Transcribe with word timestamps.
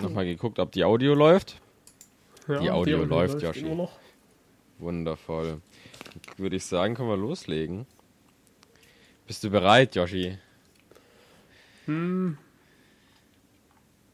Nochmal 0.00 0.24
geguckt, 0.24 0.58
ob 0.58 0.72
die 0.72 0.84
Audio 0.84 1.14
läuft. 1.14 1.60
Ja, 2.48 2.58
Die 2.58 2.70
Audio 2.70 3.04
läuft, 3.04 3.40
Yoshi. 3.42 3.60
immer 3.60 3.74
noch. 3.74 3.92
Wundervoll. 4.78 5.60
Würde 6.36 6.56
ich 6.56 6.64
sagen, 6.64 6.94
können 6.94 7.08
wir 7.08 7.16
loslegen. 7.16 7.86
Bist 9.26 9.42
du 9.44 9.50
bereit, 9.50 9.94
Yoshi? 9.94 10.38
Hm, 11.86 12.36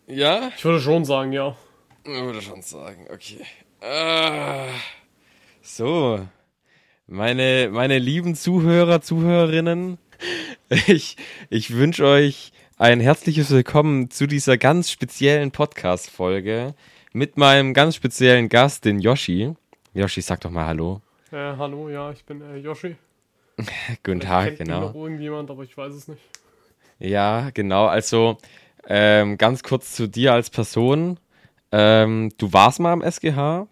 Ja? 0.06 0.50
ich 0.56 0.64
würde 0.64 0.80
schon 0.80 1.04
sagen, 1.04 1.32
ja. 1.32 1.56
Ich 2.04 2.10
würde 2.10 2.40
schon 2.42 2.62
sagen, 2.62 3.06
okay. 3.12 3.44
Ah, 3.80 4.66
so, 5.62 6.26
meine, 7.06 7.68
meine 7.72 7.98
lieben 7.98 8.34
Zuhörer, 8.34 9.00
Zuhörerinnen, 9.00 9.98
ich, 10.86 11.16
ich 11.48 11.74
wünsche 11.74 12.04
euch 12.06 12.52
ein 12.80 12.98
herzliches 12.98 13.50
Willkommen 13.50 14.10
zu 14.10 14.26
dieser 14.26 14.56
ganz 14.56 14.90
speziellen 14.90 15.50
Podcast-Folge 15.50 16.74
mit 17.12 17.36
meinem 17.36 17.74
ganz 17.74 17.94
speziellen 17.94 18.48
Gast, 18.48 18.86
den 18.86 19.00
Yoshi. 19.00 19.52
Yoshi, 19.92 20.22
sag 20.22 20.40
doch 20.40 20.50
mal 20.50 20.66
Hallo. 20.66 21.02
Äh, 21.30 21.36
hallo, 21.36 21.90
ja, 21.90 22.10
ich 22.10 22.24
bin 22.24 22.40
äh, 22.40 22.56
Yoshi. 22.56 22.96
Guten 24.02 24.22
Vielleicht 24.22 24.22
Tag, 24.22 24.58
genau. 24.66 24.80
noch 24.80 24.94
irgendjemand, 24.94 25.50
aber 25.50 25.62
ich 25.62 25.76
weiß 25.76 25.92
es 25.92 26.08
nicht. 26.08 26.22
Ja, 26.98 27.50
genau. 27.52 27.84
Also 27.84 28.38
ähm, 28.88 29.36
ganz 29.36 29.62
kurz 29.62 29.94
zu 29.94 30.08
dir 30.08 30.32
als 30.32 30.48
Person. 30.48 31.20
Ähm, 31.72 32.30
du 32.38 32.50
warst 32.54 32.80
mal 32.80 32.94
am 32.94 33.02
SGH, 33.02 33.66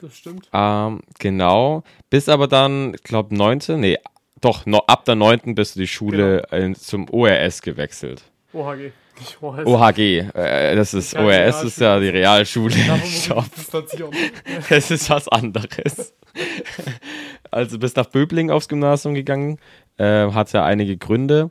Das 0.00 0.16
stimmt. 0.16 0.48
ähm, 0.52 1.00
genau. 1.18 1.82
Bist 2.08 2.28
aber 2.28 2.46
dann, 2.46 2.94
ich 2.94 3.02
glaube, 3.02 3.34
19, 3.34 3.80
nee, 3.80 3.98
doch, 4.40 4.66
no, 4.66 4.78
ab 4.86 5.04
der 5.04 5.14
9. 5.14 5.54
bist 5.54 5.76
du 5.76 5.80
die 5.80 5.86
Schule 5.88 6.46
Genau. 6.50 6.70
äh, 6.70 6.74
zum 6.74 7.08
ORS 7.10 7.62
gewechselt. 7.62 8.22
OHG. 8.52 8.92
Nicht 9.18 9.42
OHS. 9.42 9.66
OHG, 9.66 9.98
äh, 10.34 10.76
das 10.76 10.94
ist, 10.94 11.12
Ja, 11.12 11.24
ORS 11.24 11.64
ist 11.64 11.80
ja 11.80 11.98
die 11.98 12.08
Realschule. 12.08 12.74
Das 14.68 14.90
ist 14.90 15.10
was 15.10 15.28
anderes. 15.28 16.14
Also 17.50 17.78
bist 17.78 17.96
nach 17.96 18.06
Böbling 18.06 18.50
aufs 18.50 18.68
Gymnasium 18.68 19.14
gegangen, 19.14 19.58
äh, 19.96 20.30
hatte 20.30 20.62
einige 20.62 20.98
Gründe 20.98 21.50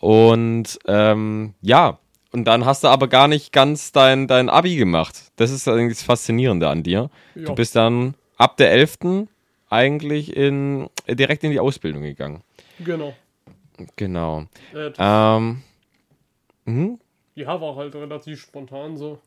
und 0.00 0.78
ähm, 0.86 1.54
ja, 1.62 1.98
und 2.32 2.44
dann 2.46 2.64
hast 2.64 2.82
du 2.84 2.88
aber 2.88 3.06
gar 3.06 3.28
nicht 3.28 3.52
ganz 3.52 3.92
dein, 3.92 4.26
dein 4.26 4.48
Abi 4.48 4.74
gemacht. 4.76 5.30
Das 5.36 5.50
ist 5.52 5.68
eigentlich 5.68 5.98
das 5.98 6.04
Faszinierende 6.04 6.68
an 6.68 6.82
dir. 6.82 7.10
Ja. 7.36 7.44
Du 7.44 7.54
bist 7.54 7.76
dann 7.76 8.14
ab 8.36 8.56
der 8.56 8.72
11. 8.72 8.98
eigentlich 9.70 10.36
in, 10.36 10.88
direkt 11.08 11.44
in 11.44 11.50
die 11.52 11.60
Ausbildung 11.60 12.02
gegangen. 12.02 12.42
Genau. 12.80 13.14
Genau. 13.96 14.46
Äh, 14.74 14.92
Ähm, 14.98 15.62
mhm. 16.66 16.98
ja, 17.34 17.60
war 17.60 17.76
halt 17.76 17.94
relativ 17.94 18.40
spontan 18.42 18.96
so. 18.98 19.18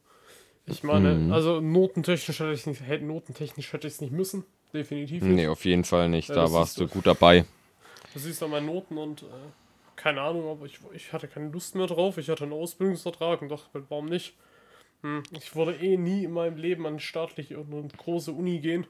Ich 0.65 0.83
meine, 0.83 1.15
Mhm. 1.15 1.31
also 1.33 1.59
notentechnisch 1.59 2.39
hätte 2.39 2.53
ich 2.53 2.65
nicht, 2.67 2.81
hätte, 2.81 3.03
notentechnisch 3.05 3.73
hätte 3.73 3.87
ich 3.87 3.93
es 3.95 4.01
nicht 4.01 4.13
müssen. 4.13 4.45
Definitiv 4.73 5.23
nicht. 5.23 5.35
Nee, 5.35 5.47
auf 5.47 5.65
jeden 5.65 5.83
Fall 5.83 6.09
nicht. 6.09 6.29
Ja, 6.29 6.35
Da 6.35 6.51
warst 6.51 6.79
du 6.79 6.87
gut 6.87 7.05
dabei. 7.05 7.45
Du 8.13 8.19
siehst 8.19 8.41
an 8.43 8.51
meinen 8.51 8.67
Noten 8.67 8.97
und 8.97 9.23
äh, 9.23 9.25
keine 9.95 10.21
Ahnung, 10.21 10.47
aber 10.49 10.65
ich, 10.65 10.79
ich 10.93 11.11
hatte 11.13 11.27
keine 11.27 11.49
Lust 11.49 11.75
mehr 11.75 11.87
drauf. 11.87 12.17
Ich 12.17 12.29
hatte 12.29 12.43
einen 12.43 12.53
Ausbildungsvertrag 12.53 13.41
und 13.41 13.49
dachte, 13.49 13.83
warum 13.89 14.05
nicht? 14.05 14.33
Hm, 15.01 15.23
ich 15.31 15.55
wollte 15.55 15.83
eh 15.83 15.97
nie 15.97 16.23
in 16.23 16.31
meinem 16.31 16.57
Leben 16.57 16.85
an 16.87 16.99
staatliche 16.99 17.57
und 17.59 17.73
eine 17.73 17.87
große 17.89 18.31
Uni 18.31 18.59
gehen. 18.59 18.87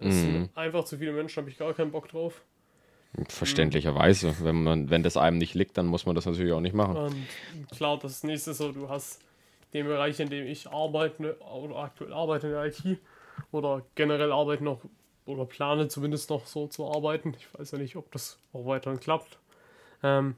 Es 0.00 0.06
Mhm. 0.06 0.22
sind 0.22 0.50
einfach 0.56 0.84
zu 0.84 0.98
viele 0.98 1.12
Menschen, 1.12 1.40
habe 1.42 1.50
ich 1.50 1.58
gar 1.58 1.74
keinen 1.74 1.90
Bock 1.90 2.08
drauf. 2.08 2.42
Verständlicherweise. 3.28 4.34
Wenn, 4.40 4.62
man, 4.62 4.90
wenn 4.90 5.02
das 5.02 5.16
einem 5.16 5.38
nicht 5.38 5.54
liegt, 5.54 5.76
dann 5.76 5.86
muss 5.86 6.06
man 6.06 6.14
das 6.14 6.26
natürlich 6.26 6.52
auch 6.52 6.60
nicht 6.60 6.74
machen. 6.74 6.96
Und 6.96 7.26
klar, 7.70 7.98
das 7.98 8.22
nächste 8.22 8.54
so, 8.54 8.72
du 8.72 8.88
hast 8.88 9.20
den 9.72 9.86
Bereich, 9.86 10.20
in 10.20 10.30
dem 10.30 10.46
ich 10.46 10.68
arbeite 10.68 11.38
oder 11.40 11.76
aktuell 11.76 12.12
arbeite 12.12 12.46
in 12.46 12.52
der 12.52 12.66
IT 12.66 12.98
oder 13.52 13.82
generell 13.94 14.32
arbeite 14.32 14.64
noch 14.64 14.80
oder 15.26 15.44
plane 15.44 15.88
zumindest 15.88 16.30
noch 16.30 16.46
so 16.46 16.66
zu 16.66 16.90
arbeiten. 16.90 17.34
Ich 17.38 17.46
weiß 17.58 17.72
ja 17.72 17.78
nicht, 17.78 17.96
ob 17.96 18.10
das 18.12 18.38
auch 18.52 18.66
weiterhin 18.66 19.00
klappt. 19.00 19.38
Ähm, 20.02 20.36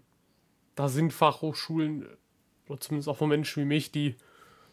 da 0.74 0.88
sind 0.88 1.12
Fachhochschulen 1.12 2.06
oder 2.68 2.80
zumindest 2.80 3.08
auch 3.08 3.16
von 3.16 3.28
Menschen 3.28 3.62
wie 3.62 3.66
mich, 3.66 3.92
die 3.92 4.16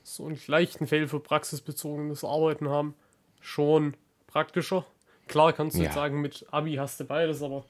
so 0.03 0.25
einen 0.25 0.39
leichten 0.47 0.87
Feld 0.87 1.09
für 1.09 1.19
praxisbezogenes 1.19 2.23
Arbeiten 2.23 2.69
haben, 2.69 2.95
schon 3.41 3.95
praktischer. 4.31 4.85
Klar 5.27 5.53
kannst 5.53 5.75
du 5.75 5.79
Ja. 5.79 5.85
jetzt 5.85 5.95
sagen, 5.95 6.21
mit 6.21 6.45
Abi 6.51 6.75
hast 6.75 6.99
du 6.99 7.03
beides, 7.05 7.41
aber 7.43 7.63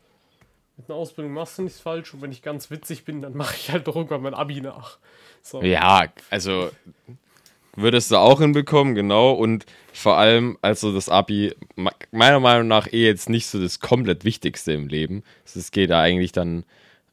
mit 0.78 0.90
einer 0.90 0.98
Ausbildung 0.98 1.34
machst 1.34 1.58
du 1.58 1.64
nichts 1.64 1.80
falsch. 1.80 2.14
Und 2.14 2.22
wenn 2.22 2.32
ich 2.32 2.42
ganz 2.42 2.70
witzig 2.72 3.04
bin, 3.06 3.22
dann 3.22 3.34
mache 3.38 3.56
ich 3.58 3.70
halt 3.72 3.88
doch 3.88 3.96
irgendwann 3.96 4.22
mein 4.22 4.34
Abi 4.34 4.62
nach. 4.62 4.98
So. 5.42 5.62
Ja, 5.62 6.06
also 6.30 6.70
würdest 7.76 8.12
du 8.12 8.18
auch 8.18 8.40
hinbekommen, 8.40 8.96
genau. 8.96 9.32
Und 9.34 9.66
vor 9.94 10.18
allem, 10.18 10.58
also 10.62 10.94
das 10.94 11.10
Abi, 11.10 11.54
me- 11.76 11.92
meiner 12.12 12.40
Meinung 12.40 12.68
nach 12.68 12.88
eh 12.92 13.06
jetzt 13.06 13.30
nicht 13.30 13.48
so 13.48 13.60
das 13.62 13.80
komplett 13.80 14.26
Wichtigste 14.26 14.74
im 14.74 14.88
Leben. 14.88 15.24
Es 15.46 15.72
geht 15.72 15.90
da 15.90 16.02
eigentlich 16.02 16.32
dann, 16.32 16.66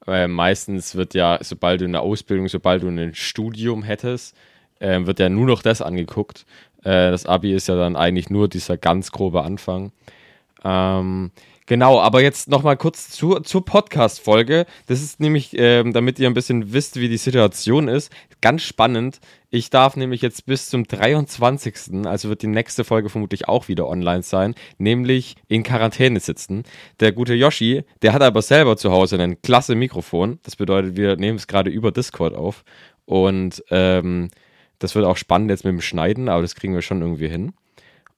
äh, 0.06 0.26
meistens 0.28 0.94
wird 0.94 1.14
ja, 1.14 1.38
sobald 1.42 1.80
du 1.80 1.84
eine 1.84 2.00
Ausbildung, 2.00 2.48
sobald 2.48 2.82
du 2.82 2.88
ein 2.88 3.14
Studium 3.14 3.82
hättest, 3.82 4.36
äh, 4.78 5.04
wird 5.06 5.18
ja 5.20 5.28
nur 5.28 5.46
noch 5.46 5.62
das 5.62 5.82
angeguckt. 5.82 6.46
Äh, 6.86 7.10
das 7.10 7.26
Abi 7.26 7.52
ist 7.52 7.66
ja 7.66 7.74
dann 7.74 7.96
eigentlich 7.96 8.30
nur 8.30 8.48
dieser 8.48 8.76
ganz 8.76 9.10
grobe 9.10 9.42
Anfang. 9.42 9.90
Ähm, 10.64 11.32
genau, 11.66 12.00
aber 12.00 12.22
jetzt 12.22 12.48
nochmal 12.48 12.76
kurz 12.76 13.10
zur, 13.10 13.42
zur 13.42 13.64
Podcast-Folge. 13.64 14.66
Das 14.86 15.02
ist 15.02 15.18
nämlich, 15.18 15.50
ähm, 15.58 15.92
damit 15.92 16.20
ihr 16.20 16.28
ein 16.28 16.34
bisschen 16.34 16.72
wisst, 16.72 17.00
wie 17.00 17.08
die 17.08 17.16
Situation 17.16 17.88
ist, 17.88 18.12
ganz 18.40 18.62
spannend. 18.62 19.18
Ich 19.50 19.68
darf 19.70 19.96
nämlich 19.96 20.22
jetzt 20.22 20.46
bis 20.46 20.70
zum 20.70 20.84
23., 20.84 22.06
also 22.06 22.28
wird 22.28 22.42
die 22.42 22.46
nächste 22.46 22.84
Folge 22.84 23.08
vermutlich 23.08 23.48
auch 23.48 23.66
wieder 23.66 23.88
online 23.88 24.22
sein, 24.22 24.54
nämlich 24.78 25.34
in 25.48 25.64
Quarantäne 25.64 26.20
sitzen. 26.20 26.62
Der 27.00 27.10
gute 27.10 27.34
Yoshi, 27.34 27.82
der 28.02 28.12
hat 28.12 28.22
aber 28.22 28.42
selber 28.42 28.76
zu 28.76 28.92
Hause 28.92 29.18
ein 29.18 29.42
klasse 29.42 29.74
Mikrofon. 29.74 30.38
Das 30.44 30.54
bedeutet, 30.54 30.96
wir 30.96 31.16
nehmen 31.16 31.36
es 31.36 31.48
gerade 31.48 31.70
über 31.70 31.90
Discord 31.90 32.36
auf. 32.36 32.62
Und 33.06 33.64
ähm, 33.70 34.30
das 34.78 34.94
wird 34.94 35.04
auch 35.04 35.16
spannend 35.16 35.50
jetzt 35.50 35.64
mit 35.64 35.72
dem 35.72 35.80
Schneiden, 35.80 36.28
aber 36.28 36.42
das 36.42 36.54
kriegen 36.54 36.74
wir 36.74 36.82
schon 36.82 37.00
irgendwie 37.00 37.28
hin. 37.28 37.52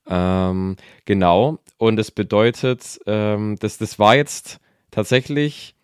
Ähm, 0.08 0.76
genau. 1.04 1.58
Und 1.76 1.96
das 1.96 2.10
bedeutet, 2.10 3.00
ähm, 3.06 3.56
das, 3.60 3.78
das 3.78 3.98
war 3.98 4.16
jetzt 4.16 4.58
tatsächlich 4.90 5.74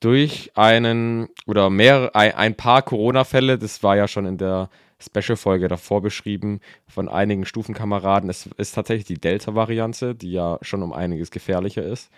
durch 0.00 0.50
einen 0.54 1.28
oder 1.46 1.70
mehr, 1.70 2.10
ein, 2.14 2.32
ein 2.32 2.54
paar 2.54 2.82
Corona-Fälle, 2.82 3.58
das 3.58 3.82
war 3.82 3.96
ja 3.96 4.08
schon 4.08 4.26
in 4.26 4.38
der 4.38 4.70
Special-Folge 4.98 5.68
davor 5.68 6.00
beschrieben, 6.00 6.60
von 6.88 7.08
einigen 7.08 7.44
Stufenkameraden. 7.44 8.30
Es 8.30 8.46
ist 8.56 8.74
tatsächlich 8.74 9.06
die 9.06 9.20
Delta-Variante, 9.20 10.14
die 10.14 10.32
ja 10.32 10.58
schon 10.62 10.82
um 10.82 10.92
einiges 10.92 11.30
gefährlicher 11.30 11.82
ist. 11.82 12.10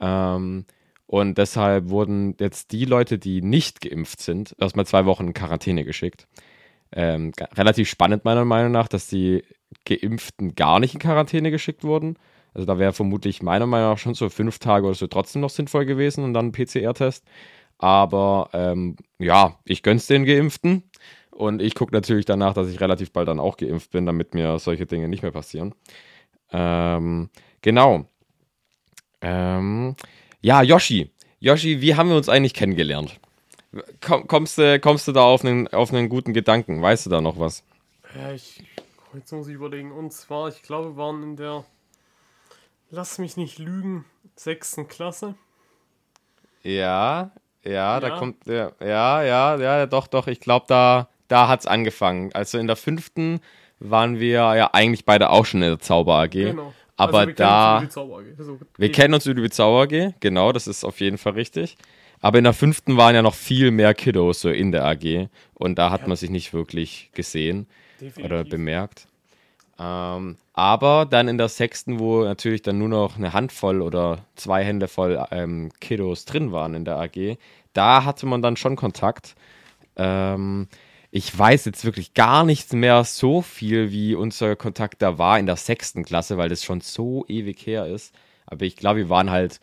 Ähm, 0.00 0.64
und 1.06 1.38
deshalb 1.38 1.90
wurden 1.90 2.36
jetzt 2.40 2.72
die 2.72 2.84
Leute, 2.84 3.18
die 3.18 3.42
nicht 3.42 3.80
geimpft 3.80 4.20
sind, 4.20 4.54
erstmal 4.58 4.86
zwei 4.86 5.04
Wochen 5.04 5.28
in 5.28 5.34
Quarantäne 5.34 5.84
geschickt. 5.84 6.26
Ähm, 6.92 7.32
relativ 7.54 7.88
spannend 7.88 8.24
meiner 8.24 8.44
Meinung 8.44 8.72
nach, 8.72 8.88
dass 8.88 9.08
die 9.08 9.44
Geimpften 9.84 10.54
gar 10.54 10.80
nicht 10.80 10.94
in 10.94 11.00
Quarantäne 11.00 11.50
geschickt 11.50 11.84
wurden. 11.84 12.16
Also 12.54 12.66
da 12.66 12.78
wäre 12.78 12.92
vermutlich 12.92 13.42
meiner 13.42 13.66
Meinung 13.66 13.90
nach 13.90 13.98
schon 13.98 14.14
so 14.14 14.28
fünf 14.28 14.60
Tage 14.60 14.86
oder 14.86 14.94
so 14.94 15.08
trotzdem 15.08 15.42
noch 15.42 15.50
sinnvoll 15.50 15.86
gewesen 15.86 16.22
und 16.22 16.34
dann 16.34 16.46
ein 16.46 16.52
PCR-Test. 16.52 17.24
Aber 17.78 18.48
ähm, 18.52 18.96
ja, 19.18 19.58
ich 19.64 19.82
gönn's 19.82 20.06
den 20.06 20.24
Geimpften. 20.24 20.84
Und 21.32 21.60
ich 21.60 21.74
gucke 21.74 21.92
natürlich 21.92 22.26
danach, 22.26 22.54
dass 22.54 22.68
ich 22.68 22.80
relativ 22.80 23.12
bald 23.12 23.26
dann 23.26 23.40
auch 23.40 23.56
geimpft 23.56 23.90
bin, 23.90 24.06
damit 24.06 24.34
mir 24.34 24.60
solche 24.60 24.86
Dinge 24.86 25.08
nicht 25.08 25.22
mehr 25.22 25.32
passieren. 25.32 25.74
Ähm, 26.52 27.28
genau. 27.60 28.08
Ähm, 29.20 29.96
ja, 30.40 30.62
Yoshi. 30.62 31.10
Yoshi, 31.40 31.80
wie 31.80 31.96
haben 31.96 32.08
wir 32.08 32.16
uns 32.16 32.28
eigentlich 32.28 32.54
kennengelernt? 32.54 33.18
Komm, 34.00 34.26
kommst, 34.26 34.58
du, 34.58 34.78
kommst 34.80 35.08
du 35.08 35.12
da 35.12 35.22
auf 35.22 35.44
einen, 35.44 35.68
auf 35.68 35.92
einen 35.92 36.08
guten 36.08 36.32
Gedanken? 36.32 36.80
Weißt 36.82 37.06
du 37.06 37.10
da 37.10 37.20
noch 37.20 37.38
was? 37.38 37.64
Ja, 38.14 38.32
ich, 38.32 38.62
jetzt 39.14 39.32
muss 39.32 39.48
ich 39.48 39.54
überlegen. 39.54 39.90
Und 39.92 40.12
zwar, 40.12 40.48
ich 40.48 40.62
glaube, 40.62 40.90
wir 40.90 40.96
waren 40.96 41.22
in 41.22 41.36
der, 41.36 41.64
lass 42.90 43.18
mich 43.18 43.36
nicht 43.36 43.58
lügen, 43.58 44.04
sechsten 44.36 44.86
Klasse. 44.88 45.34
Ja, 46.62 47.30
ja, 47.64 48.00
da 48.00 48.08
Ja. 48.08 48.18
kommt, 48.18 48.46
ja, 48.46 48.72
ja, 48.80 49.22
ja, 49.22 49.56
ja, 49.56 49.86
doch, 49.86 50.06
doch, 50.06 50.26
ich 50.26 50.40
glaube, 50.40 50.66
da, 50.68 51.08
da 51.28 51.48
hat 51.48 51.60
es 51.60 51.66
angefangen. 51.66 52.30
Also 52.34 52.58
in 52.58 52.66
der 52.66 52.76
fünften 52.76 53.40
waren 53.80 54.18
wir 54.20 54.54
ja 54.54 54.70
eigentlich 54.72 55.04
beide 55.04 55.30
auch 55.30 55.44
schon 55.46 55.62
in 55.62 55.68
der 55.70 55.78
Zauber 55.80 56.14
AG. 56.20 56.30
Genau. 56.30 56.72
Aber 56.96 57.18
Also, 57.18 57.28
wir 57.28 57.34
kennen 57.34 57.48
da, 57.48 57.78
uns 57.78 57.82
über 57.82 57.86
die 57.86 57.92
Zauber 57.92 58.18
AG. 58.18 58.24
So, 58.38 58.58
wir 58.78 58.92
kennen 58.92 59.14
uns 59.14 59.26
über 59.26 59.40
die 59.40 59.50
Zauber 59.50 59.82
AG, 59.82 60.14
genau, 60.20 60.52
das 60.52 60.66
ist 60.66 60.84
auf 60.84 61.00
jeden 61.00 61.18
Fall 61.18 61.32
richtig. 61.32 61.76
Aber 62.24 62.38
in 62.38 62.44
der 62.44 62.54
fünften 62.54 62.96
waren 62.96 63.14
ja 63.14 63.20
noch 63.20 63.34
viel 63.34 63.70
mehr 63.70 63.92
Kiddos 63.92 64.40
so 64.40 64.48
in 64.48 64.72
der 64.72 64.86
AG 64.86 65.28
und 65.52 65.78
da 65.78 65.90
hat 65.90 66.00
Ja. 66.02 66.08
man 66.08 66.16
sich 66.16 66.30
nicht 66.30 66.54
wirklich 66.54 67.10
gesehen 67.12 67.66
definitiv. 68.00 68.24
oder 68.24 68.44
bemerkt. 68.44 69.08
Ähm, 69.78 70.38
aber 70.54 71.04
dann 71.04 71.28
in 71.28 71.36
der 71.36 71.50
sechsten, 71.50 71.98
wo 71.98 72.24
natürlich 72.24 72.62
dann 72.62 72.78
nur 72.78 72.88
noch 72.88 73.18
eine 73.18 73.34
Handvoll 73.34 73.82
oder 73.82 74.24
zwei 74.36 74.64
Hände 74.64 74.88
voll 74.88 75.22
ähm, 75.32 75.70
Kiddos 75.80 76.24
drin 76.24 76.50
waren 76.50 76.72
in 76.72 76.86
der 76.86 76.96
AG, 76.96 77.36
da 77.74 78.06
hatte 78.06 78.24
man 78.24 78.40
dann 78.40 78.56
schon 78.56 78.74
Kontakt. 78.76 79.34
Ähm, 79.96 80.68
ich 81.10 81.38
weiß 81.38 81.66
jetzt 81.66 81.84
wirklich 81.84 82.14
gar 82.14 82.42
nichts 82.46 82.72
mehr 82.72 83.04
so 83.04 83.42
viel, 83.42 83.90
wie 83.92 84.14
unser 84.14 84.56
Kontakt 84.56 85.02
da 85.02 85.18
war 85.18 85.38
in 85.38 85.44
der 85.44 85.56
sechsten 85.56 86.06
Klasse, 86.06 86.38
weil 86.38 86.48
das 86.48 86.64
schon 86.64 86.80
so 86.80 87.26
ewig 87.28 87.66
her 87.66 87.84
ist. 87.86 88.14
Aber 88.46 88.64
ich 88.64 88.76
glaube, 88.76 89.00
wir 89.00 89.08
waren 89.10 89.30
halt, 89.30 89.60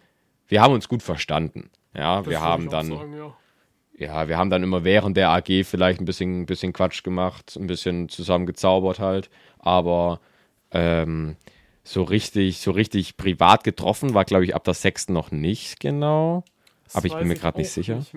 wir 0.47 0.61
haben 0.61 0.75
uns 0.75 0.87
gut 0.87 1.01
verstanden. 1.01 1.71
Ja, 1.93 2.17
Das 2.19 2.27
wir 2.27 2.41
haben 2.41 2.69
dann, 2.69 2.87
sagen, 2.87 3.13
ja. 3.17 3.35
ja, 3.97 4.27
wir 4.27 4.37
haben 4.37 4.49
dann 4.49 4.63
immer 4.63 4.83
während 4.83 5.17
der 5.17 5.29
AG 5.29 5.63
vielleicht 5.65 5.99
ein 5.99 6.05
bisschen, 6.05 6.45
bisschen 6.45 6.73
Quatsch 6.73 7.03
gemacht, 7.03 7.55
ein 7.57 7.67
bisschen 7.67 8.09
zusammen 8.09 8.45
gezaubert 8.45 8.99
halt. 8.99 9.29
Aber 9.59 10.19
ähm, 10.71 11.35
so 11.83 12.03
richtig, 12.03 12.59
so 12.59 12.71
richtig 12.71 13.17
privat 13.17 13.63
getroffen 13.63 14.13
war, 14.13 14.23
glaube 14.25 14.45
ich, 14.45 14.55
ab 14.55 14.63
der 14.63 14.73
sechsten 14.73 15.13
noch 15.13 15.31
nicht 15.31 15.79
genau. 15.79 16.43
Das 16.85 16.95
Aber 16.95 17.07
ich 17.07 17.15
bin 17.15 17.27
mir 17.27 17.35
gerade 17.35 17.57
nicht 17.59 17.71
sicher. 17.71 17.95
Nicht. 17.95 18.15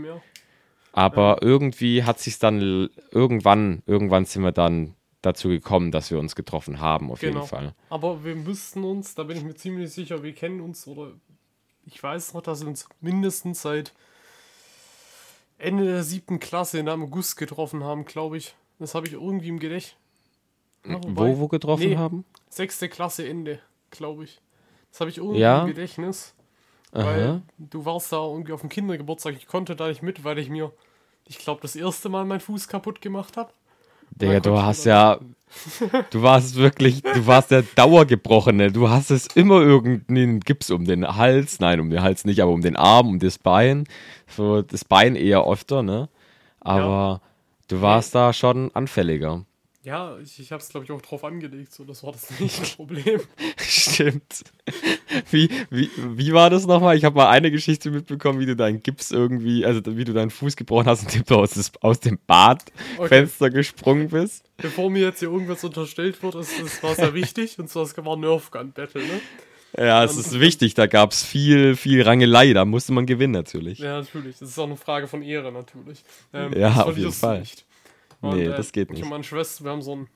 Aber 0.93 1.38
irgendwie 1.43 2.05
hat 2.05 2.21
sich 2.21 2.38
dann 2.38 2.88
irgendwann, 3.11 3.82
irgendwann 3.87 4.25
sind 4.26 4.43
wir 4.43 4.53
dann 4.53 4.94
dazu 5.23 5.49
gekommen, 5.49 5.91
dass 5.91 6.11
wir 6.11 6.19
uns 6.19 6.37
getroffen 6.37 6.81
haben, 6.81 7.11
auf 7.11 7.21
Genau. 7.21 7.37
jeden 7.37 7.49
Fall. 7.49 7.75
Aber 7.88 8.23
wir 8.25 8.37
müssten 8.37 8.85
uns, 8.85 9.15
da 9.15 9.25
bin 9.25 9.38
ich 9.38 9.43
mir 9.43 9.55
ziemlich 9.55 9.91
sicher, 9.91 10.23
wir 10.23 10.35
kennen 10.35 10.61
uns 10.61 10.87
oder 10.87 11.12
ich 11.86 12.02
weiß 12.02 12.34
noch, 12.34 12.42
dass 12.42 12.60
wir 12.62 12.69
uns 12.69 12.88
mindestens 13.00 13.62
seit 13.62 13.92
Ende 15.58 15.84
der 15.84 16.02
siebten 16.02 16.40
Klasse 16.40 16.78
in 16.78 16.88
einem 16.88 17.04
August 17.04 17.36
getroffen 17.36 17.84
haben, 17.84 18.04
glaube 18.04 18.36
ich. 18.36 18.54
Das 18.78 18.94
habe 18.94 19.06
ich 19.06 19.12
irgendwie 19.12 19.48
im 19.48 19.58
Gedächtnis. 19.60 19.96
Wo, 20.84 21.38
wo 21.38 21.48
getroffen 21.48 21.88
Nee. 21.90 21.96
haben? 21.96 22.25
Sechste 22.50 22.88
Klasse 22.88 23.26
Ende, 23.26 23.58
glaube 23.90 24.25
ich. 24.25 24.40
Das 24.90 25.00
habe 25.00 25.10
ich 25.10 25.19
irgendwie 25.19 25.40
Ja. 25.40 25.62
im 25.62 25.69
Gedächtnis. 25.69 26.34
Aha. 26.92 27.04
Weil 27.06 27.42
du 27.58 27.84
warst 27.84 28.12
da 28.12 28.19
irgendwie 28.25 28.52
auf 28.52 28.60
dem 28.60 28.69
Kindergeburtstag. 28.69 29.34
Ich 29.37 29.46
konnte 29.46 29.75
da 29.76 29.88
nicht 29.88 30.02
mit, 30.02 30.25
weil 30.25 30.38
ich 30.38 30.48
mir, 30.50 30.72
ich 31.26 31.38
glaube, 31.38 31.60
das 31.62 31.75
erste 31.75 32.08
Mal 32.08 32.25
meinen 32.25 32.40
Fuß 32.40 32.69
kaputt 32.69 33.00
gemacht 33.00 33.37
habe. 33.37 33.52
Digga, 34.10 34.40
du 34.40 34.60
hast 34.60 34.84
ja, 34.84 35.18
du 36.10 36.22
warst 36.22 36.56
wirklich, 36.56 37.02
du 37.02 37.26
warst 37.26 37.50
der 37.50 37.62
Dauergebrochene. 37.62 38.70
Du 38.72 38.88
hast 38.88 39.10
es 39.10 39.26
immer 39.26 39.60
irgendeinen 39.60 40.40
Gips 40.40 40.70
um 40.70 40.84
den 40.84 41.16
Hals, 41.16 41.60
nein, 41.60 41.80
um 41.80 41.90
den 41.90 42.02
Hals 42.02 42.24
nicht, 42.24 42.40
aber 42.40 42.52
um 42.52 42.62
den 42.62 42.76
Arm, 42.76 43.08
um 43.08 43.18
das 43.18 43.38
Bein. 43.38 43.84
So 44.28 44.62
das 44.62 44.84
Bein 44.84 45.16
eher 45.16 45.46
öfter, 45.46 45.82
ne? 45.82 46.08
Aber 46.60 47.20
du 47.68 47.80
warst 47.82 48.14
da 48.14 48.32
schon 48.32 48.70
anfälliger. 48.74 49.44
Ja, 49.84 50.16
ich, 50.19 50.40
ich 50.40 50.50
habe 50.50 50.62
es, 50.62 50.70
glaube 50.70 50.84
ich, 50.86 50.92
auch 50.92 51.02
drauf 51.02 51.25
angelegt. 51.25 51.75
So, 51.75 51.84
das 51.84 52.02
war 52.02 52.12
das 52.12 52.28
nicht 52.40 52.58
das 52.60 52.70
Problem. 52.70 53.20
Stimmt. 53.58 54.44
Wie, 55.31 55.50
wie, 55.69 55.90
wie 55.96 56.32
war 56.32 56.48
das 56.48 56.66
nochmal? 56.66 56.96
Ich 56.96 57.04
habe 57.04 57.16
mal 57.16 57.28
eine 57.28 57.50
Geschichte 57.50 57.90
mitbekommen, 57.90 58.40
wie 58.40 58.46
du 58.46 58.56
deinen 58.56 58.82
Gips 58.82 59.10
irgendwie, 59.10 59.64
also 59.66 59.82
wie 59.84 60.04
du 60.04 60.14
deinen 60.14 60.31
Fuß 60.31 60.56
gebrochen 60.56 60.86
hast, 60.86 61.02
indem 61.02 61.25
du 61.26 61.34
aus, 61.36 61.72
aus 61.82 62.00
dem 62.00 62.19
Badfenster 62.26 63.50
gesprungen 63.50 64.08
bist. 64.08 64.44
Bevor 64.56 64.88
mir 64.90 65.02
jetzt 65.02 65.19
hier 65.19 65.28
irgendwas 65.31 65.62
unterstellt 65.62 66.22
wird, 66.22 66.34
ist 66.37 66.60
das 66.60 66.82
war 66.82 66.94
sehr 66.94 67.12
wichtig. 67.12 67.58
Und 67.58 67.69
zwar, 67.69 67.82
es 67.82 67.96
war 67.96 68.16
Nerf 68.16 68.50
Gun 68.50 68.72
Battle, 68.72 69.02
ne? 69.02 69.20
Ja, 69.76 70.04
es 70.04 70.16
ist 70.16 70.38
wichtig, 70.38 70.75
da 70.75 70.87
gab 70.87 71.10
es 71.10 71.25
viel, 71.25 71.75
viel 71.75 72.02
Rangelei, 72.02 72.52
da 72.52 72.64
musste 72.64 72.92
man 72.92 73.06
gewinnen 73.06 73.32
natürlich. 73.32 73.80
Ja, 73.80 73.98
natürlich. 74.00 74.38
Das 74.38 74.48
ist 74.48 74.58
auch 74.58 74.66
eine 74.66 74.76
Frage 74.76 75.08
von 75.08 75.20
Ehre, 75.20 75.50
natürlich. 75.50 76.04
Ähm, 76.32 76.52
Ja, 76.56 76.84
auf 76.84 76.96
jeden 76.96 77.12
Fall. 77.12 77.40
Nicht. 77.40 77.64
Nee, 78.32 78.47
das 78.49 78.73
geht 78.73 78.88
Ich 78.91 78.94
nicht. 78.94 79.03
und 79.05 79.11
meine 79.11 79.25
Schwester, 79.25 79.65
wir 79.65 79.71
haben 79.73 79.82
so 79.82 79.97
ein 79.97 80.09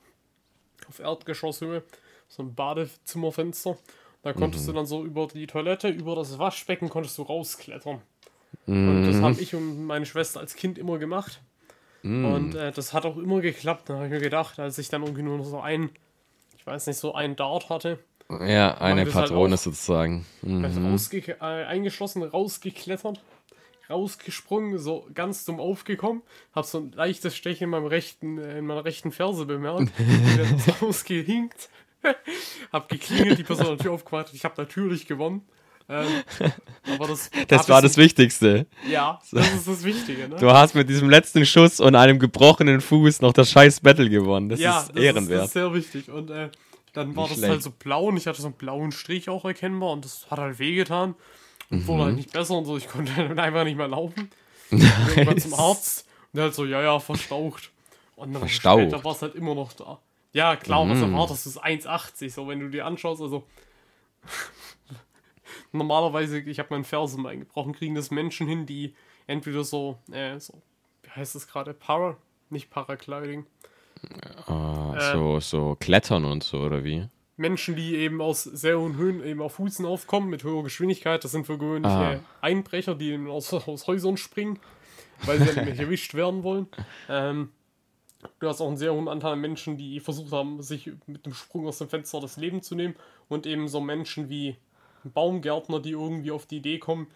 auf 0.87 0.99
Erdgeschosshöhe, 0.99 1.83
so 2.27 2.43
ein 2.43 2.55
Badezimmerfenster. 2.55 3.77
Da 4.23 4.33
konntest 4.33 4.63
Mhm. 4.63 4.67
du 4.71 4.73
dann 4.73 4.85
so 4.85 5.03
über 5.05 5.27
die 5.27 5.47
Toilette, 5.47 5.87
über 5.89 6.15
das 6.15 6.37
Waschbecken 6.39 6.89
konntest 6.89 7.17
du 7.17 7.21
rausklettern. 7.23 8.01
Und 8.65 9.05
das 9.05 9.15
Mhm. 9.17 9.23
habe 9.23 9.41
ich 9.41 9.53
und 9.55 9.85
meine 9.85 10.05
Schwester 10.05 10.39
als 10.39 10.55
Kind 10.55 10.77
immer 10.77 10.97
gemacht. 10.97 11.41
Mhm. 12.01 12.25
Und 12.25 12.55
äh, 12.55 12.71
das 12.71 12.93
hat 12.93 13.05
auch 13.05 13.17
immer 13.17 13.41
geklappt. 13.41 13.89
Da 13.89 13.95
habe 13.95 14.05
ich 14.05 14.11
mir 14.11 14.19
gedacht, 14.19 14.59
als 14.59 14.77
ich 14.77 14.89
dann 14.89 15.03
irgendwie 15.03 15.21
nur 15.23 15.37
noch 15.37 15.45
so 15.45 15.59
ein, 15.59 15.89
ich 16.57 16.65
weiß 16.65 16.87
nicht, 16.87 16.97
so 16.97 17.13
ein 17.13 17.35
Dart 17.35 17.69
hatte, 17.69 17.99
Ja, 18.29 18.77
eine 18.77 19.01
halt 19.01 19.11
Patrone 19.11 19.55
auch. 19.55 19.59
sozusagen. 19.59 20.25
Mhm. 20.41 20.63
also 20.65 20.81
rausge 20.81 21.19
äh, 21.39 21.43
eingeschlossen, 21.43 22.23
rausgeklettert, 22.23 23.21
rausgesprungen, 23.89 24.77
so 24.77 25.07
ganz 25.13 25.45
dumm 25.45 25.59
aufgekommen, 25.59 26.21
hab 26.53 26.65
so 26.65 26.79
ein 26.79 26.91
leichtes 26.91 27.35
Stechen 27.35 27.65
in 27.65 27.69
meinem 27.71 27.85
rechten, 27.85 28.37
in 28.37 28.65
meiner 28.65 28.85
rechten 28.85 29.11
Ferse 29.11 29.45
bemerkt, 29.45 29.91
wieder 29.97 30.43
ins 30.49 30.67
Haus 30.81 31.03
gehinkt, 31.03 31.69
hab 32.71 32.89
geklingelt, 32.89 33.39
die 33.39 33.43
Person 33.43 33.79
hat 33.79 33.87
aufgemacht, 33.87 34.33
ich 34.33 34.45
habe 34.45 34.55
natürlich 34.57 35.07
gewonnen. 35.07 35.41
Ähm, 35.91 36.05
aber 36.93 37.07
das, 37.07 37.31
Das 37.47 37.67
war 37.67 37.81
das 37.81 37.97
Wichtigste. 37.97 38.67
Ja, 38.87 39.19
das 39.31 39.51
ist 39.53 39.67
das 39.67 39.83
Wichtige, 39.83 40.29
ne? 40.29 40.35
Du 40.35 40.51
hast 40.51 40.75
mit 40.75 40.87
diesem 40.87 41.09
letzten 41.09 41.47
Schuss 41.47 41.79
und 41.79 41.95
einem 41.95 42.19
gebrochenen 42.19 42.79
Fuß 42.79 43.21
noch 43.21 43.33
das 43.33 43.49
scheiß 43.49 43.79
Battle 43.79 44.07
gewonnen. 44.07 44.49
Das 44.49 44.59
ja, 44.59 44.81
ist 44.81 44.89
das 44.89 44.95
ehrenwert. 44.95 45.31
Ist, 45.31 45.39
das 45.39 45.45
ist 45.47 45.53
sehr 45.53 45.73
wichtig. 45.73 46.11
Und 46.11 46.29
äh, 46.29 46.49
dann 46.93 47.15
war 47.15 47.23
Nicht 47.23 47.31
das 47.31 47.37
schlecht. 47.39 47.51
halt 47.51 47.63
so 47.63 47.71
blau 47.71 48.05
und 48.05 48.17
ich 48.17 48.27
hatte 48.27 48.39
so 48.39 48.47
einen 48.49 48.55
blauen 48.57 48.91
Strich 48.91 49.29
auch 49.29 49.45
erkennbar 49.45 49.91
und 49.91 50.05
das 50.05 50.29
hat 50.29 50.37
halt 50.37 50.59
wehgetan. 50.59 51.15
Und 51.69 51.85
wurde 51.87 52.01
Mhm. 52.01 52.05
halt 52.07 52.15
nicht 52.15 52.31
besser 52.33 52.57
und 52.57 52.65
so. 52.65 52.77
Ich 52.77 52.87
konnte 52.87 53.13
dann 53.15 53.37
einfach 53.39 53.63
nicht 53.63 53.77
mehr 53.77 53.87
laufen. 53.87 54.29
Bin 54.69 54.81
Irgendwann 55.07 55.39
zum 55.39 55.53
Arzt 55.53 56.07
und 56.31 56.37
der 56.37 56.43
halt 56.45 56.55
so, 56.55 56.65
ja, 56.65 56.81
ja, 56.81 56.99
verstaucht. 56.99 57.71
Und 58.15 58.33
dann 58.33 58.41
Verstaucht? 58.41 58.81
später 58.81 59.03
war 59.03 59.11
es 59.13 59.21
halt 59.21 59.35
immer 59.35 59.55
noch 59.55 59.73
da. 59.73 59.99
Ja, 60.33 60.55
klar, 60.55 60.85
Mhm. 60.85 60.89
was 60.91 61.01
erwartest 61.01 61.45
du? 61.45 61.49
Es 61.49 61.55
ist 61.55 61.63
1,80. 61.63 62.33
So, 62.33 62.47
wenn 62.47 62.59
du 62.59 62.69
dir 62.69 62.85
anschaust, 62.85 63.21
also. 63.21 63.43
Normalerweise, 65.71 66.39
ich 66.39 66.59
habe 66.59 66.69
meinen 66.71 66.83
Fersen 66.83 67.25
eingebrochen, 67.25 67.73
kriegen 67.73 67.95
das 67.95 68.11
Menschen 68.11 68.47
hin, 68.47 68.65
die 68.65 68.93
entweder 69.27 69.63
so, 69.63 69.97
äh, 70.11 70.39
so, 70.39 70.61
wie 71.03 71.09
heißt 71.11 71.35
das 71.35 71.47
gerade? 71.47 71.73
Para? 71.73 72.17
Nicht 72.49 72.69
Paragliding. 72.69 73.45
Ah, 74.47 74.95
äh, 74.97 75.11
so, 75.13 75.39
so 75.39 75.75
Klettern 75.79 76.25
und 76.25 76.43
so, 76.43 76.59
oder 76.59 76.83
wie? 76.83 77.07
Menschen, 77.39 77.75
die 77.75 77.95
eben 77.95 78.21
aus 78.21 78.43
sehr 78.43 78.77
hohen 78.79 78.97
Höhen 78.97 79.23
eben 79.23 79.41
auf 79.41 79.53
Fußen 79.53 79.85
aufkommen 79.85 80.29
mit 80.29 80.43
hoher 80.43 80.63
Geschwindigkeit. 80.63 81.23
Das 81.23 81.31
sind 81.31 81.45
für 81.45 81.57
gewöhnlich 81.57 81.91
Ah. 81.91 82.19
Einbrecher, 82.41 82.95
die 82.95 83.11
eben 83.11 83.29
aus, 83.29 83.53
aus 83.53 83.87
Häusern 83.87 84.17
springen, 84.17 84.59
weil 85.23 85.39
sie 85.39 85.59
nicht 85.61 85.79
erwischt 85.79 86.13
werden 86.13 86.43
wollen. 86.43 86.67
Ähm, 87.07 87.49
du 88.39 88.47
hast 88.47 88.59
auch 88.59 88.67
einen 88.67 88.77
sehr 88.77 88.93
hohen 88.93 89.07
Anteil 89.07 89.33
an 89.33 89.39
Menschen, 89.39 89.77
die 89.77 90.01
versucht 90.01 90.33
haben, 90.33 90.61
sich 90.61 90.91
mit 91.07 91.25
dem 91.25 91.33
Sprung 91.33 91.65
aus 91.65 91.77
dem 91.77 91.87
Fenster 91.87 92.19
das 92.19 92.35
Leben 92.35 92.61
zu 92.61 92.75
nehmen. 92.75 92.95
Und 93.29 93.47
eben 93.47 93.69
so 93.69 93.79
Menschen 93.79 94.29
wie 94.29 94.57
Baumgärtner, 95.05 95.79
die 95.79 95.91
irgendwie 95.91 96.31
auf 96.31 96.45
die 96.45 96.57
Idee 96.57 96.77
kommen, 96.77 97.07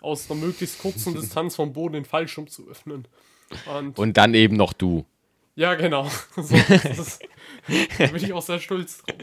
aus 0.00 0.28
einer 0.28 0.40
möglichst 0.40 0.80
kurzen 0.80 1.14
Distanz 1.20 1.54
vom 1.54 1.72
Boden 1.72 1.94
den 1.94 2.04
Fallschirm 2.04 2.48
zu 2.48 2.68
öffnen. 2.68 3.06
Und, 3.78 3.98
Und 3.98 4.16
dann 4.16 4.34
eben 4.34 4.56
noch 4.56 4.72
du. 4.72 5.04
Ja, 5.58 5.74
genau. 5.74 6.08
So, 6.36 6.56
das 6.96 7.18
da 7.98 8.06
bin 8.06 8.16
ich 8.16 8.32
auch 8.32 8.42
sehr 8.42 8.60
stolz 8.60 9.02
drauf. 9.02 9.16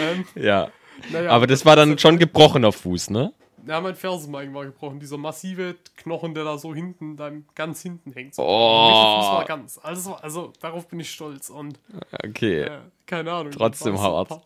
Ähm, 0.00 0.24
Ja. 0.34 0.70
naja, 1.10 1.30
Aber 1.30 1.46
das 1.46 1.64
war 1.66 1.76
dann 1.76 1.98
schon 1.98 2.18
gebrochener 2.18 2.72
Fuß, 2.72 3.10
ne? 3.10 3.32
Ja, 3.66 3.80
mein 3.80 3.94
Fersenbein 3.94 4.52
war 4.54 4.64
gebrochen. 4.64 4.98
Dieser 4.98 5.18
massive 5.18 5.76
Knochen, 5.96 6.34
der 6.34 6.44
da 6.44 6.58
so 6.58 6.74
hinten, 6.74 7.16
dann 7.16 7.44
ganz 7.54 7.80
hinten 7.82 8.12
hängt. 8.12 8.34
So. 8.34 8.42
Oh. 8.42 8.86
Mittelfuß 8.88 9.32
war 9.36 9.44
ganz. 9.44 9.78
Also, 9.82 10.14
also 10.16 10.52
darauf 10.60 10.88
bin 10.88 10.98
ich 11.00 11.10
stolz. 11.10 11.48
Und 11.50 11.78
Okay. 12.24 12.62
äh, 12.62 12.78
keine 13.06 13.30
Ahnung. 13.32 13.52
Trotzdem 13.52 14.00
hart. 14.00 14.28
paar- 14.30 14.42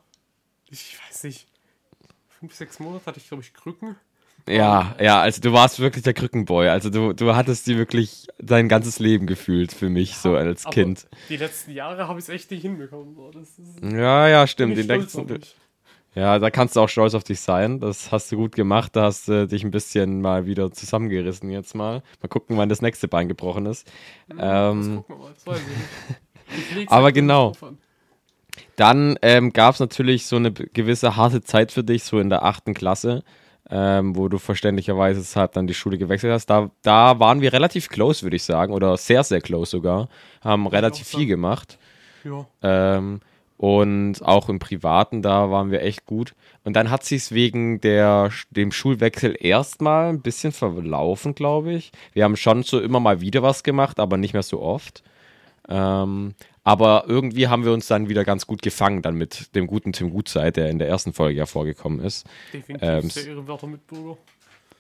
Ich 0.69 0.99
weiß 1.09 1.25
nicht. 1.25 1.47
Fünf, 2.41 2.55
sechs 2.55 2.79
Monate 2.79 3.07
hatte 3.07 3.19
ich, 3.19 3.29
glaube 3.29 3.43
ich, 3.43 3.55
Krücken. 3.55 3.97
Ja, 4.49 4.95
ja, 5.01 5.21
also 5.21 5.41
du 5.41 5.53
warst 5.53 5.81
wirklich 5.81 6.05
der 6.05 6.15
Krückenboy. 6.15 6.69
Also 6.69 6.89
du, 6.91 7.13
du 7.13 7.35
hattest 7.35 7.67
die 7.67 7.77
wirklich 7.77 8.29
dein 8.39 8.69
ganzes 8.69 9.01
Leben 9.01 9.27
gefühlt 9.27 9.73
für 9.73 9.89
mich, 9.89 10.17
so 10.17 10.37
als 10.37 10.65
Kind. 10.67 11.09
Die 11.29 11.37
letzten 11.37 11.73
Jahre 11.73 12.07
habe 12.07 12.19
ich 12.21 12.27
es 12.27 12.29
echt 12.29 12.51
nicht 12.53 12.63
hinbekommen. 12.63 13.17
Ja, 13.83 14.29
ja, 14.29 14.47
stimmt. 14.47 14.77
Den 14.77 14.87
letzten, 14.87 15.41
ja, 16.17 16.39
da 16.39 16.51
kannst 16.51 16.75
du 16.77 16.81
auch 16.81 16.89
stolz 16.89 17.13
auf 17.15 17.25
dich 17.25 17.41
sein. 17.41 17.79
Das 17.79 18.11
hast 18.11 18.33
du 18.33 18.37
gut 18.37 18.55
gemacht. 18.55 18.97
Da 18.97 19.03
hast 19.03 19.29
du 19.29 19.47
dich 19.47 19.63
ein 19.65 19.71
bisschen 19.71 20.23
mal 20.23 20.47
wieder 20.47 20.73
zusammengerissen 20.73 21.51
jetzt 21.51 21.75
mal. 21.75 22.03
Mal 22.23 22.29
gucken, 22.29 22.57
wann 22.57 22.71
das 22.71 22.81
nächste 22.81 23.07
Bein 23.07 23.29
gebrochen 23.29 23.67
ist. 23.67 23.87
Das 24.29 24.39
Ähm, 24.41 25.05
mal. 25.09 25.31
Das 25.45 25.61
leg's 26.75 26.91
Aber 26.91 27.05
halt 27.05 27.15
genau. 27.15 27.53
Dann 28.77 29.19
ähm, 29.21 29.53
gab 29.53 29.75
es 29.75 29.81
natürlich 29.81 30.25
so 30.25 30.37
eine 30.37 30.53
gewisse 30.53 31.17
harte 31.17 31.43
Zeit 31.43 31.71
für 31.71 31.85
dich, 31.85 32.05
so 32.05 32.19
in 32.19 32.31
der 32.31 32.45
achten 32.45 32.73
Klasse, 32.73 33.23
ähm, 33.71 34.17
wo 34.17 34.29
du 34.29 34.39
verständlicherweise 34.39 35.21
deshalb 35.21 35.53
dann 35.53 35.67
die 35.67 35.75
Schule 35.75 35.99
gewechselt 35.99 36.33
hast. 36.33 36.47
Da, 36.47 36.71
da 36.83 37.19
waren 37.19 37.41
wir 37.41 37.53
relativ 37.53 37.89
close, 37.89 38.23
würde 38.23 38.37
ich 38.37 38.45
sagen, 38.45 38.73
oder 38.73 38.97
sehr, 38.97 39.25
sehr 39.25 39.41
close 39.41 39.71
sogar. 39.71 40.09
Haben 40.43 40.67
relativ 40.67 41.07
viel 41.07 41.27
gemacht. 41.27 41.79
Ja. 42.25 42.47
Ähm, 42.63 43.21
und 43.59 44.23
auch 44.23 44.49
im 44.51 44.59
Privaten, 44.59 45.23
da 45.23 45.51
waren 45.51 45.71
wir 45.71 45.83
echt 45.83 46.05
gut. 46.05 46.35
Und 46.65 46.75
dann 46.75 46.91
hat 46.91 47.05
sich 47.05 47.33
wegen 47.33 47.81
der, 47.81 48.31
dem 48.51 48.71
Schulwechsel 48.71 49.35
erstmal 49.39 50.11
ein 50.11 50.21
bisschen 50.21 50.53
verlaufen, 50.53 51.35
glaube 51.35 51.73
ich. 51.73 51.91
Wir 52.13 52.25
haben 52.25 52.37
schon 52.37 52.63
so 52.63 52.81
immer 52.81 53.01
mal 53.01 53.21
wieder 53.21 53.43
was 53.43 53.63
gemacht, 53.63 53.99
aber 53.99 54.19
nicht 54.19 54.35
mehr 54.35 54.43
so 54.43 54.61
oft. 54.61 55.03
Ähm, 55.69 56.35
aber 56.67 57.05
irgendwie 57.07 57.47
haben 57.47 57.65
wir 57.65 57.73
uns 57.73 57.87
dann 57.87 58.09
wieder 58.09 58.25
ganz 58.25 58.49
gut 58.49 58.61
gefangen, 58.61 59.01
dann 59.01 59.15
mit 59.15 59.55
dem 59.55 59.69
guten 59.69 59.93
Tim 59.93 60.11
Gutzeit, 60.11 60.57
der 60.57 60.69
in 60.69 60.81
der 60.81 60.89
ersten 60.89 61.13
Folge 61.13 61.39
ja 61.39 61.47
vorgekommen 61.47 62.01
ist. 62.01 62.27
Definitiv 62.53 62.89
Ähm, 62.89 63.09
sehr 63.09 63.27
ehrenwerter 63.29 63.69
Mitbürger. 63.69 64.19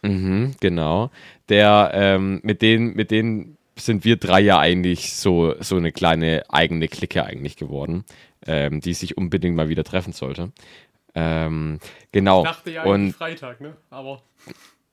Mhm, 0.02 0.56
genau. 0.58 1.12
Der, 1.48 1.92
ähm, 1.94 2.40
mit 2.42 2.60
denen, 2.60 2.94
mit 2.96 3.12
denen 3.12 3.56
sind 3.76 4.04
wir 4.04 4.16
drei 4.16 4.40
ja 4.40 4.58
eigentlich 4.58 5.14
so, 5.14 5.54
so 5.60 5.76
eine 5.76 5.92
kleine 5.92 6.42
eigene 6.48 6.88
Clique 6.88 7.24
eigentlich 7.24 7.56
geworden, 7.56 8.04
ähm, 8.48 8.80
die 8.80 8.92
sich 8.92 9.16
unbedingt 9.16 9.54
mal 9.54 9.68
wieder 9.68 9.84
treffen 9.84 10.12
sollte. 10.12 10.50
Ähm, 11.14 11.78
genau. 12.10 12.40
Ich 12.42 12.48
dachte 12.48 12.70
ja 12.72 12.82
Und 12.82 13.00
eigentlich 13.00 13.14
Freitag, 13.14 13.60
ne? 13.60 13.76
Aber 13.90 14.22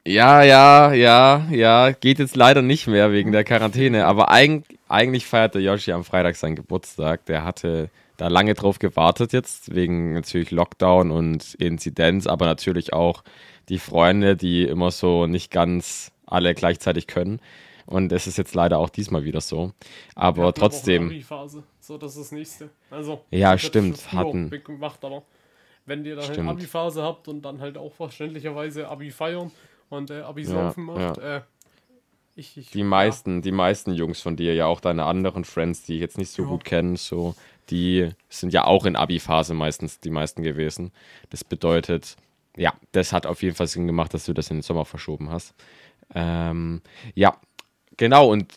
ja, 0.05 0.43
ja, 0.43 0.93
ja, 0.93 1.47
ja, 1.50 1.91
geht 1.91 2.19
jetzt 2.19 2.35
leider 2.35 2.62
nicht 2.62 2.85
mehr 2.85 3.12
wegen 3.12 3.31
der 3.31 3.43
Quarantäne, 3.45 4.05
aber 4.05 4.29
eig 4.31 4.63
eigentlich 4.93 5.25
feierte 5.25 5.59
Yoshi 5.59 5.91
am 5.91 6.03
Freitag 6.03 6.35
seinen 6.35 6.55
Geburtstag. 6.55 7.25
Der 7.25 7.43
hatte 7.43 7.89
da 8.17 8.27
lange 8.27 8.53
drauf 8.53 8.79
gewartet 8.79 9.33
jetzt, 9.33 9.73
wegen 9.73 10.13
natürlich 10.13 10.51
Lockdown 10.51 11.12
und 11.12 11.55
Inzidenz, 11.55 12.27
aber 12.27 12.45
natürlich 12.45 12.93
auch 12.93 13.23
die 13.69 13.79
Freunde, 13.79 14.35
die 14.35 14.63
immer 14.63 14.91
so 14.91 15.25
nicht 15.25 15.51
ganz 15.51 16.12
alle 16.27 16.53
gleichzeitig 16.53 17.07
können. 17.07 17.39
Und 17.85 18.12
es 18.12 18.27
ist 18.27 18.38
jetzt 18.38 18.55
leider 18.55 18.77
auch 18.77 18.89
diesmal 18.89 19.25
wieder 19.25 19.41
so. 19.41 19.73
Aber 20.15 20.43
hatten 20.43 20.50
auch 20.50 20.51
trotzdem, 20.53 21.03
eine 21.03 21.12
Abi-Phase. 21.12 21.63
So, 21.79 21.97
das 21.97 22.12
ist 22.12 22.19
das 22.19 22.31
nächste. 22.31 22.69
Also, 22.89 23.21
Ja, 23.31 23.57
stimmt, 23.57 24.13
hatten. 24.13 24.50
gemacht, 24.63 25.03
aber 25.03 25.23
wenn 25.85 26.05
ihr 26.05 26.15
dann 26.15 26.25
halt 26.25 26.35
Stimmt. 26.35 26.50
Abi-Phase 26.50 27.03
habt 27.03 27.27
und 27.27 27.41
dann 27.41 27.59
halt 27.59 27.77
auch 27.77 27.93
verständlicherweise 27.93 28.88
Abi 28.88 29.12
feiern 29.12 29.51
und 29.89 30.12
äh, 30.12 30.21
Abi 30.21 30.43
Ja, 30.43 30.50
saufen 30.50 30.85
macht, 30.85 31.17
äh, 31.17 31.41
ich, 32.35 32.57
ich, 32.57 32.71
die 32.71 32.83
meisten, 32.83 33.41
die 33.41 33.51
meisten 33.51 33.93
Jungs 33.93 34.21
von 34.21 34.35
dir, 34.35 34.53
ja 34.53 34.65
auch 34.65 34.79
deine 34.81 35.05
anderen 35.05 35.43
Friends, 35.45 35.83
die 35.83 35.95
ich 35.95 36.01
jetzt 36.01 36.17
nicht 36.17 36.31
so 36.31 36.43
Ja. 36.43 36.49
gut 36.49 36.63
kenne, 36.63 36.97
so, 36.97 37.35
die 37.69 38.09
sind 38.29 38.53
ja 38.53 38.65
auch 38.65 38.85
in 38.85 38.95
Abi-Phase 38.95 39.53
meistens 39.53 39.99
die 39.99 40.09
meisten 40.09 40.43
gewesen. 40.43 40.91
Das 41.29 41.43
bedeutet, 41.43 42.15
ja, 42.57 42.73
das 42.91 43.13
hat 43.13 43.25
auf 43.25 43.41
jeden 43.41 43.55
Fall 43.55 43.67
Sinn 43.67 43.87
gemacht, 43.87 44.13
dass 44.13 44.25
du 44.25 44.33
das 44.33 44.49
in 44.49 44.57
den 44.57 44.63
Sommer 44.63 44.85
verschoben 44.85 45.29
hast. 45.29 45.53
Ähm, 46.13 46.81
ja, 47.15 47.37
genau, 47.97 48.31
und 48.31 48.53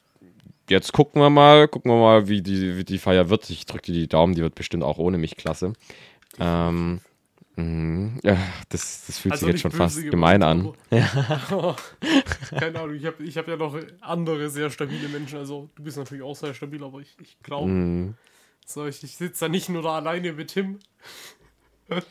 jetzt 0.68 0.92
gucken 0.92 1.22
wir 1.22 1.30
mal, 1.30 1.68
gucken 1.68 1.90
wir 1.92 1.98
mal, 2.00 2.28
wie 2.28 2.42
die, 2.42 2.76
wie 2.76 2.84
die 2.84 2.98
Feier 2.98 3.30
wird. 3.30 3.48
Ich 3.50 3.66
drücke 3.66 3.92
dir 3.92 4.00
die 4.00 4.08
Daumen, 4.08 4.34
die 4.34 4.42
wird 4.42 4.54
bestimmt 4.54 4.82
auch 4.82 4.98
ohne 4.98 5.18
mich 5.18 5.36
klasse. 5.36 5.72
Ähm, 6.38 7.00
mhm, 7.56 8.18
ja, 8.22 8.36
das, 8.68 9.04
das 9.06 9.18
fühlt 9.18 9.32
Also 9.32 9.46
sich 9.46 9.54
jetzt 9.54 9.62
schon 9.62 9.72
fast 9.72 10.00
gemein 10.02 10.42
an. 10.42 10.72
aber- 10.90 11.76
Keine 12.50 12.80
Ahnung, 12.80 12.96
ich 12.96 13.04
habe 13.06 13.22
ich 13.24 13.36
hab 13.36 13.48
ja 13.48 13.56
noch 13.56 13.76
andere 14.00 14.48
sehr 14.50 14.70
stabile 14.70 15.08
Menschen. 15.08 15.38
Also, 15.38 15.68
du 15.76 15.82
bist 15.82 15.96
natürlich 15.96 16.22
auch 16.24 16.36
sehr 16.36 16.54
stabil, 16.54 16.82
aber 16.84 17.00
ich, 17.00 17.16
ich 17.20 17.38
glaube, 17.42 17.70
Mhm, 17.70 18.14
so, 18.64 18.86
ich, 18.86 19.02
ich 19.02 19.16
sitze 19.16 19.44
da 19.46 19.48
nicht 19.48 19.68
nur 19.68 19.82
da 19.82 19.96
alleine 19.96 20.32
mit 20.32 20.48
Tim, 20.48 20.78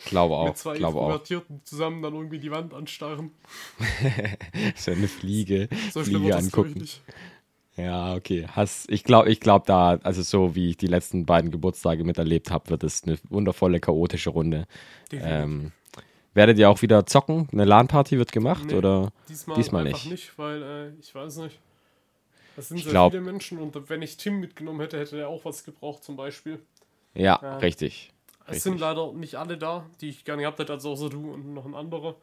glaube 0.05 0.35
auch, 0.35 0.45
mit 0.47 0.57
zwei 0.57 0.77
glaube 0.77 0.99
auch. 0.99 1.07
Introvertierten 1.07 1.61
zusammen 1.65 2.01
dann 2.01 2.13
irgendwie 2.13 2.39
die 2.39 2.51
Wand 2.51 2.73
anstarren. 2.73 3.31
So 4.75 4.91
eine 4.91 5.07
Fliege, 5.07 5.67
So 5.91 6.03
schlimm 6.03 6.21
Fliege 6.21 6.23
wird 6.25 6.35
das, 6.35 6.51
glaub 6.51 6.65
ich, 6.67 6.71
angucken. 6.75 6.89
Ja, 7.77 8.13
okay. 8.15 8.47
Hast, 8.51 8.89
ich 8.89 9.03
glaube, 9.03 9.29
ich 9.29 9.39
glaube 9.39 9.65
da, 9.67 9.99
also 10.03 10.21
so 10.21 10.55
wie 10.55 10.69
ich 10.69 10.77
die 10.77 10.87
letzten 10.87 11.25
beiden 11.25 11.51
Geburtstage 11.51 12.03
miterlebt 12.03 12.49
habe, 12.51 12.69
wird 12.69 12.83
es 12.83 13.03
eine 13.03 13.17
wundervolle, 13.29 13.79
chaotische 13.79 14.29
Runde. 14.29 14.65
Ähm, 15.11 15.71
werdet 16.33 16.57
ihr 16.57 16.69
auch 16.69 16.81
wieder 16.81 17.05
zocken? 17.05 17.49
Eine 17.51 17.65
LAN-Party 17.65 18.17
wird 18.17 18.31
gemacht? 18.31 18.65
Nee. 18.67 18.75
oder? 18.75 19.11
Diesmal, 19.27 19.57
Diesmal 19.57 19.87
einfach 19.87 20.03
nicht. 20.05 20.11
nicht, 20.11 20.39
weil 20.39 20.63
äh, 20.63 20.89
ich 21.01 21.13
weiß 21.13 21.37
nicht. 21.37 21.59
Das 22.55 22.69
sind 22.69 22.77
Ich 22.77 22.83
sehr 22.85 22.91
glaub- 22.93 23.11
viele 23.11 23.23
Menschen 23.23 23.57
und 23.57 23.89
wenn 23.89 24.01
ich 24.01 24.15
Tim 24.15 24.39
mitgenommen 24.39 24.79
hätte, 24.79 24.97
hätte 24.97 25.19
er 25.19 25.27
auch 25.27 25.43
was 25.43 25.65
gebraucht 25.65 26.03
zum 26.05 26.15
Beispiel. 26.15 26.59
Ja, 27.13 27.37
Ja. 27.41 27.57
richtig. 27.57 28.11
Es 28.47 28.63
sind 28.63 28.73
Richtig. 28.73 28.81
leider 28.87 29.11
nicht 29.11 29.35
alle 29.35 29.57
da, 29.57 29.85
die 29.99 30.07
ich 30.09 30.23
gerne 30.23 30.43
gehabt 30.43 30.59
hätte, 30.59 30.71
also 30.71 30.91
außer 30.91 31.09
du 31.09 31.33
und 31.33 31.53
noch 31.53 31.65
ein 31.65 31.73
anderer. 31.73 32.15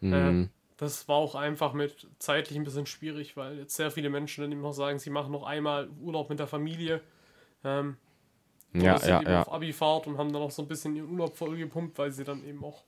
Mhm. 0.00 0.12
Äh, 0.12 0.48
das 0.80 1.06
war 1.08 1.16
auch 1.16 1.34
einfach 1.34 1.74
mit 1.74 2.06
zeitlich 2.18 2.58
ein 2.58 2.64
bisschen 2.64 2.86
schwierig, 2.86 3.36
weil 3.36 3.58
jetzt 3.58 3.76
sehr 3.76 3.90
viele 3.90 4.08
Menschen 4.08 4.40
dann 4.40 4.50
immer 4.50 4.62
noch 4.62 4.72
sagen, 4.72 4.98
sie 4.98 5.10
machen 5.10 5.30
noch 5.30 5.42
einmal 5.42 5.90
Urlaub 6.00 6.30
mit 6.30 6.38
der 6.38 6.46
Familie. 6.46 7.02
Ähm, 7.64 7.98
ja, 8.72 8.96
ja, 9.04 9.22
ja. 9.22 9.40
auf 9.42 9.52
Abifahrt 9.52 10.06
und 10.06 10.16
haben 10.16 10.32
dann 10.32 10.40
auch 10.40 10.50
so 10.50 10.62
ein 10.62 10.68
bisschen 10.68 10.96
ihren 10.96 11.10
Urlaub 11.10 11.36
vollgepumpt, 11.36 11.98
weil 11.98 12.12
sie 12.12 12.24
dann 12.24 12.42
eben 12.46 12.64
auch 12.64 12.84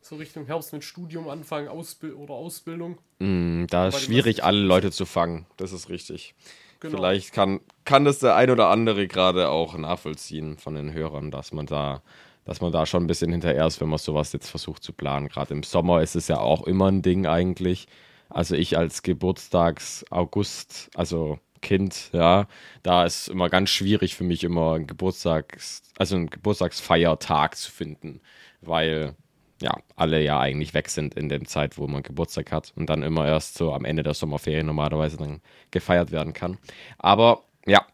so 0.00 0.14
Richtung 0.14 0.46
Herbst 0.46 0.72
mit 0.72 0.84
Studium 0.84 1.28
anfangen 1.28 1.66
Ausbil 1.66 2.12
oder 2.12 2.34
Ausbildung. 2.34 2.98
Mhm, 3.18 3.66
da 3.70 3.88
ist 3.88 4.02
schwierig, 4.02 4.44
alle 4.44 4.60
Leute 4.60 4.92
zu 4.92 5.04
fangen. 5.04 5.46
Das 5.56 5.72
ist 5.72 5.88
richtig. 5.88 6.36
Genau. 6.78 6.98
Vielleicht 6.98 7.32
kann, 7.32 7.60
kann 7.84 8.04
das 8.04 8.20
der 8.20 8.36
ein 8.36 8.50
oder 8.50 8.68
andere 8.68 9.08
gerade 9.08 9.48
auch 9.48 9.76
nachvollziehen 9.76 10.58
von 10.58 10.76
den 10.76 10.92
Hörern, 10.92 11.32
dass 11.32 11.50
man 11.50 11.66
da, 11.66 12.02
dass 12.46 12.60
man 12.60 12.72
da 12.72 12.86
schon 12.86 13.04
ein 13.04 13.06
bisschen 13.08 13.32
hinterher 13.32 13.66
ist, 13.66 13.80
wenn 13.80 13.88
man 13.88 13.98
sowas 13.98 14.32
jetzt 14.32 14.48
versucht 14.48 14.82
zu 14.82 14.92
planen. 14.92 15.28
Gerade 15.28 15.52
im 15.52 15.62
Sommer 15.62 16.00
ist 16.00 16.16
es 16.16 16.28
ja 16.28 16.38
auch 16.38 16.66
immer 16.66 16.86
ein 16.86 17.02
Ding 17.02 17.26
eigentlich. 17.26 17.88
Also 18.30 18.54
ich 18.54 18.78
als 18.78 19.02
Geburtstags 19.02 20.04
August, 20.10 20.90
also 20.94 21.38
Kind, 21.60 22.10
ja, 22.12 22.46
da 22.82 23.04
ist 23.04 23.28
immer 23.28 23.48
ganz 23.48 23.70
schwierig 23.70 24.14
für 24.14 24.24
mich 24.24 24.44
immer 24.44 24.74
ein 24.74 24.86
Geburtstags, 24.86 25.82
also 25.98 26.16
einen 26.16 26.30
Geburtstagsfeiertag 26.30 27.56
zu 27.56 27.70
finden, 27.70 28.20
weil 28.60 29.16
ja, 29.60 29.74
alle 29.96 30.22
ja 30.22 30.38
eigentlich 30.38 30.74
weg 30.74 30.88
sind 30.90 31.14
in 31.14 31.28
der 31.28 31.42
Zeit, 31.44 31.78
wo 31.78 31.86
man 31.88 32.02
Geburtstag 32.02 32.52
hat 32.52 32.72
und 32.76 32.90
dann 32.90 33.02
immer 33.02 33.26
erst 33.26 33.56
so 33.56 33.72
am 33.72 33.84
Ende 33.84 34.02
der 34.02 34.14
Sommerferien 34.14 34.66
normalerweise 34.66 35.16
dann 35.16 35.40
gefeiert 35.70 36.12
werden 36.12 36.34
kann. 36.34 36.58
Aber 36.98 37.42
ja, 37.66 37.84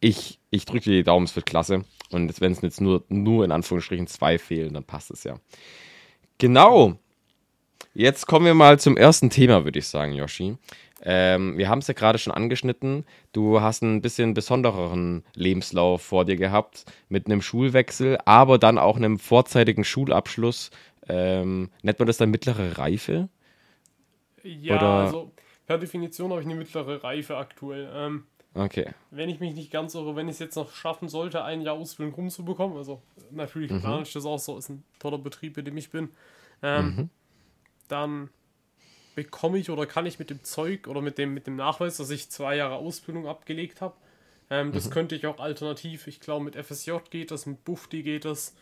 ich, 0.00 0.40
ich 0.50 0.64
drücke 0.64 0.90
die 0.90 1.04
Daumen, 1.04 1.24
es 1.26 1.36
wird 1.36 1.46
klasse. 1.46 1.84
Und 2.12 2.40
wenn 2.40 2.52
es 2.52 2.60
jetzt 2.60 2.80
nur, 2.80 3.04
nur 3.08 3.44
in 3.44 3.52
Anführungsstrichen 3.52 4.06
zwei 4.06 4.38
fehlen, 4.38 4.74
dann 4.74 4.84
passt 4.84 5.10
es 5.10 5.24
ja. 5.24 5.36
Genau. 6.38 6.98
Jetzt 7.94 8.26
kommen 8.26 8.46
wir 8.46 8.54
mal 8.54 8.78
zum 8.78 8.96
ersten 8.96 9.30
Thema, 9.30 9.64
würde 9.64 9.78
ich 9.78 9.86
sagen, 9.86 10.12
Yoshi. 10.12 10.56
Ähm, 11.04 11.58
wir 11.58 11.68
haben 11.68 11.80
es 11.80 11.88
ja 11.88 11.94
gerade 11.94 12.18
schon 12.18 12.32
angeschnitten. 12.32 13.04
Du 13.32 13.60
hast 13.60 13.82
ein 13.82 14.00
bisschen 14.00 14.34
besondereren 14.34 15.24
Lebenslauf 15.34 16.02
vor 16.02 16.24
dir 16.24 16.36
gehabt 16.36 16.84
mit 17.08 17.26
einem 17.26 17.42
Schulwechsel, 17.42 18.18
aber 18.24 18.58
dann 18.58 18.78
auch 18.78 18.96
einem 18.96 19.18
vorzeitigen 19.18 19.84
Schulabschluss. 19.84 20.70
Ähm, 21.08 21.70
nennt 21.82 21.98
man 21.98 22.06
das 22.06 22.18
dann 22.18 22.30
mittlere 22.30 22.78
Reife? 22.78 23.28
Ja, 24.44 24.76
Oder- 24.76 24.86
also 25.06 25.32
per 25.66 25.78
Definition 25.78 26.30
habe 26.30 26.40
ich 26.40 26.46
eine 26.46 26.56
mittlere 26.56 27.02
Reife 27.02 27.36
aktuell. 27.36 27.90
Ähm, 27.94 28.24
Okay. 28.54 28.92
wenn 29.10 29.28
ich 29.28 29.40
mich 29.40 29.54
nicht 29.54 29.70
ganz 29.70 29.94
irre, 29.94 30.16
wenn 30.16 30.28
ich 30.28 30.34
es 30.34 30.38
jetzt 30.38 30.56
noch 30.56 30.72
schaffen 30.72 31.08
sollte, 31.08 31.44
ein 31.44 31.62
Jahr 31.62 31.74
Ausbildung 31.74 32.14
rumzubekommen, 32.14 32.76
also 32.76 33.02
natürlich 33.30 33.70
Mhm. 33.70 33.80
plane 33.80 34.02
ich 34.02 34.12
das 34.12 34.24
auch 34.24 34.38
so, 34.38 34.56
ist 34.58 34.68
ein 34.70 34.84
toller 34.98 35.18
Betrieb, 35.18 35.56
in 35.58 35.64
dem 35.64 35.76
ich 35.76 35.90
bin, 35.90 36.10
ähm, 36.62 36.86
Mhm. 36.96 37.10
dann 37.88 38.30
bekomme 39.14 39.58
ich 39.58 39.70
oder 39.70 39.84
kann 39.86 40.06
ich 40.06 40.18
mit 40.18 40.30
dem 40.30 40.42
Zeug 40.44 40.86
oder 40.88 41.02
mit 41.02 41.18
dem, 41.18 41.34
mit 41.34 41.46
dem 41.46 41.56
Nachweis, 41.56 41.98
dass 41.98 42.10
ich 42.10 42.30
zwei 42.30 42.56
Jahre 42.56 42.76
Ausbildung 42.76 43.26
abgelegt 43.26 43.80
habe, 43.80 43.94
ähm, 44.50 44.68
Mhm. 44.68 44.72
das 44.72 44.90
könnte 44.90 45.14
ich 45.14 45.26
auch 45.26 45.38
alternativ, 45.40 46.06
ich 46.06 46.20
glaube 46.20 46.44
mit 46.44 46.56
FSJ 46.56 46.92
geht 47.10 47.30
das, 47.30 47.44
mit 47.46 47.64
Bufti 47.64 48.02
geht 48.02 48.24
das, 48.24 48.54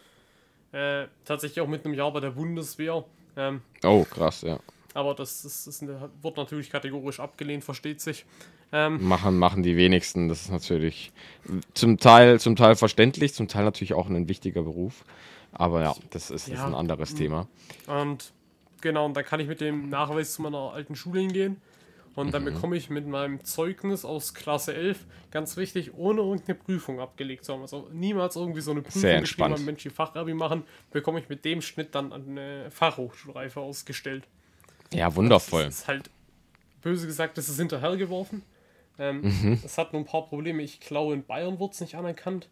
äh, 0.72 1.06
tatsächlich 1.24 1.60
auch 1.60 1.68
mit 1.68 1.84
einem 1.84 1.94
Jahr 1.94 2.12
bei 2.12 2.20
der 2.20 2.30
Bundeswehr. 2.30 3.04
Ähm, 3.36 3.62
Oh, 3.84 4.04
krass, 4.04 4.42
ja. 4.42 4.58
aber 4.94 5.14
das, 5.14 5.44
ist 5.44 5.82
eine, 5.82 6.10
wird 6.22 6.36
natürlich 6.36 6.70
kategorisch 6.70 7.20
abgelehnt, 7.20 7.62
versteht 7.64 8.00
sich. 8.00 8.24
Ähm, 8.72 9.06
Machen, 9.08 9.38
machen 9.38 9.62
die 9.62 9.76
wenigsten. 9.76 10.28
Das 10.28 10.42
ist 10.42 10.50
natürlich 10.50 11.12
zum 11.74 11.98
Teil, 11.98 12.38
zum 12.38 12.54
Teil 12.56 12.76
verständlich, 12.76 13.34
zum 13.34 13.48
Teil 13.48 13.64
natürlich 13.64 13.94
auch 13.94 14.08
ein 14.08 14.28
wichtiger 14.28 14.62
Beruf. 14.62 15.04
Aber 15.52 15.82
ja, 15.82 15.94
das 16.10 16.30
ist, 16.30 16.30
das 16.30 16.48
ist 16.48 16.54
Ja. 16.54 16.66
ein 16.66 16.74
anderes 16.74 17.14
Thema. 17.14 17.48
und 17.88 18.32
genau, 18.80 19.06
und 19.06 19.14
dann 19.16 19.24
kann 19.24 19.40
ich 19.40 19.48
mit 19.48 19.60
dem 19.60 19.88
Nachweis 19.88 20.34
zu 20.34 20.42
meiner 20.42 20.72
alten 20.72 20.94
Schule 20.94 21.20
hingehen. 21.20 21.60
Und 22.16 22.34
dann 22.34 22.44
bekomme 22.44 22.76
ich 22.76 22.90
mit 22.90 23.06
meinem 23.06 23.42
Zeugnis 23.44 24.04
aus 24.04 24.34
Klasse 24.34 24.74
11, 24.74 25.06
ganz 25.30 25.56
wichtig, 25.56 25.94
ohne 25.94 26.20
irgendeine 26.20 26.56
Prüfung 26.58 26.98
abgelegt 27.00 27.44
zu 27.44 27.52
haben. 27.52 27.62
Also 27.62 27.88
niemals 27.92 28.34
irgendwie 28.36 28.60
so 28.60 28.72
eine 28.72 28.82
Prüfung 28.82 29.00
Sehr 29.00 29.20
geschrieben 29.20 29.44
entspannt. 29.44 29.54
haben, 29.58 29.64
Mensch, 29.64 29.82
die 29.84 29.90
Fachabi 29.90 30.34
machen, 30.34 30.64
bekomme 30.90 31.20
ich 31.20 31.28
mit 31.28 31.44
dem 31.44 31.62
Schnitt 31.62 31.94
dann 31.94 32.12
eine 32.12 32.70
Fachhochschulreife 32.70 33.60
ausgestellt. 33.60 34.24
Ja, 34.92 35.14
wundervoll. 35.14 35.64
Das 35.64 35.78
ist 35.80 35.88
halt, 35.88 36.10
böse 36.82 37.06
gesagt, 37.06 37.38
das 37.38 37.48
ist 37.48 37.58
hinterhergeworfen. 37.58 38.42
Ähm, 39.00 39.22
Mhm. 39.22 39.58
Das 39.62 39.78
hat 39.78 39.92
nur 39.92 40.02
ein 40.02 40.06
paar 40.06 40.26
Probleme. 40.26 40.62
Ich 40.62 40.78
glaube, 40.78 41.14
in 41.14 41.24
Bayern 41.24 41.58
wird 41.58 41.72
es 41.72 41.80
nicht 41.80 41.94
anerkannt. 41.96 42.48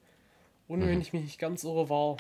Und 0.67 0.81
Mhm. 0.81 0.87
wenn 0.89 1.01
ich 1.01 1.13
mich 1.13 1.23
nicht 1.23 1.39
ganz 1.39 1.63
irre, 1.65 1.89
war. 1.89 2.17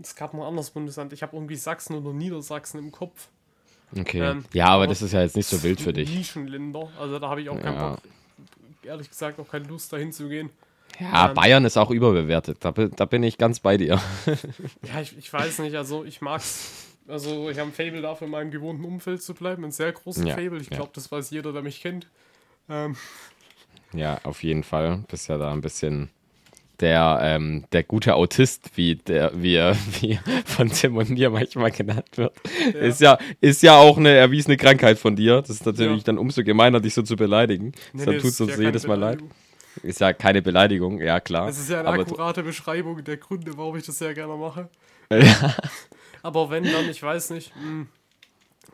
Es 0.00 0.14
gab 0.14 0.32
noch 0.32 0.42
ein 0.42 0.48
anderes 0.48 0.70
Bundesland. 0.70 1.12
Ich 1.12 1.22
habe 1.22 1.36
irgendwie 1.36 1.56
Sachsen 1.56 1.96
oder 1.96 2.12
Niedersachsen 2.12 2.78
im 2.78 2.92
Kopf. 2.92 3.28
Okay. 3.98 4.20
ähm, 4.20 4.44
ja, 4.52 4.66
aber 4.66 4.74
aber 4.74 4.86
das 4.88 5.02
ist 5.02 5.12
ja 5.12 5.22
jetzt 5.22 5.34
nicht 5.34 5.48
so 5.48 5.62
wild 5.62 5.80
für 5.80 5.92
dich. 5.92 6.14
Nischenländer. 6.14 6.88
Also 7.00 7.18
da 7.18 7.28
habe 7.28 7.40
ich 7.42 7.48
auch 7.48 7.58
keinen 7.58 7.74
Ja. 7.74 7.90
Bock. 7.90 8.00
Ehrlich 8.84 9.08
gesagt 9.10 9.40
auch 9.40 9.48
keine 9.48 9.66
Lust 9.66 9.92
dahin 9.92 10.12
zu 10.12 10.28
gehen. 10.28 10.50
Ja, 11.00 11.28
Ähm, 11.28 11.34
Bayern 11.34 11.64
ist 11.64 11.76
auch 11.76 11.90
überbewertet. 11.90 12.58
Da, 12.60 12.70
bin- 12.70 12.90
da 12.94 13.04
bin 13.06 13.22
ich 13.22 13.38
ganz 13.38 13.60
bei 13.60 13.76
dir. 13.76 14.00
Ja, 14.92 15.00
ich, 15.00 15.16
ich 15.18 15.32
weiß 15.32 15.58
nicht. 15.60 15.74
Also 15.76 16.04
ich 16.04 16.20
mag's. 16.20 16.86
Also 17.08 17.48
ich 17.50 17.58
habe 17.58 17.70
ein 17.70 17.72
Fable 17.72 18.02
dafür, 18.02 18.26
in 18.26 18.30
meinem 18.30 18.50
gewohnten 18.50 18.84
Umfeld 18.84 19.22
zu 19.22 19.32
bleiben. 19.34 19.64
Ein 19.64 19.72
sehr 19.72 19.92
großes 19.92 20.24
Ja, 20.24 20.34
Fable. 20.34 20.60
Ich 20.60 20.68
ja. 20.70 20.76
glaube, 20.76 20.90
das 20.94 21.10
weiß 21.10 21.30
jeder, 21.30 21.52
der 21.52 21.62
mich 21.62 21.80
kennt. 21.80 22.06
Ähm, 22.68 22.96
Ja, 23.92 24.18
auf 24.24 24.42
jeden 24.42 24.62
Fall. 24.62 25.04
Bist 25.08 25.28
ja 25.28 25.38
da 25.38 25.52
ein 25.52 25.60
bisschen 25.60 26.10
der, 26.80 27.18
ähm, 27.22 27.64
der 27.72 27.82
gute 27.82 28.14
Autist, 28.14 28.76
wie 28.76 28.96
der, 28.96 29.32
wie 29.34 29.54
er, 29.54 29.76
wie 30.00 30.18
von 30.44 30.68
Tim 30.68 30.96
und 30.96 31.10
mir 31.10 31.30
manchmal 31.30 31.70
genannt 31.70 32.16
wird, 32.16 32.34
ja. 32.72 32.80
ist 32.80 33.00
ja, 33.00 33.18
ist 33.40 33.62
ja 33.62 33.76
auch 33.76 33.96
eine 33.96 34.10
erwiesene 34.10 34.56
Krankheit 34.56 34.98
von 34.98 35.16
dir. 35.16 35.40
Das 35.40 35.50
ist 35.50 35.66
natürlich 35.66 35.98
ja. 35.98 36.04
dann 36.04 36.18
umso 36.18 36.44
gemeiner, 36.44 36.80
dich 36.80 36.94
so 36.94 37.02
zu 37.02 37.16
beleidigen. 37.16 37.66
Nee, 37.66 38.00
Deshalb 38.00 38.16
nee, 38.16 38.22
tut 38.22 38.30
es 38.30 38.40
uns 38.40 38.56
ja 38.56 38.62
jedes 38.62 38.86
Mal 38.86 38.98
leid. 38.98 39.18
Ist 39.82 40.00
ja 40.00 40.12
keine 40.12 40.42
Beleidigung, 40.42 41.00
ja 41.00 41.20
klar. 41.20 41.46
Das 41.46 41.58
ist 41.58 41.70
ja 41.70 41.80
eine 41.80 41.88
akkurate 41.88 42.42
Beschreibung 42.42 43.02
der 43.04 43.16
Gründe, 43.16 43.56
warum 43.56 43.76
ich 43.76 43.86
das 43.86 43.98
sehr 43.98 44.14
gerne 44.14 44.36
mache. 44.36 44.68
Ja. 45.10 45.56
Aber 46.22 46.50
wenn 46.50 46.64
dann, 46.64 46.86
ich 46.90 47.02
weiß 47.02 47.30
nicht, 47.30 47.54
hm, 47.54 47.88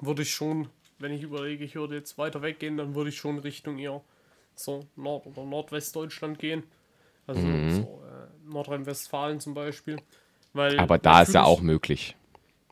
würde 0.00 0.22
ich 0.22 0.30
schon, 0.30 0.68
wenn 1.04 1.12
ich 1.12 1.23
überlege, 1.23 1.64
ich 1.64 1.75
würde 1.75 1.96
jetzt 1.96 2.16
weiter 2.16 2.40
weggehen, 2.40 2.78
dann 2.78 2.94
würde 2.94 3.11
ich 3.11 3.16
schon 3.18 3.38
Richtung 3.38 3.78
eher 3.78 4.00
so 4.54 4.80
Nord- 4.96 5.26
oder 5.26 5.44
Nordwestdeutschland 5.44 6.38
gehen. 6.38 6.62
Also 7.26 7.40
mhm. 7.42 7.75
so 7.75 8.02
äh, 8.04 8.50
Nordrhein-Westfalen 8.50 9.38
zum 9.38 9.52
Beispiel. 9.52 10.00
Weil 10.54 10.78
aber 10.78 10.96
da 10.96 11.20
ist 11.20 11.34
ja 11.34 11.44
auch 11.44 11.61
möglich. 11.61 12.16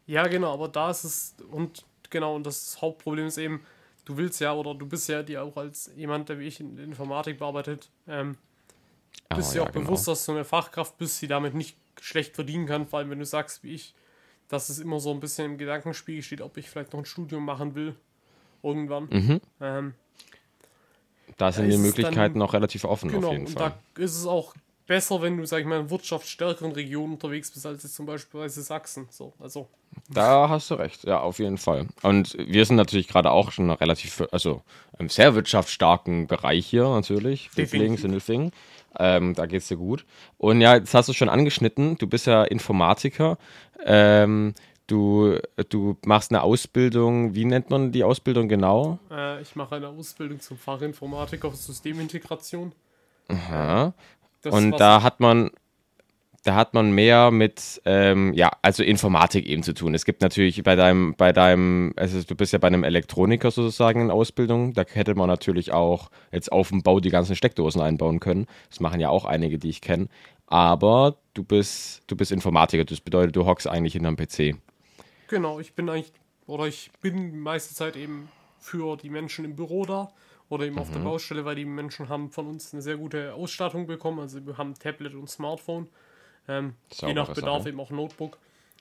Ja, 0.07 0.27
genau, 0.27 0.55
aber 0.55 0.69
da 0.69 0.91
ist 0.91 1.05
es, 1.05 1.37
und 1.51 1.85
genau, 2.09 2.35
und 2.35 2.47
das 2.47 2.81
Hauptproblem 2.81 3.27
ist 3.27 3.37
eben, 3.37 3.61
du 4.07 4.17
willst 4.17 4.41
ja, 4.41 4.55
oder 4.55 4.75
du 4.75 4.87
bist 4.87 5.11
ja 5.11 5.23
dir 5.23 5.45
auch 5.45 5.57
als 5.59 5.91
jemand, 5.95 6.31
der 6.31 6.39
wie 6.39 6.47
ich 6.47 6.59
in 6.59 6.79
Informatik 6.79 7.39
bearbeitet, 7.39 7.91
ähm, 8.09 8.39
bist 9.35 9.53
oh, 9.53 9.57
ja, 9.57 9.63
auch 9.63 9.73
genau. 9.73 9.85
bewusst, 9.85 10.09
dass 10.09 10.25
du 10.25 10.33
eine 10.33 10.45
Fachkraft 10.45 10.97
bist, 10.97 11.21
die 11.21 11.29
damit 11.29 11.55
nicht 11.55 11.77
schlecht 12.01 12.35
verdienen 12.35 12.67
kann, 12.67 12.87
vor 12.87 12.99
allem 12.99 13.11
wenn 13.11 13.19
du 13.19 13.27
sagst, 13.27 13.63
wie 13.63 13.75
ich, 13.75 13.95
dass 14.49 14.71
es 14.71 14.79
immer 14.79 15.01
so 15.01 15.11
ein 15.11 15.21
bisschen 15.21 15.53
im 15.53 15.59
Gedankenspiel 15.59 16.23
steht, 16.23 16.41
ob 16.41 16.57
ich 16.57 16.71
vielleicht 16.71 16.95
noch 16.95 17.01
ein 17.01 17.07
Studium 17.07 17.45
machen 17.45 17.75
will. 17.75 17.95
Irgendwann. 18.63 19.09
Mhm. 19.11 19.41
Ähm, 19.61 19.95
da 21.37 21.51
sind 21.53 21.71
die 21.71 21.79
Möglichkeiten 21.79 22.39
noch 22.39 22.53
relativ 22.53 22.85
offen 22.85 23.11
genau, 23.11 23.29
auf 23.29 23.33
jeden 23.33 23.47
und 23.47 23.53
Fall. 23.53 23.75
Da 23.95 24.03
ist 24.03 24.17
es 24.17 24.27
auch 24.27 24.55
besser, 24.87 25.23
wenn 25.23 25.39
du, 25.39 25.47
sag 25.47 25.61
ich 25.61 25.67
mal, 25.67 25.81
in 25.81 25.91
wirtschaftsstärkeren 25.91 26.73
Regionen 26.73 27.15
unterwegs 27.15 27.51
bist, 27.51 27.65
als 27.67 27.83
jetzt 27.83 27.95
zum 27.95 28.07
Beispiel 28.07 28.49
Sachsen. 28.49 29.09
So, 29.11 29.33
also. 29.41 29.69
Da 30.09 30.49
hast 30.49 30.71
du 30.71 30.75
recht, 30.75 31.05
ja, 31.05 31.21
auf 31.21 31.39
jeden 31.39 31.59
Fall. 31.59 31.89
Und 32.03 32.37
wir 32.39 32.65
sind 32.65 32.77
natürlich 32.77 33.09
gerade 33.09 33.31
auch 33.31 33.53
schon 33.53 33.71
relativ, 33.71 34.23
also 34.33 34.63
im 34.99 35.09
sehr 35.09 35.35
wirtschaftsstarken 35.35 36.27
Bereich 36.27 36.67
hier 36.67 36.89
natürlich. 36.89 37.51
Definitiv. 37.57 38.01
Sindelfingen. 38.01 38.53
Ähm, 38.99 39.35
da 39.35 39.47
geht's 39.47 39.69
dir 39.69 39.77
gut. 39.77 40.05
Und 40.39 40.61
ja, 40.61 40.77
jetzt 40.77 40.95
hast 40.95 41.09
du 41.09 41.13
schon 41.13 41.31
angeschnitten, 41.31 41.97
du 41.97 42.07
bist 42.07 42.27
ja 42.27 42.43
Informatiker. 42.45 43.39
Ähm, 43.85 44.55
Du, 44.93 45.39
du 45.71 45.97
machst 46.05 46.31
eine 46.33 46.43
Ausbildung, 46.43 47.35
wie 47.35 47.47
nennt 47.47 47.71
man 47.71 47.93
die 47.93 48.05
Ausbildung 48.05 48.47
genau? 48.47 48.99
Äh, 49.11 49.41
ich 49.41 49.57
mache 49.57 49.77
eine 49.77 49.89
Ausbildung 49.89 50.39
zum 50.39 50.59
Fachinformatiker 50.59 51.51
für 51.51 51.57
Systemintegration. 51.57 52.73
Aha. 53.29 53.95
Das 54.43 54.53
Und 54.53 54.73
da 54.73 55.03
hat 55.03 55.19
man 55.19 55.51
da 56.43 56.57
hat 56.57 56.75
man 56.75 56.91
mehr 56.91 57.31
mit, 57.31 57.81
ähm, 57.87 58.35
ja, 58.35 58.51
also 58.61 58.83
Informatik 58.83 59.47
eben 59.47 59.63
zu 59.63 59.73
tun. 59.73 59.95
Es 59.95 60.05
gibt 60.05 60.21
natürlich 60.21 60.63
bei 60.63 60.77
deinem, 60.77 61.15
bei 61.15 61.33
deinem, 61.33 61.95
also 61.97 62.23
du 62.23 62.35
bist 62.35 62.53
ja 62.53 62.59
bei 62.59 62.67
einem 62.67 62.85
Elektroniker 62.85 63.51
sozusagen 63.51 64.03
in 64.03 64.11
Ausbildung, 64.11 64.75
da 64.75 64.85
hätte 64.93 65.15
man 65.15 65.29
natürlich 65.29 65.73
auch 65.73 66.11
jetzt 66.33 66.53
auf 66.53 66.69
dem 66.69 66.83
Bau 66.83 67.01
die 67.01 67.11
ganzen 67.11 67.35
Steckdosen 67.35 67.81
einbauen 67.81 68.21
können. 68.21 68.47
Das 68.69 68.81
machen 68.81 69.01
ja 69.01 69.09
auch 69.09 69.25
einige, 69.25 69.59
die 69.59 69.71
ich 69.71 69.81
kenne. 69.81 70.09
Aber 70.49 71.17
du 71.33 71.45
bist, 71.45 72.03
du 72.09 72.17
bist 72.17 72.31
Informatiker, 72.31 72.85
das 72.85 73.01
bedeutet, 73.01 73.37
du 73.37 73.47
hockst 73.47 73.67
eigentlich 73.67 73.95
hinterm 73.95 74.17
PC. 74.17 74.57
Genau, 75.33 75.61
ich 75.61 75.73
bin 75.73 75.89
eigentlich, 75.89 76.13
oder 76.47 76.67
ich 76.67 76.91
bin 77.01 77.41
meiste 77.41 77.75
Zeit 77.75 77.97
eben 77.97 78.29
für 78.59 78.99
die 78.99 79.09
Menschen 79.09 79.47
im 79.47 79.57
Büro 79.57 79.87
da 79.87 80.13
oder 80.51 80.67
eben 80.67 80.75
mhm. 80.75 80.83
auf 80.83 80.91
der 80.91 80.99
mhm. 80.99 81.05
Baustelle, 81.05 81.47
weil 81.47 81.55
die 81.55 81.65
Menschen 81.65 82.11
haben 82.11 82.31
von 82.31 82.47
uns 82.49 82.75
eine 82.75 82.83
sehr 82.83 82.99
gute 82.99 83.33
Ausstattung 83.33 83.87
bekommen. 83.87 84.21
Also 84.21 84.45
wir 84.47 84.59
haben 84.59 84.75
Tablet 84.75 85.15
und 85.15 85.31
Smartphone. 85.31 85.89
Ähm, 86.49 86.75
je 86.91 87.15
nach 87.15 87.33
Bedarf 87.33 87.61
Sache. 87.61 87.71
eben 87.71 87.81
auch 87.81 87.89
Notebook. 87.89 88.37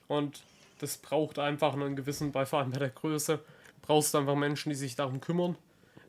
Und 0.08 0.42
das 0.80 0.98
braucht 0.98 1.38
einfach 1.38 1.72
einen 1.72 1.96
gewissen, 1.96 2.32
bei 2.32 2.44
vor 2.44 2.58
allem 2.58 2.70
bei 2.70 2.80
der 2.80 2.90
Größe, 2.90 3.40
brauchst 3.80 4.12
du 4.12 4.18
einfach 4.18 4.36
Menschen, 4.36 4.68
die 4.68 4.76
sich 4.76 4.94
darum 4.94 5.22
kümmern. 5.22 5.56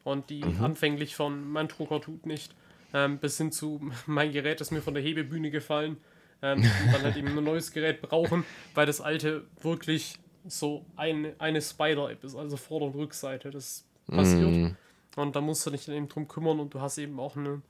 Und 0.03 0.29
die 0.29 0.43
mhm. 0.43 0.61
anfänglich 0.61 1.15
von 1.15 1.49
mein 1.49 1.69
Drucker 1.69 2.01
tut 2.01 2.25
nicht, 2.25 2.53
ähm, 2.93 3.17
bis 3.17 3.37
hin 3.37 3.53
zu 3.53 3.79
mein 4.07 4.33
Gerät 4.33 4.59
ist 4.59 4.71
mir 4.71 4.81
von 4.81 4.93
der 4.93 5.03
Hebebühne 5.03 5.51
gefallen. 5.51 5.95
Ähm, 6.41 6.57
und 6.57 6.93
dann 6.93 7.03
halt 7.03 7.15
eben 7.15 7.29
ein 7.29 7.43
neues 7.45 7.71
Gerät 7.71 8.01
brauchen, 8.01 8.43
weil 8.73 8.85
das 8.85 8.99
alte 8.99 9.45
wirklich 9.61 10.19
so 10.45 10.85
eine, 10.95 11.35
eine 11.39 11.61
Spider-App 11.61 12.23
ist, 12.23 12.35
also 12.35 12.57
Vorder- 12.57 12.87
und 12.87 12.95
Rückseite. 12.95 13.51
Das 13.51 13.85
passiert. 14.07 14.51
Mm. 14.51 14.75
Und 15.15 15.35
da 15.35 15.41
musst 15.41 15.65
du 15.65 15.69
dich 15.69 15.85
dann 15.85 15.95
eben 15.95 16.09
drum 16.09 16.27
kümmern 16.27 16.59
und 16.59 16.73
du 16.73 16.81
hast 16.81 16.97
eben 16.97 17.19
auch 17.19 17.35
eine, 17.35 17.61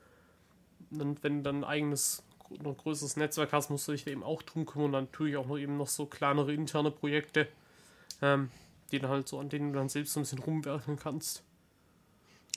wenn 0.90 1.14
du 1.20 1.42
dann 1.42 1.58
ein 1.58 1.64
eigenes, 1.64 2.22
ein 2.50 2.76
größeres 2.76 3.16
Netzwerk 3.16 3.52
hast, 3.52 3.70
musst 3.70 3.86
du 3.88 3.92
dich 3.92 4.04
da 4.04 4.10
eben 4.10 4.22
auch 4.22 4.42
drum 4.42 4.66
kümmern. 4.66 4.86
Und 4.86 4.92
dann 4.92 5.12
tue 5.12 5.30
ich 5.30 5.36
auch 5.36 5.46
noch 5.46 5.58
eben 5.58 5.76
noch 5.76 5.88
so 5.88 6.06
kleinere 6.06 6.52
interne 6.52 6.90
Projekte, 6.90 7.48
ähm, 8.22 8.50
die 8.90 8.98
dann 8.98 9.10
halt 9.10 9.28
so, 9.28 9.38
an 9.38 9.48
denen 9.48 9.72
du 9.72 9.78
dann 9.78 9.88
selbst 9.88 10.14
so 10.14 10.20
ein 10.20 10.22
bisschen 10.22 10.38
rumwerken 10.38 10.96
kannst. 10.96 11.42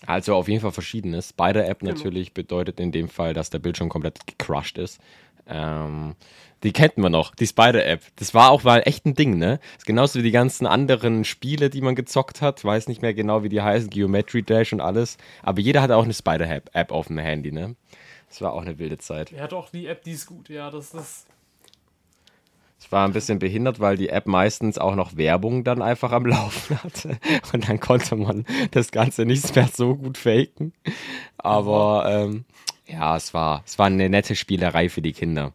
Also 0.05 0.35
auf 0.35 0.47
jeden 0.47 0.61
Fall 0.61 0.71
verschiedenes. 0.71 1.29
Spider-App 1.29 1.79
genau. 1.79 1.93
natürlich 1.93 2.33
bedeutet 2.33 2.79
in 2.79 2.91
dem 2.91 3.09
Fall, 3.09 3.33
dass 3.33 3.49
der 3.49 3.59
Bildschirm 3.59 3.89
komplett 3.89 4.27
gecrushed 4.27 4.77
ist. 4.77 4.99
Ähm, 5.47 6.15
die 6.63 6.73
kennt 6.73 6.97
man 6.97 7.11
noch, 7.11 7.35
die 7.35 7.45
Spider-App. 7.45 8.01
Das 8.15 8.33
war 8.33 8.49
auch 8.49 8.63
mal 8.63 8.81
echt 8.85 9.05
ein 9.05 9.13
Ding, 9.13 9.37
ne? 9.37 9.59
Das 9.59 9.79
ist 9.79 9.85
genauso 9.85 10.19
wie 10.19 10.23
die 10.23 10.31
ganzen 10.31 10.65
anderen 10.65 11.23
Spiele, 11.23 11.69
die 11.69 11.81
man 11.81 11.95
gezockt 11.95 12.41
hat. 12.41 12.63
Weiß 12.65 12.87
nicht 12.87 13.01
mehr 13.01 13.13
genau, 13.13 13.43
wie 13.43 13.49
die 13.49 13.61
heißen, 13.61 13.89
Geometry 13.89 14.41
Dash 14.41 14.73
und 14.73 14.81
alles. 14.81 15.17
Aber 15.43 15.61
jeder 15.61 15.81
hatte 15.81 15.95
auch 15.95 16.03
eine 16.03 16.13
Spider-App 16.13 16.91
auf 16.91 17.07
dem 17.07 17.19
Handy, 17.19 17.51
ne? 17.51 17.75
Das 18.29 18.41
war 18.41 18.53
auch 18.53 18.61
eine 18.61 18.79
wilde 18.79 18.97
Zeit. 18.97 19.31
Hat 19.39 19.53
auch 19.53 19.69
die 19.69 19.87
App, 19.87 20.03
die 20.03 20.11
ist 20.11 20.25
gut, 20.25 20.49
ja, 20.49 20.69
das 20.69 20.93
ist. 20.93 21.27
Es 22.79 22.91
war 22.91 23.07
ein 23.07 23.13
bisschen 23.13 23.39
behindert, 23.39 23.79
weil 23.79 23.97
die 23.97 24.09
App 24.09 24.27
meistens 24.27 24.77
auch 24.77 24.95
noch 24.95 25.17
Werbung 25.17 25.63
dann 25.63 25.81
einfach 25.81 26.11
am 26.11 26.25
Laufen 26.27 26.81
hatte. 26.83 27.17
Und 27.53 27.67
dann 27.67 27.79
konnte 27.79 28.15
man 28.15 28.45
das 28.71 28.91
Ganze 28.91 29.25
nicht 29.25 29.55
mehr 29.55 29.67
so 29.67 29.95
gut 29.95 30.17
faken. 30.17 30.73
Aber 31.37 32.05
ähm, 32.07 32.45
ja, 32.85 33.15
es 33.17 33.33
war, 33.33 33.63
es 33.65 33.79
war 33.79 33.87
eine 33.87 34.09
nette 34.09 34.35
Spielerei 34.35 34.89
für 34.89 35.01
die 35.01 35.13
Kinder 35.13 35.53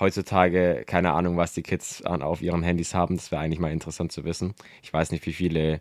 heutzutage 0.00 0.84
keine 0.86 1.12
Ahnung, 1.12 1.36
was 1.36 1.54
die 1.54 1.62
Kids 1.62 2.04
auf 2.04 2.42
ihren 2.42 2.62
Handys 2.62 2.94
haben. 2.94 3.16
Das 3.16 3.30
wäre 3.30 3.42
eigentlich 3.42 3.60
mal 3.60 3.72
interessant 3.72 4.12
zu 4.12 4.24
wissen. 4.24 4.54
Ich 4.82 4.92
weiß 4.92 5.12
nicht, 5.12 5.24
wie 5.26 5.32
viele 5.32 5.80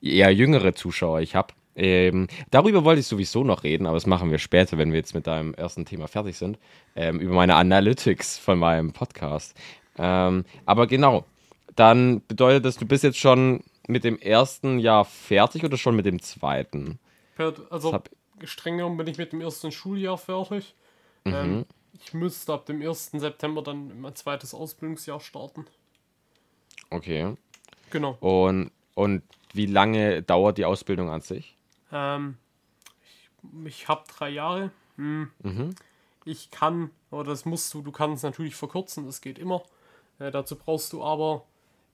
eher 0.00 0.32
jüngere 0.34 0.74
Zuschauer 0.74 1.20
ich 1.20 1.34
habe. 1.34 1.54
Ähm, 1.74 2.26
darüber 2.50 2.84
wollte 2.84 3.00
ich 3.00 3.06
sowieso 3.06 3.44
noch 3.44 3.64
reden, 3.64 3.86
aber 3.86 3.96
das 3.96 4.06
machen 4.06 4.30
wir 4.30 4.38
später, 4.38 4.76
wenn 4.76 4.92
wir 4.92 4.98
jetzt 4.98 5.14
mit 5.14 5.26
deinem 5.26 5.54
ersten 5.54 5.86
Thema 5.86 6.06
fertig 6.06 6.36
sind. 6.36 6.58
Ähm, 6.94 7.18
über 7.18 7.34
meine 7.34 7.54
Analytics 7.54 8.36
von 8.36 8.58
meinem 8.58 8.92
Podcast. 8.92 9.54
Ähm, 9.98 10.44
aber 10.66 10.86
genau, 10.86 11.24
dann 11.76 12.22
bedeutet 12.26 12.64
das, 12.64 12.76
du 12.76 12.86
bist 12.86 13.04
jetzt 13.04 13.18
schon 13.18 13.62
mit 13.86 14.04
dem 14.04 14.18
ersten 14.18 14.78
Jahr 14.78 15.04
fertig 15.04 15.64
oder 15.64 15.76
schon 15.76 15.96
mit 15.96 16.06
dem 16.06 16.20
zweiten? 16.20 16.98
Also, 17.70 18.00
streng 18.44 18.76
genommen 18.76 18.96
bin 18.96 19.06
ich 19.06 19.18
mit 19.18 19.32
dem 19.32 19.40
ersten 19.40 19.72
Schuljahr 19.72 20.18
fertig. 20.18 20.74
Mhm. 21.24 21.34
Ähm, 21.34 21.66
ich 21.92 22.14
müsste 22.14 22.52
ab 22.52 22.66
dem 22.66 22.82
1. 22.82 23.12
September 23.12 23.62
dann 23.62 24.00
mein 24.00 24.14
zweites 24.14 24.54
Ausbildungsjahr 24.54 25.20
starten. 25.20 25.66
Okay. 26.90 27.36
Genau. 27.90 28.16
Und, 28.20 28.70
und 28.94 29.22
wie 29.52 29.66
lange 29.66 30.22
dauert 30.22 30.58
die 30.58 30.64
Ausbildung 30.64 31.10
an 31.10 31.20
sich? 31.20 31.56
Ähm, 31.92 32.36
ich, 33.04 33.66
ich 33.66 33.88
habe 33.88 34.04
drei 34.08 34.30
Jahre. 34.30 34.70
Hm. 34.96 35.30
Mhm. 35.42 35.74
Ich 36.24 36.50
kann, 36.50 36.90
oder 37.10 37.30
das 37.30 37.44
musst 37.44 37.72
du, 37.74 37.82
du 37.82 37.92
kannst 37.92 38.22
natürlich 38.22 38.54
verkürzen, 38.54 39.06
das 39.06 39.20
geht 39.20 39.38
immer. 39.38 39.62
Äh, 40.22 40.30
dazu 40.30 40.56
brauchst 40.56 40.92
du 40.92 41.02
aber, 41.02 41.44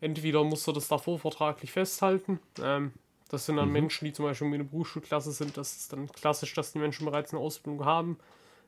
entweder 0.00 0.44
musst 0.44 0.66
du 0.66 0.72
das 0.72 0.88
davor 0.88 1.18
vertraglich 1.18 1.72
festhalten. 1.72 2.40
Ähm, 2.62 2.92
das 3.28 3.46
sind 3.46 3.56
dann 3.56 3.68
mhm. 3.68 3.74
Menschen, 3.74 4.04
die 4.04 4.12
zum 4.12 4.24
Beispiel 4.24 4.48
in 4.48 4.54
einer 4.54 4.64
Berufsschulklasse 4.64 5.32
sind. 5.32 5.56
Das 5.56 5.76
ist 5.76 5.92
dann 5.92 6.10
klassisch, 6.12 6.54
dass 6.54 6.72
die 6.72 6.78
Menschen 6.78 7.04
bereits 7.04 7.32
eine 7.32 7.42
Ausbildung 7.42 7.84
haben 7.84 8.18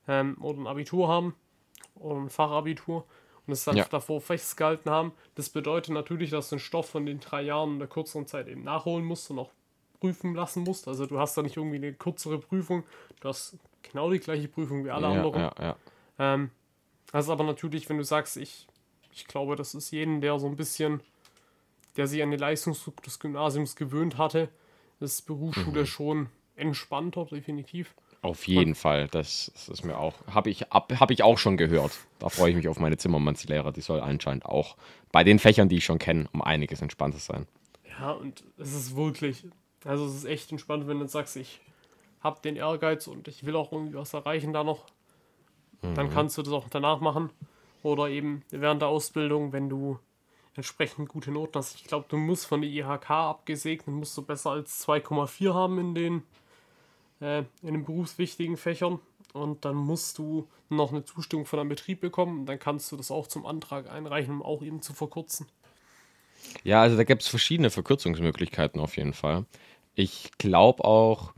ähm, 0.09 0.37
oder 0.41 0.59
ein 0.59 0.67
Abitur 0.67 1.09
haben 1.09 1.35
oder 1.95 2.17
ein 2.17 2.31
Fachabitur 2.31 3.05
und 3.47 3.53
es 3.53 3.65
dann 3.65 3.77
ja. 3.77 3.85
davor 3.85 4.21
festgehalten 4.21 4.91
haben. 4.91 5.13
Das 5.35 5.49
bedeutet 5.49 5.95
natürlich, 5.95 6.31
dass 6.31 6.51
du 6.51 6.57
den 6.57 6.61
Stoff 6.61 6.89
von 6.91 7.07
den 7.07 7.21
drei 7.21 7.43
Jahren 7.43 7.75
in 7.75 7.79
der 7.79 7.89
kürzeren 7.89 8.27
Zeit 8.27 8.49
eben 8.49 8.65
nachholen 8.65 9.05
musst 9.05 9.31
und 9.31 9.39
auch 9.39 9.51
prüfen 9.99 10.35
lassen 10.35 10.63
musst. 10.63 10.89
Also 10.89 11.07
du 11.07 11.19
hast 11.19 11.37
da 11.37 11.43
nicht 11.43 11.57
irgendwie 11.57 11.77
eine 11.77 11.93
kürzere 11.93 12.39
Prüfung, 12.39 12.85
du 13.21 13.29
hast 13.29 13.57
genau 13.83 14.11
die 14.11 14.21
gleiche 14.21 14.49
Prüfung 14.49 14.85
wie 14.85 14.91
alle 14.91 15.09
ja, 15.09 15.13
anderen. 15.13 15.41
Ja, 15.41 15.53
ja. 15.59 15.77
Ähm, 16.19 16.51
also 17.13 17.33
aber 17.33 17.45
natürlich, 17.45 17.89
wenn 17.89 17.99
du 17.99 18.05
sagst, 18.05 18.37
ich, 18.37 18.67
ich 19.13 19.27
glaube, 19.27 19.57
das 19.57 19.75
ist 19.75 19.91
jeden, 19.91 20.21
der 20.21 20.39
so 20.39 20.47
ein 20.47 20.57
bisschen, 20.57 21.01
der 21.97 22.07
sich 22.07 22.23
an 22.23 22.31
den 22.31 22.41
Leistungsdruck 22.41 23.03
des 23.03 23.19
Gymnasiums 23.19 23.77
gewöhnt 23.77 24.19
hatte, 24.19 24.49
ist 25.01 25.27
Berufsschule 25.27 25.83
mhm. 25.83 25.87
schon 25.87 26.29
entspannter, 26.57 27.25
definitiv. 27.25 27.95
Auf 28.23 28.47
jeden 28.47 28.71
und, 28.71 28.75
Fall, 28.75 29.09
das, 29.09 29.51
das, 29.55 29.69
ist 29.71 29.85
mir 29.85 29.97
auch, 29.97 30.15
habe 30.27 30.51
ich, 30.51 30.63
hab 30.71 31.11
ich 31.11 31.23
auch 31.23 31.39
schon 31.39 31.57
gehört. 31.57 31.93
Da 32.19 32.29
freue 32.29 32.51
ich 32.51 32.57
mich 32.57 32.69
auf 32.69 32.79
meine 32.79 32.99
Zimmermannslehrer, 32.99 33.73
die 33.73 33.81
soll 33.81 34.01
anscheinend 34.01 34.45
auch 34.45 34.77
bei 35.11 35.25
den 35.25 35.39
Fächern, 35.39 35.71
die 35.71 35.77
ich 35.77 35.85
schon 35.85 35.99
kenne, 35.99 36.29
um 36.33 36.43
einiges 36.43 36.83
entspannter 36.83 37.19
sein. 37.19 37.47
Ja, 37.99 38.13
und 38.13 38.45
es 38.59 38.75
ist 38.75 38.95
wirklich, 38.95 39.45
also 39.85 40.05
es 40.05 40.17
ist 40.17 40.25
echt 40.27 40.53
entspannt, 40.53 40.87
wenn 40.87 40.99
du 41.01 41.09
sagst, 41.09 41.37
ich 41.37 41.61
habe 42.21 42.41
den 42.43 42.57
Ehrgeiz 42.57 43.07
und 43.07 43.27
ich 43.27 43.47
will 43.47 43.57
auch 43.57 43.73
irgendwie 43.73 43.95
was 43.95 44.13
erreichen 44.13 44.53
da 44.53 44.65
noch. 44.65 44.85
mhm. 45.81 45.95
dann 45.95 46.11
kannst 46.11 46.37
du 46.37 46.43
das 46.43 46.53
auch 46.53 46.69
danach 46.69 47.01
machen. 47.01 47.31
Oder 47.83 48.09
eben 48.09 48.43
während 48.51 48.83
der 48.83 48.89
Ausbildung, 48.89 49.53
wenn 49.53 49.69
du 49.69 49.99
entsprechend 50.55 51.09
gute 51.09 51.31
Noten 51.31 51.59
hast. 51.59 51.77
Ich 51.77 51.85
glaube, 51.85 52.07
du 52.09 52.17
musst 52.17 52.47
von 52.47 52.61
der 52.61 52.71
IHK 52.71 53.11
abgesegnet, 53.11 53.95
musst 53.95 54.17
du 54.17 54.23
besser 54.23 54.51
als 54.51 54.87
2,4 54.87 55.55
haben 55.55 55.79
in 55.79 55.95
den, 55.95 56.23
äh, 57.21 57.45
in 57.63 57.75
den 57.75 57.85
berufswichtigen 57.85 58.57
Fächern. 58.57 58.99
Und 59.33 59.65
dann 59.65 59.77
musst 59.77 60.19
du 60.19 60.49
noch 60.69 60.91
eine 60.91 61.05
Zustimmung 61.05 61.47
von 61.47 61.61
einem 61.61 61.69
Betrieb 61.69 62.01
bekommen. 62.01 62.47
Dann 62.47 62.59
kannst 62.59 62.91
du 62.91 62.97
das 62.97 63.11
auch 63.11 63.29
zum 63.29 63.47
Antrag 63.47 63.91
einreichen, 63.91 64.35
um 64.35 64.43
auch 64.43 64.63
eben 64.63 64.83
zu 64.83 64.93
verkürzen. 64.93 65.47
Ja, 66.65 66.83
also 66.83 66.97
da 66.97 67.05
gibt 67.05 67.23
es 67.23 67.29
verschiedene 67.29 67.71
Verkürzungsmöglichkeiten 67.71 68.81
auf 68.81 68.97
jeden 68.97 69.13
Fall. 69.13 69.45
Ich 69.95 70.31
glaube 70.39 70.85
auch, 70.85 71.33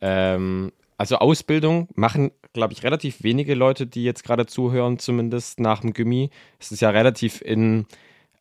ähm, 0.00 0.72
also 0.98 1.16
Ausbildung 1.18 1.88
machen, 1.94 2.30
glaube 2.56 2.72
ich, 2.72 2.82
relativ 2.82 3.22
wenige 3.22 3.54
Leute, 3.54 3.86
die 3.86 4.04
jetzt 4.04 4.24
gerade 4.24 4.46
zuhören, 4.46 4.98
zumindest 4.98 5.60
nach 5.60 5.80
dem 5.80 5.92
Gummi. 5.92 6.30
Es 6.58 6.72
ist 6.72 6.80
ja 6.80 6.90
relativ 6.90 7.42
in, 7.42 7.86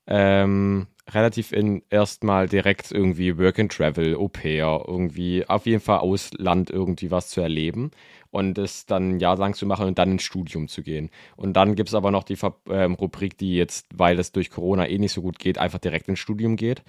ähm, 0.07 0.87
relativ 1.13 1.51
in 1.51 1.83
erstmal 1.89 2.47
direkt 2.47 2.91
irgendwie 2.91 3.37
Work 3.37 3.59
and 3.59 3.71
Travel, 3.71 4.15
Au 4.15 4.27
pair, 4.27 4.83
irgendwie 4.87 5.47
auf 5.47 5.65
jeden 5.65 5.81
Fall 5.81 5.99
Ausland 5.99 6.69
irgendwie 6.69 7.11
was 7.11 7.29
zu 7.29 7.41
erleben 7.41 7.91
und 8.31 8.57
es 8.57 8.85
dann 8.85 9.15
ein 9.15 9.19
Jahr 9.19 9.37
lang 9.37 9.53
zu 9.53 9.65
machen 9.65 9.87
und 9.87 9.99
dann 9.99 10.11
ins 10.11 10.23
Studium 10.23 10.67
zu 10.67 10.81
gehen. 10.81 11.09
Und 11.35 11.53
dann 11.53 11.75
gibt 11.75 11.89
es 11.89 11.95
aber 11.95 12.11
noch 12.11 12.23
die 12.23 12.37
ähm, 12.69 12.95
Rubrik, 12.95 13.37
die 13.37 13.55
jetzt, 13.55 13.87
weil 13.93 14.17
es 14.19 14.31
durch 14.31 14.49
Corona 14.49 14.87
eh 14.87 14.97
nicht 14.97 15.13
so 15.13 15.21
gut 15.21 15.39
geht, 15.39 15.57
einfach 15.57 15.79
direkt 15.79 16.07
ins 16.07 16.19
Studium 16.19 16.55
geht. 16.55 16.83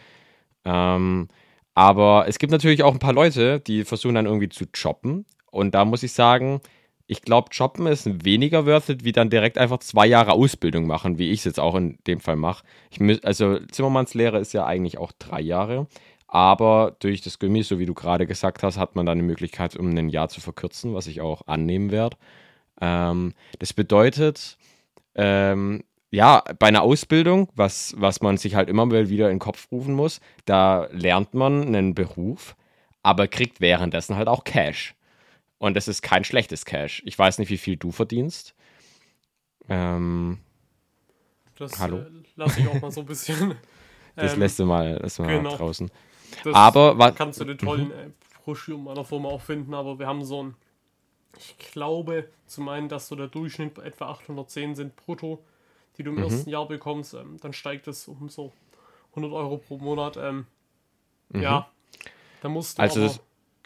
Ähm, 0.64 1.28
aber 1.74 2.26
es 2.26 2.38
gibt 2.38 2.52
natürlich 2.52 2.82
auch 2.82 2.92
ein 2.92 2.98
paar 3.00 3.12
Leute, 3.12 3.60
die 3.60 3.84
versuchen 3.84 4.14
dann 4.14 4.26
irgendwie 4.26 4.48
zu 4.48 4.64
choppen. 4.66 5.26
Und 5.50 5.74
da 5.74 5.84
muss 5.84 6.02
ich 6.02 6.12
sagen, 6.12 6.60
ich 7.06 7.22
glaube, 7.22 7.50
Choppen 7.56 7.86
ist 7.86 8.24
weniger 8.24 8.66
worth 8.66 8.88
it, 8.88 9.04
wie 9.04 9.12
dann 9.12 9.30
direkt 9.30 9.58
einfach 9.58 9.78
zwei 9.78 10.06
Jahre 10.06 10.32
Ausbildung 10.32 10.86
machen, 10.86 11.18
wie 11.18 11.30
ich 11.30 11.40
es 11.40 11.44
jetzt 11.44 11.60
auch 11.60 11.76
in 11.76 11.98
dem 12.06 12.20
Fall 12.20 12.36
mache. 12.36 12.64
Also 13.22 13.60
Zimmermanns 13.70 14.14
Lehre 14.14 14.38
ist 14.38 14.52
ja 14.52 14.66
eigentlich 14.66 14.98
auch 14.98 15.12
drei 15.18 15.40
Jahre. 15.40 15.86
Aber 16.26 16.96
durch 16.98 17.20
das 17.20 17.38
Gummi, 17.38 17.62
so 17.62 17.78
wie 17.78 17.86
du 17.86 17.94
gerade 17.94 18.26
gesagt 18.26 18.64
hast, 18.64 18.78
hat 18.78 18.96
man 18.96 19.06
dann 19.06 19.18
die 19.18 19.24
Möglichkeit, 19.24 19.76
um 19.76 19.96
ein 19.96 20.08
Jahr 20.08 20.28
zu 20.28 20.40
verkürzen, 20.40 20.94
was 20.94 21.06
ich 21.06 21.20
auch 21.20 21.46
annehmen 21.46 21.92
werde. 21.92 22.16
Ähm, 22.80 23.34
das 23.60 23.72
bedeutet, 23.72 24.58
ähm, 25.14 25.84
ja, 26.10 26.42
bei 26.58 26.66
einer 26.66 26.82
Ausbildung, 26.82 27.48
was, 27.54 27.94
was 27.96 28.20
man 28.20 28.36
sich 28.36 28.56
halt 28.56 28.68
immer 28.68 28.90
wieder 28.90 29.26
in 29.26 29.36
den 29.36 29.38
Kopf 29.38 29.68
rufen 29.70 29.94
muss, 29.94 30.20
da 30.44 30.88
lernt 30.90 31.34
man 31.34 31.62
einen 31.62 31.94
Beruf, 31.94 32.56
aber 33.02 33.28
kriegt 33.28 33.60
währenddessen 33.60 34.16
halt 34.16 34.28
auch 34.28 34.42
Cash. 34.42 34.96
Und 35.58 35.74
das 35.74 35.88
ist 35.88 36.02
kein 36.02 36.24
schlechtes 36.24 36.64
Cash. 36.64 37.02
Ich 37.06 37.18
weiß 37.18 37.38
nicht, 37.38 37.50
wie 37.50 37.58
viel 37.58 37.76
du 37.76 37.90
verdienst. 37.90 38.54
Ähm, 39.68 40.38
das 41.56 41.78
hallo? 41.78 41.98
Äh, 41.98 42.10
lasse 42.36 42.60
ich 42.60 42.68
auch 42.68 42.80
mal 42.80 42.90
so 42.90 43.00
ein 43.00 43.06
bisschen. 43.06 43.54
das 44.16 44.34
ähm, 44.34 44.40
lässt 44.40 44.58
du 44.58 44.66
mal, 44.66 44.98
lässt 45.02 45.18
mal 45.18 45.28
genau. 45.28 45.56
draußen. 45.56 45.90
Das 46.44 46.54
aber 46.54 46.98
was. 46.98 47.14
Kannst 47.14 47.40
du 47.40 47.44
den 47.44 47.58
tollen 47.58 47.90
äh, 47.90 48.10
Broschüren 48.44 48.84
meiner 48.84 49.04
Firma 49.04 49.28
auch 49.30 49.40
finden, 49.40 49.74
aber 49.74 49.98
wir 49.98 50.06
haben 50.06 50.24
so 50.24 50.42
ein. 50.42 50.54
Ich 51.38 51.58
glaube, 51.58 52.30
zu 52.46 52.62
meinen, 52.62 52.88
dass 52.88 53.08
so 53.08 53.16
der 53.16 53.28
Durchschnitt 53.28 53.78
etwa 53.78 54.10
810 54.10 54.74
sind 54.74 54.96
brutto 54.96 55.44
die 55.96 56.02
du 56.02 56.10
im 56.10 56.16
mhm. 56.16 56.24
ersten 56.24 56.50
Jahr 56.50 56.66
bekommst, 56.66 57.14
ähm, 57.14 57.38
dann 57.40 57.52
steigt 57.52 57.88
es 57.88 58.08
um 58.08 58.28
so 58.28 58.52
100 59.10 59.32
Euro 59.32 59.58
pro 59.58 59.78
Monat. 59.78 60.16
Ähm, 60.16 60.46
mhm. 61.30 61.42
Ja, 61.42 61.68
da 62.42 62.48
musst 62.48 62.78
du 62.78 62.82
also 62.82 63.04
aber, 63.04 63.14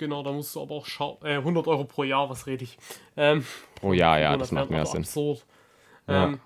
genau, 0.01 0.25
da 0.25 0.33
musst 0.33 0.57
du 0.57 0.63
aber 0.63 0.75
auch 0.75 0.87
schauen, 0.87 1.19
äh, 1.23 1.37
100 1.37 1.69
Euro 1.69 1.85
pro 1.85 2.03
Jahr, 2.03 2.29
was 2.29 2.49
rede 2.49 2.65
ich? 2.65 2.77
Ähm, 3.17 3.45
pro 3.77 3.93
Jahr, 3.93 4.19
ja, 4.19 4.37
das 4.37 4.51
macht 4.51 4.71
mehr 4.71 4.85
Sinn. 4.85 5.03
Absurd. 5.03 5.45
Ja. 6.09 6.25
Ähm, 6.25 6.41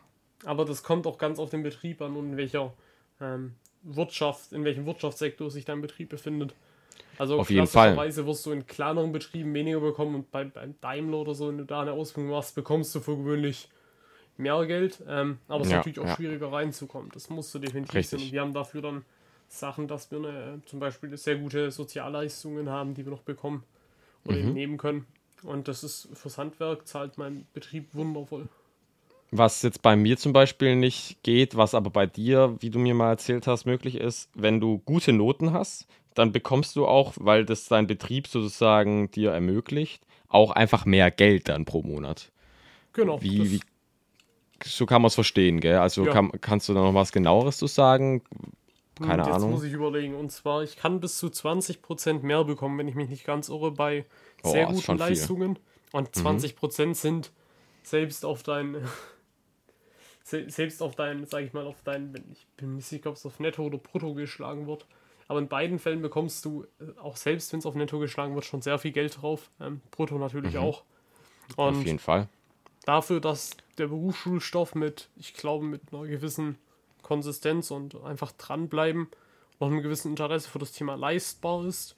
aber 0.44 0.66
das 0.66 0.82
kommt 0.82 1.06
auch 1.06 1.16
ganz 1.16 1.38
auf 1.38 1.48
den 1.48 1.62
Betrieb 1.62 2.02
an 2.02 2.16
und 2.16 2.32
in 2.32 2.36
welcher 2.36 2.74
ähm, 3.20 3.54
Wirtschaft, 3.82 4.52
in 4.52 4.64
welchem 4.64 4.84
Wirtschaftssektor 4.84 5.50
sich 5.50 5.64
dein 5.64 5.80
Betrieb 5.80 6.10
befindet. 6.10 6.54
Also 7.16 7.38
auf 7.38 7.48
jeden 7.48 7.66
Fall. 7.66 7.96
wirst 7.96 8.44
du 8.44 8.50
in 8.50 8.66
kleineren 8.66 9.12
Betrieben 9.12 9.54
weniger 9.54 9.80
bekommen 9.80 10.16
und 10.16 10.30
bei, 10.30 10.44
beim 10.44 10.74
Daimler 10.80 11.18
oder 11.18 11.34
so, 11.34 11.48
wenn 11.48 11.58
du 11.58 11.64
da 11.64 11.80
eine 11.82 11.92
Ausbildung 11.92 12.32
machst, 12.32 12.54
bekommst 12.56 12.94
du 12.94 13.00
für 13.00 13.16
gewöhnlich 13.16 13.68
mehr 14.36 14.66
Geld, 14.66 15.00
ähm, 15.08 15.38
aber 15.46 15.60
es 15.60 15.68
ist 15.68 15.70
ja, 15.70 15.76
natürlich 15.78 16.00
auch 16.00 16.06
ja. 16.06 16.16
schwieriger 16.16 16.52
reinzukommen. 16.52 17.10
Das 17.14 17.30
musst 17.30 17.54
du 17.54 17.60
definitiv 17.60 17.94
Richtig. 17.94 18.18
sehen. 18.18 18.26
Und 18.26 18.32
wir 18.32 18.40
haben 18.40 18.52
dafür 18.52 18.82
dann 18.82 19.04
Sachen, 19.58 19.88
dass 19.88 20.10
wir 20.10 20.18
eine, 20.18 20.60
zum 20.66 20.80
Beispiel 20.80 21.16
sehr 21.16 21.36
gute 21.36 21.70
Sozialleistungen 21.70 22.68
haben, 22.68 22.94
die 22.94 23.04
wir 23.04 23.12
noch 23.12 23.22
bekommen 23.22 23.64
oder 24.24 24.38
mhm. 24.38 24.52
nehmen 24.52 24.78
können. 24.78 25.06
Und 25.42 25.68
das 25.68 25.84
ist 25.84 26.08
fürs 26.14 26.38
Handwerk 26.38 26.86
zahlt 26.86 27.18
mein 27.18 27.46
Betrieb 27.52 27.88
wundervoll. 27.92 28.48
Was 29.30 29.62
jetzt 29.62 29.82
bei 29.82 29.96
mir 29.96 30.16
zum 30.16 30.32
Beispiel 30.32 30.76
nicht 30.76 31.22
geht, 31.22 31.56
was 31.56 31.74
aber 31.74 31.90
bei 31.90 32.06
dir, 32.06 32.56
wie 32.60 32.70
du 32.70 32.78
mir 32.78 32.94
mal 32.94 33.10
erzählt 33.10 33.46
hast, 33.46 33.64
möglich 33.64 33.96
ist, 33.96 34.30
wenn 34.34 34.60
du 34.60 34.78
gute 34.78 35.12
Noten 35.12 35.52
hast, 35.52 35.86
dann 36.14 36.32
bekommst 36.32 36.76
du 36.76 36.86
auch, 36.86 37.14
weil 37.16 37.44
das 37.44 37.66
dein 37.66 37.86
Betrieb 37.86 38.28
sozusagen 38.28 39.10
dir 39.10 39.32
ermöglicht, 39.32 40.06
auch 40.28 40.52
einfach 40.52 40.84
mehr 40.84 41.10
Geld 41.10 41.48
dann 41.48 41.64
pro 41.64 41.82
Monat. 41.82 42.30
Genau. 42.92 43.20
Wie, 43.20 43.50
wie 43.50 43.60
so 44.64 44.86
kann 44.86 45.02
man 45.02 45.08
es 45.08 45.14
verstehen, 45.14 45.60
gell? 45.60 45.78
Also 45.78 46.06
ja. 46.06 46.12
kann, 46.12 46.30
kannst 46.40 46.68
du 46.68 46.74
da 46.74 46.80
noch 46.80 46.94
was 46.94 47.12
genaueres 47.12 47.58
zu 47.58 47.66
sagen? 47.66 48.22
Keine 48.96 49.24
Jetzt 49.24 49.34
Ahnung. 49.34 49.50
muss 49.50 49.64
ich 49.64 49.72
überlegen. 49.72 50.14
Und 50.14 50.30
zwar, 50.30 50.62
ich 50.62 50.76
kann 50.76 51.00
bis 51.00 51.18
zu 51.18 51.26
20% 51.26 52.22
mehr 52.22 52.44
bekommen, 52.44 52.78
wenn 52.78 52.88
ich 52.88 52.94
mich 52.94 53.08
nicht 53.08 53.24
ganz 53.24 53.48
irre, 53.48 53.72
bei 53.72 54.04
oh, 54.42 54.50
sehr 54.50 54.66
guten 54.66 54.96
Leistungen. 54.98 55.58
Und 55.92 56.10
20% 56.10 56.86
mhm. 56.86 56.94
sind 56.94 57.32
selbst 57.82 58.24
auf 58.24 58.42
dein, 58.42 58.76
selbst 60.22 60.82
auf 60.82 60.94
dein, 60.94 61.26
sag 61.26 61.42
ich 61.42 61.52
mal, 61.52 61.66
auf 61.66 61.82
dein, 61.84 62.14
ich 62.32 62.46
bin 62.56 62.70
mir 62.70 62.76
nicht 62.76 62.86
sicher, 62.86 63.10
ob 63.10 63.16
es 63.16 63.26
auf 63.26 63.40
Netto 63.40 63.64
oder 63.64 63.78
Brutto 63.78 64.14
geschlagen 64.14 64.66
wird. 64.66 64.86
Aber 65.26 65.38
in 65.38 65.48
beiden 65.48 65.78
Fällen 65.78 66.02
bekommst 66.02 66.44
du, 66.44 66.66
äh, 66.80 66.98
auch 67.00 67.16
selbst 67.16 67.52
wenn 67.52 67.60
es 67.60 67.66
auf 67.66 67.74
Netto 67.74 67.98
geschlagen 67.98 68.34
wird, 68.34 68.44
schon 68.44 68.62
sehr 68.62 68.78
viel 68.78 68.92
Geld 68.92 69.22
drauf. 69.22 69.50
Ähm, 69.60 69.80
Brutto 69.90 70.18
natürlich 70.18 70.54
mhm. 70.54 70.60
auch. 70.60 70.84
Und 71.56 71.76
auf 71.76 71.84
jeden 71.84 71.98
Fall 71.98 72.28
dafür, 72.84 73.20
dass 73.20 73.50
der 73.78 73.88
Berufsschulstoff 73.88 74.74
mit, 74.74 75.08
ich 75.16 75.34
glaube, 75.34 75.64
mit 75.64 75.92
einer 75.92 76.06
gewissen 76.06 76.58
Konsistenz 77.04 77.70
und 77.70 77.94
einfach 78.02 78.32
dranbleiben 78.32 79.08
noch 79.60 79.68
einem 79.68 79.82
gewissen 79.82 80.10
Interesse 80.10 80.48
für 80.48 80.58
das 80.58 80.72
Thema 80.72 80.96
leistbar 80.96 81.64
ist. 81.64 81.96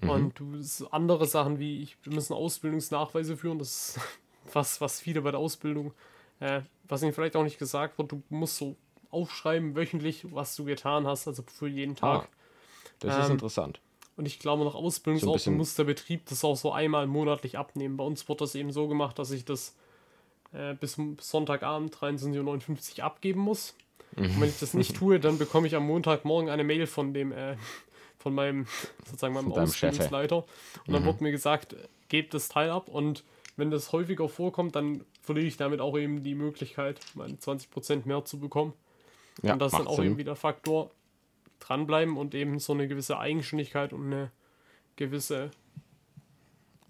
Mhm. 0.00 0.10
Und 0.10 0.38
du 0.38 0.86
andere 0.90 1.26
Sachen 1.26 1.58
wie, 1.58 1.82
ich, 1.82 1.96
wir 2.02 2.12
müssen 2.12 2.34
Ausbildungsnachweise 2.34 3.36
führen, 3.36 3.58
das 3.58 3.96
ist 3.96 4.00
was, 4.52 4.80
was 4.80 5.00
viele 5.00 5.22
bei 5.22 5.30
der 5.30 5.40
Ausbildung, 5.40 5.92
äh, 6.40 6.62
was 6.88 7.02
ihnen 7.02 7.12
vielleicht 7.12 7.36
auch 7.36 7.44
nicht 7.44 7.58
gesagt 7.58 7.98
wird, 7.98 8.12
du 8.12 8.22
musst 8.28 8.56
so 8.56 8.76
aufschreiben 9.10 9.76
wöchentlich, 9.76 10.32
was 10.32 10.56
du 10.56 10.64
getan 10.64 11.06
hast, 11.06 11.28
also 11.28 11.42
für 11.42 11.68
jeden 11.68 11.94
Tag. 11.96 12.24
Ah, 12.24 12.28
das 13.00 13.16
ähm, 13.16 13.22
ist 13.22 13.30
interessant. 13.30 13.80
Und 14.16 14.26
ich 14.26 14.38
glaube, 14.38 14.64
nach 14.64 14.74
Ausbildungsort 14.74 15.40
so 15.40 15.50
muss 15.50 15.74
der 15.74 15.84
Betrieb 15.84 16.26
das 16.26 16.44
auch 16.44 16.56
so 16.56 16.72
einmal 16.72 17.06
monatlich 17.06 17.58
abnehmen. 17.58 17.96
Bei 17.96 18.04
uns 18.04 18.28
wird 18.28 18.40
das 18.40 18.54
eben 18.54 18.70
so 18.70 18.88
gemacht, 18.88 19.18
dass 19.18 19.30
ich 19.30 19.44
das 19.44 19.74
äh, 20.52 20.74
bis 20.74 20.98
Sonntagabend 21.18 21.94
23.59 21.94 22.98
Uhr 22.98 23.04
abgeben 23.04 23.40
muss. 23.40 23.74
Und 24.16 24.40
wenn 24.40 24.48
ich 24.48 24.58
das 24.58 24.74
nicht 24.74 24.96
tue, 24.96 25.18
dann 25.18 25.38
bekomme 25.38 25.66
ich 25.66 25.74
am 25.74 25.86
Montagmorgen 25.86 26.50
eine 26.50 26.64
Mail 26.64 26.86
von 26.86 27.14
dem, 27.14 27.32
äh, 27.32 27.56
von 28.18 28.34
meinem, 28.34 28.66
sozusagen 29.06 29.34
meinem 29.34 29.52
Ausbildungsleiter. 29.52 30.44
Und 30.86 30.92
dann 30.92 31.02
mhm. 31.02 31.06
wird 31.06 31.20
mir 31.20 31.30
gesagt, 31.30 31.74
gebt 32.08 32.34
das 32.34 32.48
Teil 32.48 32.70
ab 32.70 32.88
und 32.88 33.24
wenn 33.56 33.70
das 33.70 33.92
häufiger 33.92 34.28
vorkommt, 34.28 34.76
dann 34.76 35.04
verliere 35.22 35.46
ich 35.46 35.56
damit 35.56 35.80
auch 35.80 35.96
eben 35.98 36.22
die 36.22 36.34
Möglichkeit, 36.34 37.00
meine 37.14 37.34
20% 37.34 38.06
mehr 38.06 38.24
zu 38.24 38.38
bekommen. 38.38 38.72
Ja, 39.42 39.54
und 39.54 39.58
das 39.60 39.72
ist 39.72 39.78
dann 39.78 39.86
auch 39.86 39.96
Sinn. 39.96 40.06
eben 40.06 40.18
wieder 40.18 40.36
Faktor 40.36 40.90
dranbleiben 41.60 42.16
und 42.16 42.34
eben 42.34 42.58
so 42.58 42.72
eine 42.72 42.88
gewisse 42.88 43.18
Eigenständigkeit 43.18 43.92
und 43.92 44.06
eine 44.06 44.30
gewisse 44.96 45.50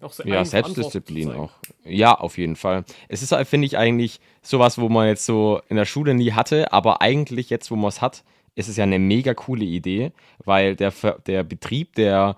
auch 0.03 0.13
ja, 0.25 0.43
Selbstdisziplin 0.45 1.31
auch. 1.31 1.51
Ja, 1.85 2.13
auf 2.13 2.37
jeden 2.37 2.55
Fall. 2.55 2.83
Es 3.07 3.21
ist, 3.21 3.33
finde 3.47 3.65
ich, 3.65 3.77
eigentlich 3.77 4.19
sowas, 4.41 4.77
wo 4.77 4.89
man 4.89 5.07
jetzt 5.07 5.25
so 5.25 5.61
in 5.69 5.77
der 5.77 5.85
Schule 5.85 6.13
nie 6.13 6.33
hatte, 6.33 6.71
aber 6.73 7.01
eigentlich 7.01 7.49
jetzt, 7.49 7.71
wo 7.71 7.75
man 7.75 7.89
es 7.89 8.01
hat, 8.01 8.23
ist 8.55 8.69
es 8.69 8.77
ja 8.77 8.83
eine 8.83 8.99
mega 8.99 9.33
coole 9.33 9.65
Idee, 9.65 10.11
weil 10.43 10.75
der, 10.75 10.93
der 11.25 11.43
Betrieb, 11.43 11.95
der, 11.95 12.35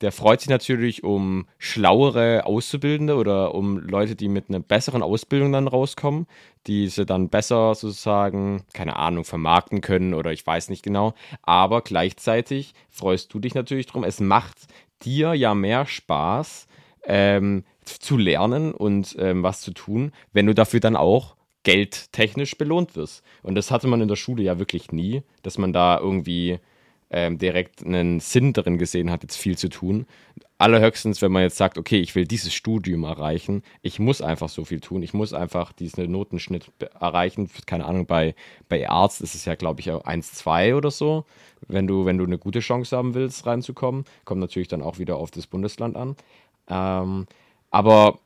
der 0.00 0.12
freut 0.12 0.40
sich 0.40 0.48
natürlich 0.48 1.04
um 1.04 1.46
schlauere 1.58 2.46
Auszubildende 2.46 3.16
oder 3.16 3.54
um 3.54 3.78
Leute, 3.78 4.16
die 4.16 4.28
mit 4.28 4.48
einer 4.48 4.60
besseren 4.60 5.02
Ausbildung 5.02 5.52
dann 5.52 5.68
rauskommen, 5.68 6.26
die 6.66 6.88
sie 6.88 7.04
dann 7.04 7.28
besser 7.28 7.74
sozusagen, 7.74 8.62
keine 8.72 8.96
Ahnung, 8.96 9.24
vermarkten 9.24 9.82
können 9.82 10.14
oder 10.14 10.32
ich 10.32 10.46
weiß 10.46 10.70
nicht 10.70 10.82
genau. 10.82 11.14
Aber 11.42 11.82
gleichzeitig 11.82 12.72
freust 12.88 13.32
du 13.34 13.38
dich 13.38 13.54
natürlich 13.54 13.86
drum. 13.86 14.04
Es 14.04 14.20
macht 14.20 14.56
dir 15.02 15.34
ja 15.34 15.54
mehr 15.54 15.86
Spaß, 15.86 16.66
ähm, 17.04 17.64
zu 17.84 18.16
lernen 18.16 18.72
und 18.72 19.16
ähm, 19.18 19.42
was 19.42 19.60
zu 19.60 19.72
tun, 19.72 20.12
wenn 20.32 20.46
du 20.46 20.54
dafür 20.54 20.80
dann 20.80 20.96
auch 20.96 21.36
geldtechnisch 21.62 22.56
belohnt 22.56 22.96
wirst. 22.96 23.22
Und 23.42 23.54
das 23.54 23.70
hatte 23.70 23.86
man 23.86 24.00
in 24.00 24.08
der 24.08 24.16
Schule 24.16 24.42
ja 24.42 24.58
wirklich 24.58 24.92
nie, 24.92 25.22
dass 25.42 25.58
man 25.58 25.72
da 25.72 25.98
irgendwie 25.98 26.58
ähm, 27.10 27.38
direkt 27.38 27.84
einen 27.84 28.20
Sinn 28.20 28.52
darin 28.52 28.78
gesehen 28.78 29.10
hat, 29.10 29.22
jetzt 29.22 29.36
viel 29.36 29.58
zu 29.58 29.68
tun. 29.68 30.06
Allerhöchstens, 30.58 31.22
wenn 31.22 31.32
man 31.32 31.42
jetzt 31.42 31.56
sagt, 31.56 31.78
okay, 31.78 31.98
ich 31.98 32.14
will 32.14 32.26
dieses 32.26 32.52
Studium 32.54 33.04
erreichen, 33.04 33.62
ich 33.82 33.98
muss 33.98 34.20
einfach 34.20 34.48
so 34.48 34.64
viel 34.64 34.80
tun, 34.80 35.02
ich 35.02 35.14
muss 35.14 35.32
einfach 35.32 35.72
diesen 35.72 36.10
Notenschnitt 36.10 36.70
erreichen. 37.00 37.50
Keine 37.66 37.86
Ahnung, 37.86 38.06
bei, 38.06 38.34
bei 38.68 38.88
Arzt 38.88 39.22
ist 39.22 39.34
es 39.34 39.46
ja, 39.46 39.54
glaube 39.54 39.80
ich, 39.80 39.90
1-2 39.90 40.76
oder 40.76 40.90
so, 40.90 41.24
wenn 41.66 41.86
du, 41.86 42.04
wenn 42.04 42.18
du 42.18 42.24
eine 42.24 42.38
gute 42.38 42.60
Chance 42.60 42.96
haben 42.96 43.14
willst, 43.14 43.46
reinzukommen. 43.46 44.04
Kommt 44.24 44.40
natürlich 44.40 44.68
dann 44.68 44.82
auch 44.82 44.98
wieder 44.98 45.16
auf 45.16 45.30
das 45.30 45.46
Bundesland 45.46 45.96
an. 45.96 46.14
Ähm, 46.68 47.26
aber 47.70 48.18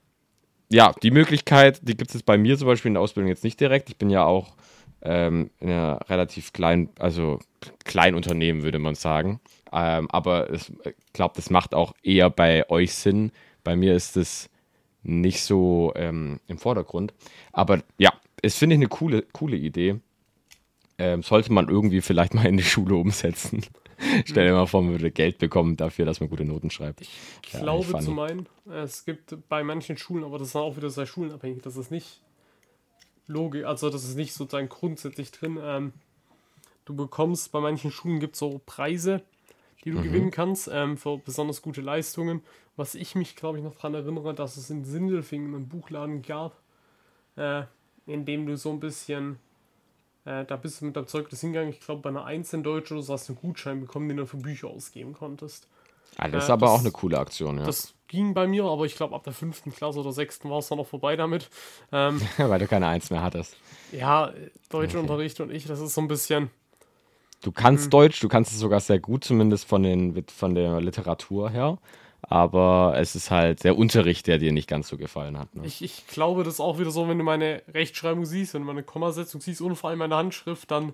ja, 0.71 0.93
die 1.03 1.11
Möglichkeit, 1.11 1.81
die 1.83 1.97
gibt 1.97 2.15
es 2.15 2.23
bei 2.23 2.39
mir 2.39 2.59
zum 2.59 2.67
Beispiel 2.67 2.89
in 2.91 2.95
der 2.95 3.03
Ausbildung 3.03 3.29
jetzt 3.29 3.45
nicht 3.45 3.61
direkt. 3.61 3.91
Ich 3.91 3.97
bin 3.97 4.11
ja 4.11 4.25
auch 4.25 4.55
ähm, 5.03 5.51
in 5.61 5.71
einer 5.71 6.01
relativ 6.09 6.53
kleinen, 6.53 6.89
also 6.99 7.39
Kleinunternehmen, 7.85 8.63
würde 8.63 8.79
man 8.79 8.95
sagen. 8.95 9.41
Ähm, 9.73 10.11
aber 10.11 10.53
ich 10.53 10.73
glaube, 11.13 11.35
das 11.37 11.51
macht 11.51 11.75
auch 11.75 11.95
eher 12.03 12.31
bei 12.31 12.69
euch 12.71 12.95
Sinn. 12.95 13.33
Bei 13.63 13.77
mir 13.77 13.95
ist 13.95 14.17
es 14.17 14.51
nicht 15.03 15.43
so 15.43 15.93
ähm, 15.97 16.41
im 16.49 16.59
Vordergrund. 16.59 17.13
Aber 17.53 17.83
ja, 17.99 18.13
es 18.43 18.57
finde 18.57 18.75
ich 18.75 18.79
eine 18.79 18.89
coole, 18.89 19.23
coole 19.33 19.57
Idee. 19.57 20.01
Ähm, 20.99 21.23
sollte 21.23 21.53
man 21.53 21.69
irgendwie 21.69 22.01
vielleicht 22.01 22.35
mal 22.35 22.47
in 22.47 22.57
die 22.57 22.63
Schule 22.63 22.95
umsetzen. 22.97 23.63
Stell 24.25 24.47
dir 24.47 24.53
mal 24.53 24.67
vor, 24.67 24.83
man 24.83 24.93
würde 24.93 25.11
Geld 25.11 25.39
bekommen 25.39 25.77
dafür, 25.77 26.05
dass 26.05 26.21
man 26.21 26.29
gute 26.29 26.45
Noten 26.45 26.71
schreibt. 26.71 27.01
Ich 27.01 27.11
ja, 27.53 27.61
glaube 27.61 27.99
zu 28.01 28.11
meinen, 28.11 28.49
es 28.71 29.05
gibt 29.05 29.37
bei 29.49 29.63
manchen 29.63 29.97
Schulen, 29.97 30.25
aber 30.25 30.39
das 30.39 30.49
ist 30.49 30.57
auch 30.57 30.77
wieder 30.77 30.91
sehr 30.91 31.07
schulenabhängig, 31.07 31.63
dass 31.63 31.77
es 31.77 31.91
nicht 31.91 32.21
Logik, 33.27 33.65
also 33.65 33.91
das 33.91 34.05
ist 34.05 34.17
nicht 34.17 34.35
sozusagen 34.35 34.69
grundsätzlich 34.69 35.31
drin. 35.31 35.59
Ähm, 35.63 35.93
du 36.85 36.95
bekommst, 36.95 37.53
bei 37.53 37.61
manchen 37.61 37.91
Schulen 37.91 38.21
gibt 38.21 38.35
es 38.35 38.41
so 38.41 38.61
Preise, 38.67 39.23
die 39.85 39.91
du 39.91 39.99
mhm. 39.99 40.03
gewinnen 40.03 40.31
kannst 40.31 40.69
ähm, 40.73 40.97
für 40.97 41.19
besonders 41.19 41.63
gute 41.63 41.81
Leistungen. 41.81 42.43
Was 42.77 42.95
ich 42.95 43.15
mich, 43.15 43.37
glaube 43.37 43.59
ich, 43.59 43.65
noch 43.65 43.77
daran 43.77 43.95
erinnere, 43.95 44.35
dass 44.35 44.57
es 44.57 44.69
in 44.69 44.85
Sindelfingen 44.85 45.55
einen 45.55 45.69
Buchladen 45.69 46.23
gab, 46.23 46.61
äh, 47.37 47.63
in 48.07 48.25
dem 48.25 48.47
du 48.47 48.57
so 48.57 48.71
ein 48.71 48.81
bisschen, 48.81 49.39
äh, 50.25 50.45
da 50.45 50.57
bist 50.57 50.81
du 50.81 50.87
mit 50.87 50.97
deinem 50.97 51.07
Zeugnis 51.07 51.41
hingegangen, 51.41 51.71
ich 51.71 51.81
glaube 51.81 52.03
bei 52.03 52.09
einer 52.09 52.25
1 52.25 52.53
in 52.53 52.63
Deutsch 52.63 52.91
oder 52.93 53.03
so 53.03 53.13
hast 53.13 53.29
du 53.29 53.33
einen 53.33 53.41
Gutschein 53.41 53.81
bekommen, 53.81 54.09
den 54.09 54.19
du 54.19 54.27
für 54.27 54.39
Bücher 54.39 54.69
ausgeben 54.69 55.13
konntest. 55.13 55.69
Ah, 56.17 56.29
das 56.29 56.45
äh, 56.45 56.47
ist 56.47 56.51
aber 56.51 56.67
das, 56.67 56.75
auch 56.77 56.81
eine 56.81 56.91
coole 56.93 57.19
Aktion, 57.19 57.59
ja. 57.59 57.65
Das 57.65 57.95
ging 58.09 58.35
bei 58.35 58.47
mir, 58.47 58.65
aber 58.65 58.85
ich 58.85 58.97
glaube, 58.97 59.15
ab 59.15 59.25
der 59.25 59.33
fünften 59.33 59.73
Klasse 59.73 59.99
oder 60.01 60.13
sechsten 60.13 60.49
war 60.51 60.59
es 60.59 60.69
dann 60.69 60.79
noch 60.79 60.87
vorbei 60.87 61.17
damit. 61.17 61.51
Ähm, 61.93 62.21
Weil 62.37 62.59
du 62.59 62.67
keine 62.67 62.87
Eins 62.87 63.11
mehr 63.11 63.23
hattest. 63.23 63.57
Ja, 63.93 64.33
Deutschunterricht 64.69 65.41
okay. 65.41 65.51
und 65.51 65.55
ich, 65.55 65.67
das 65.67 65.81
ist 65.81 65.95
so 65.95 66.01
ein 66.01 66.09
bisschen. 66.09 66.51
Du 67.43 67.53
kannst 67.53 67.85
hm. 67.85 67.91
Deutsch, 67.91 68.21
du 68.21 68.29
kannst 68.29 68.53
es 68.53 68.59
sogar 68.59 68.81
sehr 68.81 68.99
gut, 68.99 69.25
zumindest 69.25 69.67
von, 69.67 69.83
den, 69.83 70.25
von 70.29 70.55
der 70.55 70.81
Literatur 70.81 71.51
her. 71.51 71.79
Aber 72.29 72.95
es 72.97 73.15
ist 73.15 73.31
halt 73.31 73.65
der 73.65 73.77
Unterricht, 73.77 74.27
der 74.27 74.39
dir 74.39 74.53
nicht 74.53 74.69
ganz 74.69 74.89
so 74.89 74.97
gefallen 74.97 75.39
hat. 75.39 75.55
Ne? 75.55 75.67
Ich, 75.67 75.83
ich 75.83 76.07
glaube, 76.07 76.45
das 76.45 76.55
ist 76.55 76.61
auch 76.61 76.79
wieder 76.79 76.91
so, 76.91 77.09
wenn 77.09 77.19
du 77.19 77.25
meine 77.25 77.63
Rechtschreibung 77.73 78.25
siehst, 78.25 78.55
wenn 78.55 78.63
du 78.63 78.67
meine 78.67 78.83
Kommasetzung 78.83 79.41
siehst 79.41 79.61
und 79.61 79.77
vor 79.77 79.91
allem 79.91 79.99
meine 79.99 80.17
Handschrift, 80.17 80.71
dann 80.71 80.93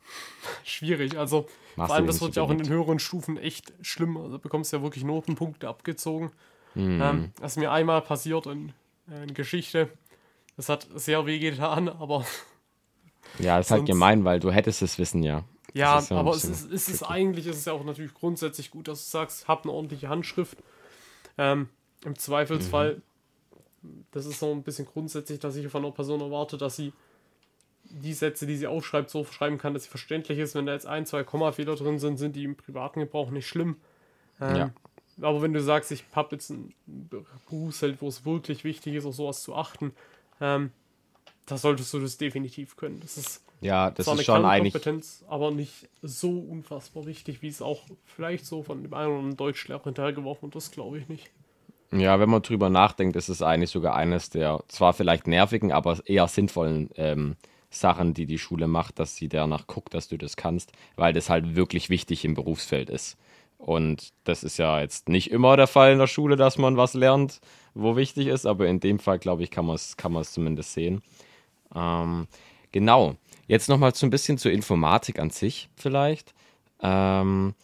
schwierig. 0.64 1.16
Also 1.18 1.46
Machst 1.76 1.88
vor 1.88 1.96
allem, 1.96 2.06
das 2.06 2.20
wird 2.20 2.36
ja 2.36 2.42
auch 2.42 2.50
in 2.50 2.58
den 2.58 2.68
höheren 2.68 2.98
Stufen 2.98 3.36
echt 3.36 3.72
schlimm. 3.82 4.16
Also 4.16 4.38
bekommst 4.38 4.72
ja 4.72 4.82
wirklich 4.82 5.04
Notenpunkte 5.04 5.68
abgezogen. 5.68 6.30
Mhm. 6.74 7.00
Ähm, 7.02 7.32
das 7.40 7.52
ist 7.52 7.58
mir 7.58 7.70
einmal 7.70 8.02
passiert 8.02 8.46
in, 8.46 8.72
äh, 9.10 9.22
in 9.24 9.34
Geschichte. 9.34 9.88
Das 10.56 10.68
hat 10.68 10.86
sehr 10.94 11.26
weh 11.26 11.38
getan, 11.38 11.88
aber. 11.88 12.24
Ja, 13.38 13.58
das 13.58 13.66
ist 13.66 13.72
halt 13.72 13.86
gemein, 13.86 14.24
weil 14.24 14.40
du 14.40 14.50
hättest 14.50 14.82
es 14.82 14.98
wissen, 14.98 15.22
ja. 15.22 15.44
Ja, 15.76 16.00
ja 16.00 16.16
aber 16.16 16.34
es 16.34 16.44
ist, 16.44 16.72
ist 16.72 16.88
es 16.88 17.02
eigentlich 17.02 17.46
ist 17.46 17.58
es 17.58 17.64
ja 17.66 17.74
auch 17.74 17.84
natürlich 17.84 18.14
grundsätzlich 18.14 18.70
gut, 18.70 18.88
dass 18.88 19.04
du 19.04 19.10
sagst, 19.10 19.46
hab 19.46 19.64
eine 19.64 19.72
ordentliche 19.72 20.08
Handschrift. 20.08 20.56
Ähm, 21.36 21.68
Im 22.02 22.18
Zweifelsfall, 22.18 23.02
mhm. 23.82 24.06
das 24.10 24.24
ist 24.24 24.40
so 24.40 24.50
ein 24.52 24.62
bisschen 24.62 24.86
grundsätzlich, 24.86 25.38
dass 25.38 25.54
ich 25.54 25.68
von 25.68 25.84
einer 25.84 25.92
Person 25.92 26.22
erwarte, 26.22 26.56
dass 26.56 26.76
sie 26.76 26.94
die 27.84 28.14
Sätze, 28.14 28.46
die 28.46 28.56
sie 28.56 28.66
aufschreibt, 28.66 29.10
so 29.10 29.24
schreiben 29.26 29.58
kann, 29.58 29.74
dass 29.74 29.84
sie 29.84 29.90
verständlich 29.90 30.38
ist. 30.38 30.54
Wenn 30.54 30.64
da 30.64 30.72
jetzt 30.72 30.86
ein, 30.86 31.04
zwei 31.04 31.24
Kommafehler 31.24 31.76
drin 31.76 31.98
sind, 31.98 32.16
sind 32.16 32.34
die 32.34 32.44
im 32.44 32.56
privaten 32.56 33.00
Gebrauch 33.00 33.30
nicht 33.30 33.46
schlimm. 33.46 33.76
Ähm, 34.40 34.56
ja. 34.56 34.70
Aber 35.20 35.42
wenn 35.42 35.52
du 35.52 35.62
sagst, 35.62 35.92
ich 35.92 36.04
habe 36.12 36.34
jetzt 36.34 36.50
ein 36.50 36.74
Berufsfeld, 36.86 38.00
wo 38.00 38.08
es 38.08 38.24
wirklich 38.24 38.64
wichtig 38.64 38.94
ist, 38.94 39.04
auf 39.04 39.14
sowas 39.14 39.42
zu 39.42 39.54
achten, 39.54 39.92
ähm, 40.40 40.72
da 41.44 41.58
solltest 41.58 41.92
du 41.92 42.00
das 42.00 42.16
definitiv 42.16 42.76
können. 42.76 43.00
Das 43.00 43.16
ist 43.18 43.45
ja, 43.60 43.90
das 43.90 44.06
ist 44.06 44.24
schon 44.24 44.44
eigentlich. 44.44 44.74
aber 45.28 45.50
nicht 45.50 45.88
so 46.02 46.30
unfassbar 46.30 47.06
wichtig, 47.06 47.42
wie 47.42 47.48
es 47.48 47.62
auch 47.62 47.82
vielleicht 48.04 48.44
so 48.46 48.62
von 48.62 48.82
dem 48.82 48.92
einen 48.94 49.08
oder 49.08 49.18
anderen 49.18 49.36
Deutschlehrer 49.36 49.84
hinterhergeworfen 49.84 50.42
wird. 50.42 50.56
Das 50.56 50.70
glaube 50.70 50.98
ich 50.98 51.08
nicht. 51.08 51.30
Ja, 51.92 52.18
wenn 52.18 52.28
man 52.28 52.42
drüber 52.42 52.68
nachdenkt, 52.68 53.16
ist 53.16 53.28
es 53.28 53.42
eigentlich 53.42 53.70
sogar 53.70 53.94
eines 53.94 54.30
der 54.30 54.62
zwar 54.68 54.92
vielleicht 54.92 55.26
nervigen, 55.26 55.72
aber 55.72 55.98
eher 56.04 56.26
sinnvollen 56.26 56.90
ähm, 56.96 57.36
Sachen, 57.70 58.12
die 58.12 58.26
die 58.26 58.38
Schule 58.38 58.66
macht, 58.66 58.98
dass 58.98 59.16
sie 59.16 59.28
danach 59.28 59.66
guckt, 59.66 59.94
dass 59.94 60.08
du 60.08 60.16
das 60.16 60.36
kannst, 60.36 60.72
weil 60.96 61.12
das 61.12 61.30
halt 61.30 61.54
wirklich 61.54 61.88
wichtig 61.88 62.24
im 62.24 62.34
Berufsfeld 62.34 62.90
ist. 62.90 63.16
Und 63.58 64.12
das 64.24 64.44
ist 64.44 64.58
ja 64.58 64.80
jetzt 64.80 65.08
nicht 65.08 65.30
immer 65.30 65.56
der 65.56 65.66
Fall 65.66 65.92
in 65.92 65.98
der 65.98 66.06
Schule, 66.06 66.36
dass 66.36 66.58
man 66.58 66.76
was 66.76 66.94
lernt, 66.94 67.40
wo 67.74 67.96
wichtig 67.96 68.26
ist, 68.26 68.46
aber 68.46 68.66
in 68.66 68.80
dem 68.80 68.98
Fall, 68.98 69.18
glaube 69.18 69.42
ich, 69.42 69.50
kann 69.50 69.66
man 69.66 69.76
es 69.76 69.96
kann 69.96 70.22
zumindest 70.24 70.74
sehen. 70.74 71.02
Ähm, 71.74 72.26
genau. 72.72 73.16
Jetzt 73.46 73.68
nochmal 73.68 73.94
so 73.94 74.06
ein 74.06 74.10
bisschen 74.10 74.38
zur 74.38 74.52
Informatik 74.52 75.18
an 75.18 75.30
sich 75.30 75.68
vielleicht. 75.76 76.34
Ähm, 76.82 77.54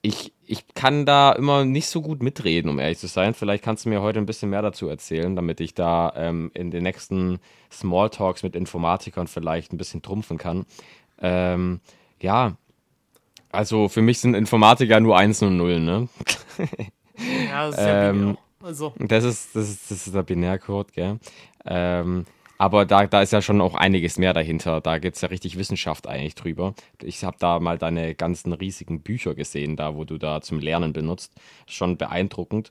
ich, 0.00 0.32
ich 0.44 0.66
kann 0.74 1.06
da 1.06 1.32
immer 1.32 1.64
nicht 1.64 1.86
so 1.86 2.02
gut 2.02 2.22
mitreden, 2.22 2.68
um 2.68 2.78
ehrlich 2.78 2.98
zu 2.98 3.06
sein. 3.06 3.34
Vielleicht 3.34 3.62
kannst 3.62 3.84
du 3.84 3.88
mir 3.88 4.02
heute 4.02 4.18
ein 4.18 4.26
bisschen 4.26 4.50
mehr 4.50 4.62
dazu 4.62 4.88
erzählen, 4.88 5.36
damit 5.36 5.60
ich 5.60 5.74
da 5.74 6.12
ähm, 6.16 6.50
in 6.54 6.70
den 6.70 6.82
nächsten 6.82 7.38
Smalltalks 7.70 8.42
mit 8.42 8.56
Informatikern 8.56 9.28
vielleicht 9.28 9.72
ein 9.72 9.78
bisschen 9.78 10.02
trumpfen 10.02 10.38
kann. 10.38 10.66
Ähm, 11.20 11.80
ja, 12.20 12.56
also 13.52 13.88
für 13.88 14.02
mich 14.02 14.18
sind 14.18 14.34
Informatiker 14.34 14.98
nur 14.98 15.16
1 15.16 15.42
und 15.42 15.56
0, 15.56 15.80
ne? 15.80 16.08
ja, 17.48 17.66
das 17.66 17.76
ist 17.76 17.84
ja 17.84 18.08
ähm, 18.10 18.38
also. 18.62 18.94
das, 18.98 19.24
ist, 19.24 19.54
das, 19.54 19.68
ist, 19.68 19.90
das 19.90 20.06
ist 20.06 20.14
der 20.14 20.22
Binärcode, 20.22 20.92
gell? 20.92 21.20
Ähm, 21.64 22.24
aber 22.62 22.86
da, 22.86 23.08
da 23.08 23.22
ist 23.22 23.32
ja 23.32 23.42
schon 23.42 23.60
auch 23.60 23.74
einiges 23.74 24.18
mehr 24.18 24.32
dahinter. 24.32 24.80
Da 24.80 24.98
gibt 24.98 25.16
es 25.16 25.22
ja 25.22 25.30
richtig 25.30 25.58
Wissenschaft 25.58 26.06
eigentlich 26.06 26.36
drüber. 26.36 26.74
Ich 27.02 27.24
habe 27.24 27.36
da 27.40 27.58
mal 27.58 27.76
deine 27.76 28.14
ganzen 28.14 28.52
riesigen 28.52 29.00
Bücher 29.00 29.34
gesehen, 29.34 29.74
da 29.74 29.96
wo 29.96 30.04
du 30.04 30.16
da 30.16 30.40
zum 30.40 30.60
Lernen 30.60 30.92
benutzt. 30.92 31.34
Schon 31.66 31.96
beeindruckend. 31.96 32.70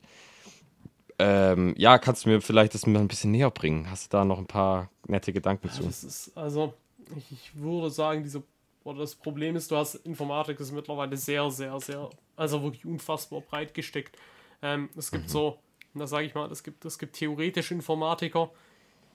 Ähm, 1.19 1.75
ja, 1.77 1.97
kannst 1.97 2.23
du 2.23 2.29
mir 2.29 2.39
vielleicht 2.39 2.73
das 2.73 2.87
mal 2.87 3.01
ein 3.01 3.09
bisschen 3.09 3.31
näher 3.31 3.51
bringen? 3.51 3.91
Hast 3.91 4.13
du 4.13 4.17
da 4.17 4.23
noch 4.23 4.37
ein 4.37 4.47
paar 4.47 4.89
nette 5.07 5.33
Gedanken 5.33 5.69
zu? 5.69 5.83
Ist, 5.83 6.31
also, 6.37 6.73
ich, 7.17 7.29
ich 7.29 7.51
würde 7.55 7.89
sagen, 7.89 8.23
diese, 8.23 8.43
oder 8.85 8.99
das 8.99 9.13
Problem 9.13 9.57
ist, 9.57 9.71
du 9.71 9.75
hast 9.75 9.95
Informatik 9.95 10.57
ist 10.61 10.71
mittlerweile 10.71 11.17
sehr, 11.17 11.51
sehr, 11.51 11.77
sehr, 11.81 12.09
also 12.37 12.63
wirklich 12.63 12.85
unfassbar 12.85 13.41
breit 13.41 13.73
gesteckt. 13.73 14.17
Ähm, 14.61 14.87
es 14.95 15.11
gibt 15.11 15.25
mhm. 15.25 15.29
so, 15.29 15.57
da 15.95 16.07
sage 16.07 16.27
ich 16.27 16.33
mal, 16.33 16.49
es 16.49 16.63
gibt, 16.63 16.85
es 16.85 16.97
gibt 16.97 17.17
theoretische 17.17 17.73
Informatiker, 17.73 18.51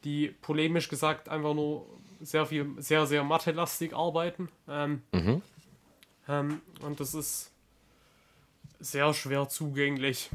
die 0.06 0.28
polemisch 0.40 0.88
gesagt 0.88 1.28
einfach 1.28 1.52
nur 1.52 1.84
sehr 2.20 2.46
viel, 2.46 2.74
sehr, 2.78 3.06
sehr 3.06 3.24
mathelastig 3.24 3.92
arbeiten. 3.92 4.48
Ähm, 4.68 5.02
mhm. 5.10 5.42
ähm, 6.28 6.60
und 6.80 7.00
das 7.00 7.12
ist 7.14 7.50
sehr 8.78 9.12
schwer 9.14 9.48
zugänglich. 9.48 10.30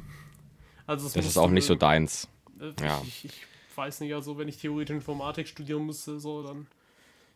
Also 0.86 1.08
das, 1.08 1.26
ist 1.26 1.38
auch 1.38 1.50
nicht 1.50 1.66
so 1.66 1.76
deins. 1.76 2.28
Äh, 2.60 2.74
ja. 2.84 3.02
Ich, 3.06 3.26
ich, 3.26 3.48
weiß 3.74 4.02
nicht, 4.02 4.14
also 4.14 4.38
wenn 4.38 4.50
ich 4.50 4.58
theoretische 4.58 4.96
Informatik 4.98 5.48
studieren 5.48 5.86
müsste, 5.86 6.20
so 6.20 6.44
dann. 6.44 6.68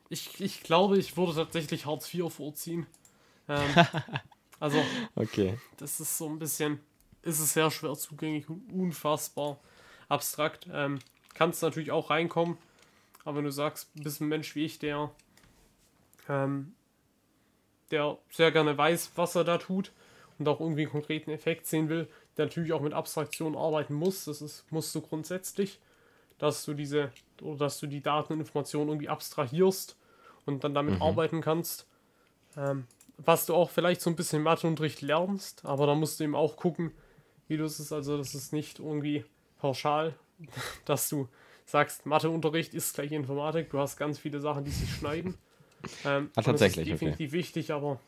Ich, 0.10 0.41
ich 0.41 0.62
glaube, 0.62 0.98
ich 0.98 1.15
würde 1.15 1.34
tatsächlich 1.34 1.86
Hartz 1.86 2.13
IV 2.13 2.32
vorziehen. 2.32 2.86
Ähm, 3.48 3.74
also, 4.60 4.84
okay. 5.15 5.58
das 5.78 6.02
ist 6.02 6.17
so 6.17 6.28
ein 6.28 6.38
bisschen, 6.38 6.82
ist 7.21 7.39
es 7.39 7.54
sehr 7.54 7.71
schwer 7.71 7.93
zugänglich 7.93 8.50
und 8.50 8.69
unfassbar 8.74 9.58
abstrakt. 10.10 10.67
Ähm, 10.71 11.00
kannst 11.36 11.62
natürlich 11.62 11.91
auch 11.91 12.10
reinkommen. 12.10 12.58
Aber 13.24 13.38
wenn 13.38 13.45
du 13.45 13.52
sagst, 13.52 13.89
du 13.95 14.04
bist 14.04 14.21
ein 14.21 14.28
Mensch 14.28 14.56
wie 14.56 14.65
ich, 14.65 14.80
der, 14.80 15.12
ähm, 16.28 16.74
der 17.91 18.17
sehr 18.32 18.52
gerne 18.52 18.76
weiß, 18.78 19.12
was 19.15 19.36
er 19.36 19.43
da 19.43 19.58
tut 19.60 19.91
und 20.39 20.48
auch 20.48 20.60
irgendwie 20.60 20.84
einen 20.84 20.91
konkreten 20.91 21.32
Effekt 21.32 21.67
sehen 21.67 21.89
will, 21.89 22.08
der 22.38 22.45
natürlich 22.45 22.74
auch 22.74 22.82
mit 22.82 22.93
Abstraktion 22.93 23.56
arbeiten 23.56 23.93
muss. 23.93 24.26
Das 24.26 24.41
ist, 24.41 24.65
musst 24.71 24.93
du 24.95 25.02
grundsätzlich, 25.02 25.80
dass 26.38 26.65
du 26.65 26.74
diese 26.74 27.12
oder 27.41 27.58
dass 27.58 27.80
du 27.80 27.88
die 27.88 28.02
Daten 28.02 28.34
und 28.34 28.39
Informationen 28.39 28.89
irgendwie 28.89 29.10
abstrahierst 29.10 29.98
und 30.45 30.63
dann 30.63 30.74
damit 30.74 30.95
mhm. 30.95 31.02
arbeiten 31.02 31.41
kannst. 31.41 31.88
Ähm, 32.58 32.88
was 33.17 33.45
du 33.45 33.54
auch 33.54 33.69
vielleicht 33.69 34.02
so 34.02 34.10
ein 34.10 34.15
bisschen 34.15 34.43
Matheunterricht 34.43 35.02
lernst, 35.02 35.63
aber 35.65 35.88
da 35.88 35.95
musst 35.95 36.19
du 36.19 36.26
eben 36.26 36.36
auch 36.36 36.58
gucken, 36.58 36.91
wie 37.48 37.58
du 37.58 37.63
es 37.63 37.80
ist. 37.80 37.93
Also, 37.93 38.17
das 38.17 38.36
ist 38.36 38.52
nicht 38.52 38.80
irgendwie 38.80 39.24
pauschal 39.58 40.15
dass 40.86 41.10
du 41.10 41.28
sagst, 41.65 42.06
Matheunterricht 42.06 42.74
ist 42.74 42.93
gleich 42.93 43.12
Informatik, 43.12 43.69
du 43.69 43.80
hast 43.80 43.98
ganz 43.98 44.19
viele 44.19 44.39
Sachen, 44.39 44.63
die 44.63 44.71
sich 44.71 44.91
schneiden. 44.93 45.36
Ähm, 46.04 46.32
ah, 46.36 46.41
tatsächlich. 46.41 46.88
Das 46.88 46.93
ist 46.95 47.02
definitiv 47.02 47.30
okay. 47.30 47.38
wichtig, 47.38 47.71
aber 47.71 48.00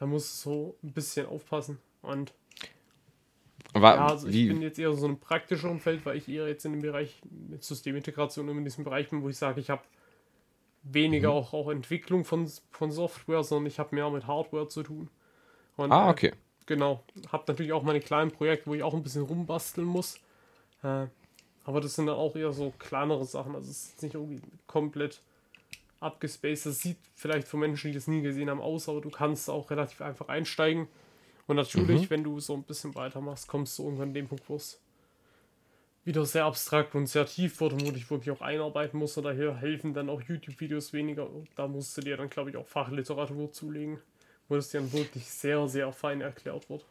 da 0.00 0.06
musst 0.06 0.44
du 0.44 0.50
so 0.50 0.76
ein 0.82 0.92
bisschen 0.92 1.26
aufpassen. 1.26 1.78
Und 2.02 2.32
War, 3.72 3.94
ja, 3.94 4.06
also 4.08 4.26
ich 4.26 4.48
bin 4.48 4.62
jetzt 4.62 4.76
eher 4.76 4.92
so 4.92 5.06
ein 5.06 5.20
praktischer 5.20 5.70
Umfeld, 5.70 6.04
weil 6.04 6.16
ich 6.16 6.28
eher 6.28 6.48
jetzt 6.48 6.64
in 6.64 6.72
dem 6.72 6.82
Bereich 6.82 7.20
mit 7.30 7.62
Systemintegration 7.62 8.48
in 8.48 8.64
diesem 8.64 8.82
Bereich 8.82 9.10
bin, 9.10 9.22
wo 9.22 9.28
ich 9.28 9.36
sage, 9.36 9.60
ich 9.60 9.70
habe 9.70 9.82
weniger 10.82 11.30
Mhm. 11.30 11.34
auch, 11.36 11.52
auch 11.52 11.70
Entwicklung 11.70 12.24
von, 12.24 12.50
von 12.70 12.90
Software, 12.90 13.44
sondern 13.44 13.66
ich 13.66 13.78
habe 13.78 13.94
mehr 13.94 14.10
mit 14.10 14.26
Hardware 14.26 14.68
zu 14.68 14.82
tun. 14.82 15.08
Und, 15.76 15.92
ah, 15.92 16.08
äh, 16.08 16.10
okay. 16.10 16.32
Genau. 16.66 17.04
Habe 17.30 17.44
natürlich 17.46 17.72
auch 17.72 17.82
meine 17.82 18.00
kleinen 18.00 18.32
Projekte, 18.32 18.68
wo 18.68 18.74
ich 18.74 18.82
auch 18.82 18.94
ein 18.94 19.02
bisschen 19.02 19.22
rumbasteln 19.22 19.86
muss. 19.86 20.18
Äh, 20.82 21.06
aber 21.64 21.80
das 21.80 21.94
sind 21.94 22.06
dann 22.06 22.16
auch 22.16 22.36
eher 22.36 22.52
so 22.52 22.72
kleinere 22.78 23.24
Sachen. 23.24 23.54
Also 23.54 23.70
es 23.70 23.86
ist 23.86 24.02
nicht 24.02 24.14
irgendwie 24.14 24.40
komplett 24.66 25.20
abgespaced. 26.00 26.66
Das 26.66 26.80
sieht 26.80 26.98
vielleicht 27.14 27.48
für 27.48 27.56
Menschen, 27.56 27.88
die 27.88 27.94
das 27.94 28.06
nie 28.06 28.22
gesehen 28.22 28.50
haben, 28.50 28.60
aus, 28.60 28.88
aber 28.88 29.00
du 29.00 29.10
kannst 29.10 29.50
auch 29.50 29.70
relativ 29.70 30.00
einfach 30.00 30.28
einsteigen. 30.28 30.86
Und 31.46 31.56
natürlich, 31.56 32.02
Mhm. 32.02 32.10
wenn 32.10 32.24
du 32.24 32.40
so 32.40 32.54
ein 32.54 32.62
bisschen 32.62 32.94
weitermachst, 32.94 33.48
kommst 33.48 33.78
du 33.78 33.84
irgendwann 33.84 34.08
an 34.08 34.14
den 34.14 34.28
Punkt, 34.28 34.48
wo 34.48 34.56
es 34.56 34.80
wieder 36.04 36.24
sehr 36.24 36.44
abstrakt 36.44 36.94
und 36.94 37.06
sehr 37.08 37.26
tief 37.26 37.60
wird 37.60 37.72
und 37.72 37.84
wo 37.86 37.90
dich 37.90 38.08
wirklich 38.10 38.30
auch 38.30 38.40
einarbeiten 38.40 38.98
musst. 38.98 39.18
Und 39.18 39.24
daher 39.24 39.56
helfen 39.56 39.92
dann 39.92 40.08
auch 40.08 40.22
YouTube-Videos 40.22 40.92
weniger. 40.92 41.28
Und 41.28 41.48
da 41.56 41.66
musst 41.66 41.96
du 41.96 42.00
dir 42.00 42.16
dann, 42.16 42.30
glaube 42.30 42.50
ich, 42.50 42.56
auch 42.56 42.66
Fachliteratur 42.66 43.52
zulegen, 43.52 43.98
wo 44.48 44.54
das 44.54 44.68
dir 44.68 44.80
dann 44.80 44.92
wirklich 44.92 45.28
sehr, 45.28 45.66
sehr 45.66 45.90
fein 45.92 46.20
erklärt 46.20 46.70
wird. 46.70 46.84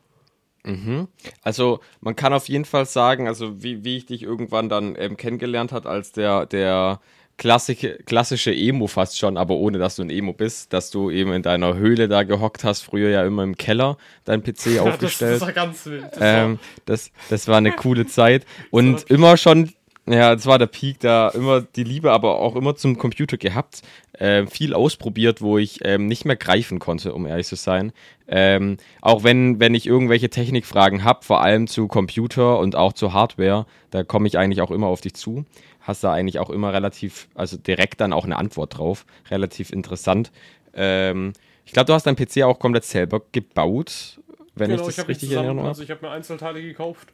Mhm. 0.66 1.08
Also 1.44 1.80
man 2.02 2.16
kann 2.16 2.34
auf 2.34 2.50
jeden 2.50 2.66
Fall 2.66 2.86
sagen, 2.86 3.28
also 3.28 3.64
wie, 3.64 3.84
wie 3.84 3.98
ich 3.98 4.06
dich 4.06 4.24
irgendwann 4.24 4.68
dann 4.68 4.96
ähm, 4.98 5.16
kennengelernt 5.16 5.72
hat 5.72 5.86
als 5.86 6.12
der, 6.12 6.46
der 6.46 7.00
klassische, 7.38 7.98
klassische 8.06 8.54
Emo 8.54 8.88
fast 8.88 9.18
schon, 9.18 9.38
aber 9.38 9.56
ohne 9.56 9.78
dass 9.78 9.96
du 9.96 10.04
ein 10.04 10.10
Emo 10.10 10.34
bist, 10.34 10.74
dass 10.74 10.90
du 10.90 11.12
eben 11.12 11.34
in 11.34 11.44
deiner 11.44 11.76
Höhle 11.76 12.08
da 12.08 12.24
gehockt 12.24 12.64
hast, 12.64 12.82
früher 12.82 13.10
ja 13.10 13.26
immer 13.26 13.44
im 13.44 13.58
Keller 13.58 13.98
dein 14.24 14.42
PC 14.44 14.66
Ja, 14.76 14.84
das, 14.84 14.94
aufgestellt. 14.94 15.34
das 15.36 15.42
war 15.42 15.54
ganz 15.54 15.86
wild. 15.86 16.06
Das 16.12 16.20
Ähm, 16.22 16.60
das, 16.86 17.12
das 17.30 17.48
war 17.48 17.58
eine 17.58 17.72
coole 17.72 18.08
Zeit. 18.08 18.46
Und 18.72 19.10
immer 19.10 19.38
schon, 19.38 19.72
ja, 20.08 20.36
das 20.36 20.46
war 20.46 20.60
der 20.60 20.68
Peak, 20.68 21.00
da 21.00 21.30
immer 21.30 21.62
die 21.62 21.84
Liebe, 21.84 22.12
aber 22.12 22.40
auch 22.40 22.56
immer 22.56 22.76
zum 22.76 22.98
Computer 22.98 23.38
gehabt. 23.38 23.82
Ähm, 24.20 24.48
viel 24.48 24.74
ausprobiert, 24.76 25.42
wo 25.42 25.58
ich 25.58 25.80
ähm, 25.84 26.06
nicht 26.06 26.26
mehr 26.26 26.36
greifen 26.36 26.78
konnte, 26.78 27.14
um 27.14 27.26
ehrlich 27.26 27.48
zu 27.48 27.56
sein. 27.56 27.92
Ähm, 28.28 28.78
auch 29.02 29.24
wenn, 29.24 29.60
wenn 29.60 29.74
ich 29.74 29.88
irgendwelche 29.88 30.30
Technikfragen 30.30 31.04
habe, 31.04 31.26
vor 31.26 31.42
allem 31.42 31.68
zu 31.68 31.88
Computer 31.88 32.60
und 32.60 32.76
auch 32.76 32.94
zu 32.94 33.14
Hardware, 33.14 33.66
da 33.90 34.04
komme 34.04 34.28
ich 34.28 34.38
eigentlich 34.38 34.62
auch 34.62 34.72
immer 34.72 34.88
auf 34.88 35.02
dich 35.02 35.16
zu. 35.16 35.46
Hast 35.82 36.04
da 36.04 36.14
eigentlich 36.14 36.38
auch 36.40 36.52
immer 36.52 36.72
relativ, 36.72 37.28
also 37.34 37.58
direkt 37.58 38.00
dann 38.00 38.14
auch 38.14 38.26
eine 38.26 38.38
Antwort 38.38 38.78
drauf. 38.78 39.06
Relativ 39.32 39.72
interessant. 39.72 40.32
Ähm, 40.76 41.34
ich 41.66 41.74
glaube, 41.74 41.88
du 41.88 41.94
hast 41.94 42.06
deinen 42.06 42.16
PC 42.16 42.44
auch 42.44 42.60
komplett 42.60 42.84
selber 42.84 43.22
gebaut, 43.32 44.20
wenn 44.54 44.70
genau, 44.70 44.84
ich 44.84 44.90
ich 44.90 44.96
das 44.96 45.04
habe 45.04 45.10
richtig 45.10 45.36
habe. 45.36 45.62
also 45.62 45.82
ich 45.82 45.90
habe 45.90 46.06
mir 46.06 46.12
Einzelteile 46.12 46.62
gekauft, 46.62 47.12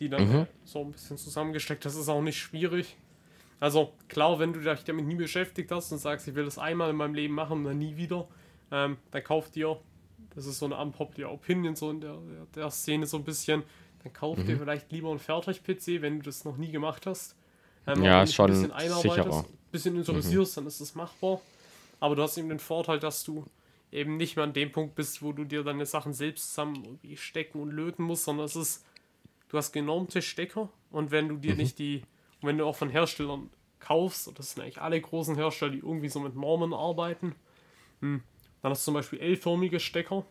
die 0.00 0.08
dann 0.08 0.28
Mhm. 0.28 0.46
so 0.64 0.80
ein 0.80 0.92
bisschen 0.92 1.16
zusammengesteckt. 1.18 1.84
Das 1.84 1.94
ist 1.94 2.08
auch 2.08 2.22
nicht 2.22 2.38
schwierig. 2.38 2.96
Also 3.60 3.92
klar, 4.08 4.38
wenn 4.38 4.52
du 4.54 4.60
dich 4.60 4.84
damit 4.84 5.06
nie 5.06 5.14
beschäftigt 5.14 5.70
hast 5.70 5.92
und 5.92 5.98
sagst, 5.98 6.26
ich 6.26 6.34
will 6.34 6.46
das 6.46 6.58
einmal 6.58 6.90
in 6.90 6.96
meinem 6.96 7.14
Leben 7.14 7.34
machen 7.34 7.58
und 7.58 7.64
dann 7.64 7.78
nie 7.78 7.96
wieder, 7.96 8.26
ähm, 8.72 8.96
dann 9.10 9.22
kauf 9.22 9.50
dir, 9.50 9.78
das 10.34 10.46
ist 10.46 10.58
so 10.58 10.64
eine 10.66 10.78
unpopular 10.78 11.30
Opinion 11.30 11.76
so 11.76 11.90
in 11.90 12.00
der, 12.00 12.16
der, 12.54 12.70
Szene 12.70 13.06
so 13.06 13.18
ein 13.18 13.24
bisschen, 13.24 13.62
dann 14.02 14.12
kauf 14.14 14.38
Mhm. 14.38 14.46
dir 14.46 14.56
vielleicht 14.58 14.90
lieber 14.90 15.10
einen 15.10 15.18
Fertig-PC, 15.18 16.00
wenn 16.00 16.20
du 16.20 16.24
das 16.24 16.44
noch 16.44 16.56
nie 16.56 16.70
gemacht 16.72 17.04
hast. 17.06 17.36
Ähm, 17.86 18.02
Ja, 18.02 18.24
du 18.24 18.32
schon 18.32 18.46
dich 18.46 18.56
ein 18.56 18.68
bisschen 18.68 18.72
einarbeitest, 18.72 19.14
sicherer. 19.16 19.38
ein 19.40 19.70
bisschen 19.70 19.96
interessierst, 19.96 20.56
dann 20.56 20.66
ist 20.66 20.80
das 20.80 20.94
machbar. 20.94 21.40
Aber 21.98 22.16
du 22.16 22.22
hast 22.22 22.38
eben 22.38 22.48
den 22.48 22.58
Vorteil, 22.60 22.98
dass 22.98 23.24
du 23.24 23.44
eben 23.92 24.16
nicht 24.16 24.36
mehr 24.36 24.44
an 24.44 24.54
dem 24.54 24.72
Punkt 24.72 24.94
bist, 24.94 25.22
wo 25.22 25.32
du 25.32 25.44
dir 25.44 25.64
deine 25.64 25.84
Sachen 25.84 26.14
selbst 26.14 26.48
zusammen 26.50 26.82
irgendwie 26.84 27.16
stecken 27.18 27.60
und 27.60 27.72
löten 27.72 28.04
musst, 28.04 28.24
sondern 28.24 28.46
es 28.46 28.56
ist, 28.56 28.84
du 29.50 29.58
hast 29.58 29.72
genormte 29.72 30.22
Stecker 30.22 30.70
und 30.90 31.10
wenn 31.10 31.28
du 31.28 31.36
dir 31.36 31.54
nicht 31.54 31.78
die, 31.78 32.02
wenn 32.42 32.56
du 32.58 32.64
auch 32.66 32.76
von 32.76 32.88
Herstellern 32.88 33.50
kaufst, 33.78 34.26
und 34.28 34.38
das 34.38 34.52
sind 34.52 34.62
eigentlich 34.62 34.80
alle 34.80 35.00
großen 35.00 35.36
Hersteller, 35.36 35.72
die 35.72 35.78
irgendwie 35.78 36.08
so 36.08 36.20
mit 36.20 36.34
Normen 36.34 36.72
arbeiten, 36.72 37.34
hm, 38.00 38.22
dann 38.62 38.70
hast 38.72 38.82
du 38.82 38.86
zum 38.86 38.94
Beispiel 38.94 39.20
L-förmige 39.20 39.80
Stecker 39.80 40.24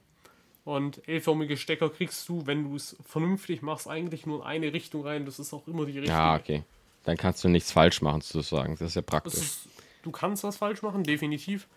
und 0.66 1.08
L-förmige 1.08 1.58
Stecker 1.58 1.90
kriegst 1.90 2.28
du, 2.30 2.46
wenn 2.46 2.64
du 2.64 2.76
es 2.76 2.96
vernünftig 3.06 3.62
machst, 3.62 3.88
eigentlich 3.88 4.26
nur 4.26 4.40
in 4.42 4.46
eine 4.48 4.74
Richtung 4.74 5.06
rein, 5.06 5.26
das 5.26 5.40
ist 5.40 5.54
auch 5.54 5.68
immer 5.68 5.86
die 5.86 5.94
richtige. 5.94 6.10
Ja, 6.12 6.36
okay. 6.36 6.64
Dann 7.04 7.18
kannst 7.18 7.44
du 7.44 7.50
nichts 7.50 7.72
falsch 7.72 8.02
machen, 8.02 8.22
sozusagen. 8.22 8.74
Das 8.74 8.90
ist 8.90 8.96
ja 8.96 9.02
praktisch. 9.02 9.34
ist, 9.36 9.60
du 10.04 10.12
kannst 10.12 10.44
was 10.44 10.58
falsch 10.58 10.82
machen, 10.82 11.04
definitiv, 11.04 11.68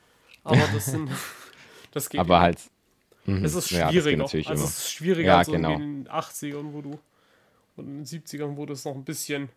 aber 0.45 0.61
das 0.75 0.87
sind, 0.87 1.09
das 1.93 2.11
geht 2.11 2.21
Aber 2.21 2.35
eben. 2.37 2.43
halt. 2.43 2.59
mhm. 3.25 3.45
Es 3.45 3.55
ist 3.55 3.71
Ja, 3.71 3.89
schwieriger. 3.89 4.19
natürlich 4.19 4.49
also 4.49 4.63
immer. 4.65 4.69
es 4.71 4.79
ist 4.79 4.91
schwieriger 4.93 5.29
Ja, 5.29 5.39
als 5.39 5.49
genau. 5.49 5.73
in 5.75 6.05
den 6.05 6.09
80ern, 6.13 6.73
wo 6.73 6.83
du 6.83 6.99
und 7.77 7.87
in 7.87 7.97
den 7.99 8.05
70ern, 8.07 8.57
wo 8.57 8.67
das 8.67 8.85
noch 8.85 8.95
ein 8.95 9.05
bisschen 9.05 9.49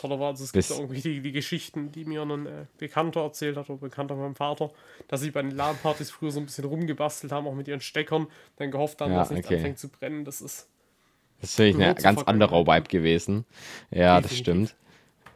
toller 0.00 0.18
war. 0.18 0.28
Also 0.28 0.44
es 0.44 0.52
gibt 0.52 0.70
irgendwie 0.70 1.00
die, 1.00 1.20
die 1.20 1.32
Geschichten, 1.32 1.92
die 1.92 2.04
mir 2.04 2.22
ein 2.22 2.46
äh, 2.46 2.66
Bekannter 2.78 3.22
erzählt 3.22 3.56
hat 3.56 3.68
oder 3.70 3.78
Bekannter 3.80 4.14
von 4.14 4.22
meinem 4.24 4.34
Vater, 4.34 4.70
dass 5.08 5.20
sie 5.20 5.30
bei 5.30 5.42
den 5.42 5.50
LAN-Partys 5.50 6.10
früher 6.10 6.30
so 6.30 6.40
ein 6.40 6.46
bisschen 6.46 6.64
rumgebastelt 6.64 7.32
haben, 7.32 7.46
auch 7.46 7.54
mit 7.54 7.68
ihren 7.68 7.80
Steckern, 7.80 8.26
dann 8.56 8.70
gehofft 8.70 9.00
haben, 9.00 9.12
Ja, 9.12 9.18
dass 9.18 9.30
nichts 9.30 9.46
okay. 9.46 9.56
anfängt 9.56 9.78
zu 9.78 9.88
brennen. 9.88 10.24
Das 10.24 10.40
ist 10.40 10.68
Das 11.40 11.50
ist 11.50 11.56
Gehört 11.56 12.00
zur 12.00 12.04
ganz 12.04 12.22
anderer. 12.22 12.66
Vibe 12.66 12.88
gewesen. 12.88 13.44
Ja, 13.90 14.20
das 14.20 14.30
Definitiv. 14.30 14.38
stimmt. 14.70 14.76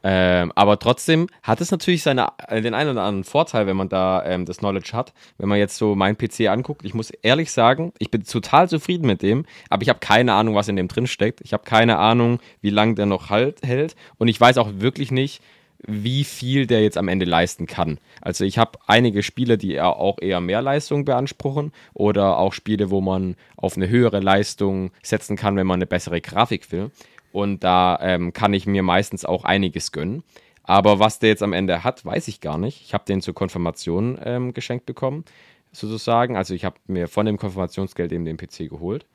Ähm, 0.02 0.52
aber 0.54 0.78
trotzdem 0.78 1.28
hat 1.42 1.60
es 1.60 1.70
natürlich 1.70 2.02
seine, 2.02 2.28
äh, 2.48 2.60
den 2.60 2.74
einen 2.74 2.90
oder 2.90 3.02
anderen 3.02 3.24
Vorteil, 3.24 3.66
wenn 3.66 3.76
man 3.76 3.88
da 3.88 4.24
ähm, 4.24 4.44
das 4.44 4.58
Knowledge 4.58 4.90
hat. 4.92 5.12
Wenn 5.38 5.48
man 5.48 5.58
jetzt 5.58 5.76
so 5.76 5.94
meinen 5.94 6.16
PC 6.16 6.48
anguckt, 6.48 6.84
ich 6.84 6.94
muss 6.94 7.10
ehrlich 7.10 7.50
sagen, 7.50 7.92
ich 7.98 8.10
bin 8.10 8.24
total 8.24 8.68
zufrieden 8.68 9.06
mit 9.06 9.22
dem, 9.22 9.44
aber 9.70 9.82
ich 9.82 9.88
habe 9.88 9.98
keine 9.98 10.34
Ahnung, 10.34 10.54
was 10.54 10.68
in 10.68 10.76
dem 10.76 10.88
drin 10.88 11.06
steckt. 11.06 11.40
Ich 11.42 11.52
habe 11.52 11.64
keine 11.64 11.98
Ahnung, 11.98 12.40
wie 12.60 12.70
lange 12.70 12.94
der 12.94 13.06
noch 13.06 13.30
halt, 13.30 13.62
hält. 13.64 13.96
Und 14.18 14.28
ich 14.28 14.40
weiß 14.40 14.58
auch 14.58 14.70
wirklich 14.78 15.10
nicht, 15.10 15.42
wie 15.86 16.24
viel 16.24 16.66
der 16.66 16.82
jetzt 16.82 16.98
am 16.98 17.08
Ende 17.08 17.24
leisten 17.24 17.66
kann. 17.66 17.98
Also 18.20 18.44
ich 18.44 18.58
habe 18.58 18.78
einige 18.86 19.22
Spiele, 19.22 19.58
die 19.58 19.74
eher 19.74 19.96
auch 19.96 20.18
eher 20.20 20.40
mehr 20.40 20.60
Leistung 20.60 21.04
beanspruchen 21.04 21.72
oder 21.94 22.38
auch 22.38 22.52
Spiele, 22.52 22.90
wo 22.90 23.00
man 23.00 23.36
auf 23.56 23.76
eine 23.76 23.88
höhere 23.88 24.20
Leistung 24.20 24.90
setzen 25.02 25.36
kann, 25.36 25.56
wenn 25.56 25.66
man 25.66 25.76
eine 25.76 25.86
bessere 25.86 26.20
Grafik 26.20 26.72
will. 26.72 26.90
Und 27.32 27.64
da 27.64 27.98
ähm, 28.00 28.32
kann 28.32 28.54
ich 28.54 28.66
mir 28.66 28.82
meistens 28.82 29.24
auch 29.24 29.44
einiges 29.44 29.92
gönnen. 29.92 30.22
Aber 30.62 30.98
was 30.98 31.18
der 31.18 31.30
jetzt 31.30 31.42
am 31.42 31.52
Ende 31.52 31.82
hat, 31.84 32.04
weiß 32.04 32.28
ich 32.28 32.40
gar 32.40 32.58
nicht. 32.58 32.82
Ich 32.82 32.94
habe 32.94 33.04
den 33.06 33.22
zur 33.22 33.34
Konfirmation 33.34 34.18
ähm, 34.22 34.52
geschenkt 34.52 34.86
bekommen, 34.86 35.24
sozusagen. 35.72 36.36
Also 36.36 36.54
ich 36.54 36.64
habe 36.64 36.76
mir 36.86 37.08
von 37.08 37.26
dem 37.26 37.38
Konfirmationsgeld 37.38 38.12
eben 38.12 38.24
den 38.24 38.36
PC 38.36 38.68
geholt. 38.68 39.06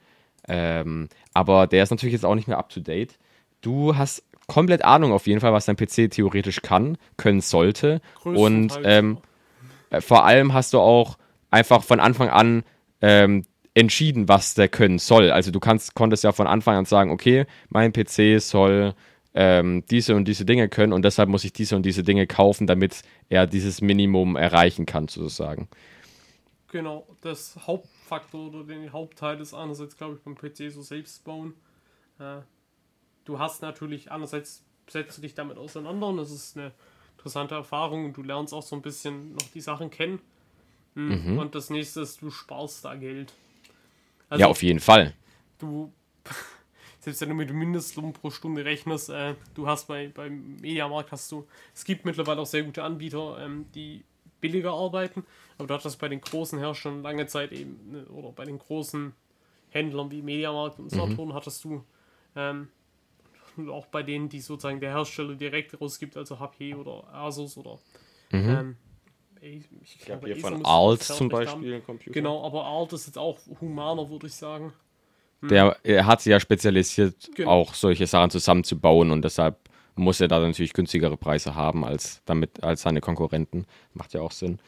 Ähm, 0.48 1.10
aber 1.34 1.68
der 1.68 1.84
ist 1.84 1.92
natürlich 1.92 2.14
jetzt 2.14 2.26
auch 2.26 2.36
nicht 2.36 2.48
mehr 2.48 2.58
up 2.58 2.70
to 2.70 2.80
date. 2.80 3.20
Du 3.62 3.96
hast 3.96 4.24
komplett 4.48 4.84
Ahnung 4.84 5.14
auf 5.14 5.28
jeden 5.28 5.40
Fall, 5.40 5.54
was 5.54 5.66
dein 5.66 5.78
PC 5.78 6.10
theoretisch 6.12 6.62
kann, 6.62 6.98
können 7.18 7.42
sollte. 7.42 8.02
Und 8.24 8.80
ähm, 8.84 9.20
äh, 9.90 10.02
vor 10.02 10.26
allem 10.26 10.54
hast 10.54 10.74
du 10.74 10.80
auch 10.80 11.18
einfach 11.50 11.84
von 11.84 12.00
Anfang 12.00 12.30
an 12.30 12.64
ähm, 13.02 13.46
entschieden, 13.76 14.28
was 14.28 14.54
der 14.54 14.70
können 14.70 15.00
soll. 15.00 15.32
Also 15.32 15.52
du 15.52 15.60
kannst, 15.60 15.96
konntest 15.96 16.24
ja 16.24 16.32
von 16.32 16.48
Anfang 16.48 16.76
an 16.78 16.86
sagen, 16.86 17.12
okay, 17.12 17.46
mein 17.70 17.92
PC 17.92 18.40
soll 18.42 18.94
ähm, 19.34 19.84
diese 19.90 20.16
und 20.16 20.26
diese 20.28 20.46
Dinge 20.46 20.70
können 20.70 20.94
und 20.94 21.04
deshalb 21.04 21.30
muss 21.30 21.44
ich 21.44 21.54
diese 21.54 21.76
und 21.76 21.84
diese 21.84 22.04
Dinge 22.04 22.28
kaufen, 22.28 22.68
damit 22.68 23.02
er 23.30 23.48
dieses 23.48 23.82
Minimum 23.82 24.36
erreichen 24.36 24.86
kann, 24.86 25.08
sozusagen. 25.08 25.68
Genau, 26.68 27.08
das 27.22 27.56
Hauptfaktor 27.68 28.48
oder 28.48 28.64
den 28.64 28.92
Hauptteil 28.92 29.40
ist 29.40 29.54
einerseits, 29.54 29.96
glaube 29.96 30.16
ich, 30.16 30.22
beim 30.22 30.36
PC 30.36 30.72
so 30.72 30.82
selbst 30.82 31.24
bauen. 31.24 31.54
Äh, 32.20 32.42
du 33.26 33.40
hast 33.40 33.62
natürlich, 33.62 34.12
einerseits 34.12 34.64
setzt 34.88 35.18
du 35.18 35.22
dich 35.22 35.36
damit 35.36 35.58
auseinander 35.58 36.08
und 36.08 36.18
das 36.18 36.32
ist 36.32 36.58
eine 36.58 36.74
interessante 37.18 37.56
Erfahrung 37.56 38.06
und 38.06 38.18
du 38.18 38.24
lernst 38.24 38.54
auch 38.54 38.64
so 38.64 38.76
ein 38.76 38.82
bisschen 38.82 39.34
noch 39.34 39.48
die 39.54 39.62
Sachen 39.62 39.90
kennen. 39.90 40.20
Hm, 40.96 41.38
Und 41.38 41.56
das 41.56 41.70
nächste 41.70 42.02
ist, 42.02 42.22
du 42.22 42.30
sparst 42.30 42.86
da 42.86 42.96
Geld. 42.96 43.34
Also 44.34 44.42
ja, 44.42 44.48
auf 44.48 44.64
jeden 44.64 44.80
Fall. 44.80 45.14
du, 45.60 45.94
selbst 47.00 47.22
wenn 47.22 47.30
du 47.30 47.36
mit 47.36 47.52
dem 47.52 47.60
Mindestlohn 47.60 48.14
pro 48.14 48.32
Stunde 48.32 48.66
rechnest, 48.66 49.12
äh, 49.12 49.36
du 49.54 49.68
hast 49.68 49.88
bei, 49.88 50.08
beim 50.08 50.56
Mediamarkt 50.56 51.12
hast 51.12 51.32
du, 51.32 51.46
es 51.76 51.86
gibt 51.86 52.04
mittlerweile 52.04 52.42
auch 52.42 52.48
sehr 52.48 52.64
gute 52.64 52.82
Anbieter, 52.82 53.38
ähm, 53.40 53.68
die 53.76 54.04
billiger 54.42 54.74
arbeiten, 54.74 55.24
aber 55.60 55.68
du 55.68 55.74
hattest 55.76 56.00
bei 56.00 56.10
den 56.10 56.20
großen 56.20 56.58
Herstellern 56.58 57.04
lange 57.04 57.28
Zeit 57.28 57.52
eben, 57.52 57.92
ne, 57.92 58.06
oder 58.08 58.32
bei 58.32 58.44
den 58.46 58.58
großen 58.58 59.14
Händlern 59.70 60.10
wie 60.10 60.24
Mediamarkt 60.24 60.80
und 60.80 60.90
Saturn 60.90 61.36
hattest 61.36 61.64
du 61.64 61.84
ähm, 62.36 62.70
und 63.56 63.70
auch 63.70 63.86
bei 63.86 64.02
denen, 64.02 64.30
die 64.30 64.42
sozusagen 64.42 64.80
der 64.80 64.94
Hersteller 64.96 65.36
direkt 65.36 65.80
rausgibt, 65.80 66.18
also 66.18 66.40
HP 66.40 66.74
oder 66.74 67.04
Asus 67.14 67.56
oder 67.56 67.78
ähm, 68.60 68.78
ich, 69.44 69.66
ich 69.82 70.00
glaube, 70.00 70.28
hier 70.28 70.36
Acer 70.38 70.48
von 70.50 70.66
Alt 70.66 71.04
zum. 71.04 71.30
Beispiel 71.30 71.76
ein 71.76 71.84
Computer. 71.84 72.14
Genau, 72.14 72.46
aber 72.46 72.66
Alt 72.66 72.94
ist 72.94 73.08
jetzt 73.08 73.18
auch 73.18 73.40
humaner, 73.62 74.10
würde 74.10 74.28
ich 74.28 74.36
sagen. 74.36 74.74
Der 75.42 75.78
er 75.84 76.06
hat 76.06 76.22
sich 76.22 76.32
ja 76.32 76.40
spezialisiert, 76.40 77.30
Genau. 77.36 77.50
auch 77.52 77.74
solche 77.74 78.08
Sachen 78.08 78.30
zusammenzubauen 78.30 79.12
und 79.12 79.24
deshalb 79.24 79.58
muss 79.96 80.22
er 80.22 80.28
da 80.30 80.40
natürlich 80.40 80.74
günstigere 80.74 81.18
Preise 81.18 81.54
haben 81.56 81.84
als 81.84 82.22
damit 82.26 82.64
als 82.64 82.84
seine 82.84 83.02
Konkurrenten. 83.02 83.66
Macht 83.94 84.14
ja 84.14 84.22
auch 84.22 84.32
Sinn. 84.32 84.60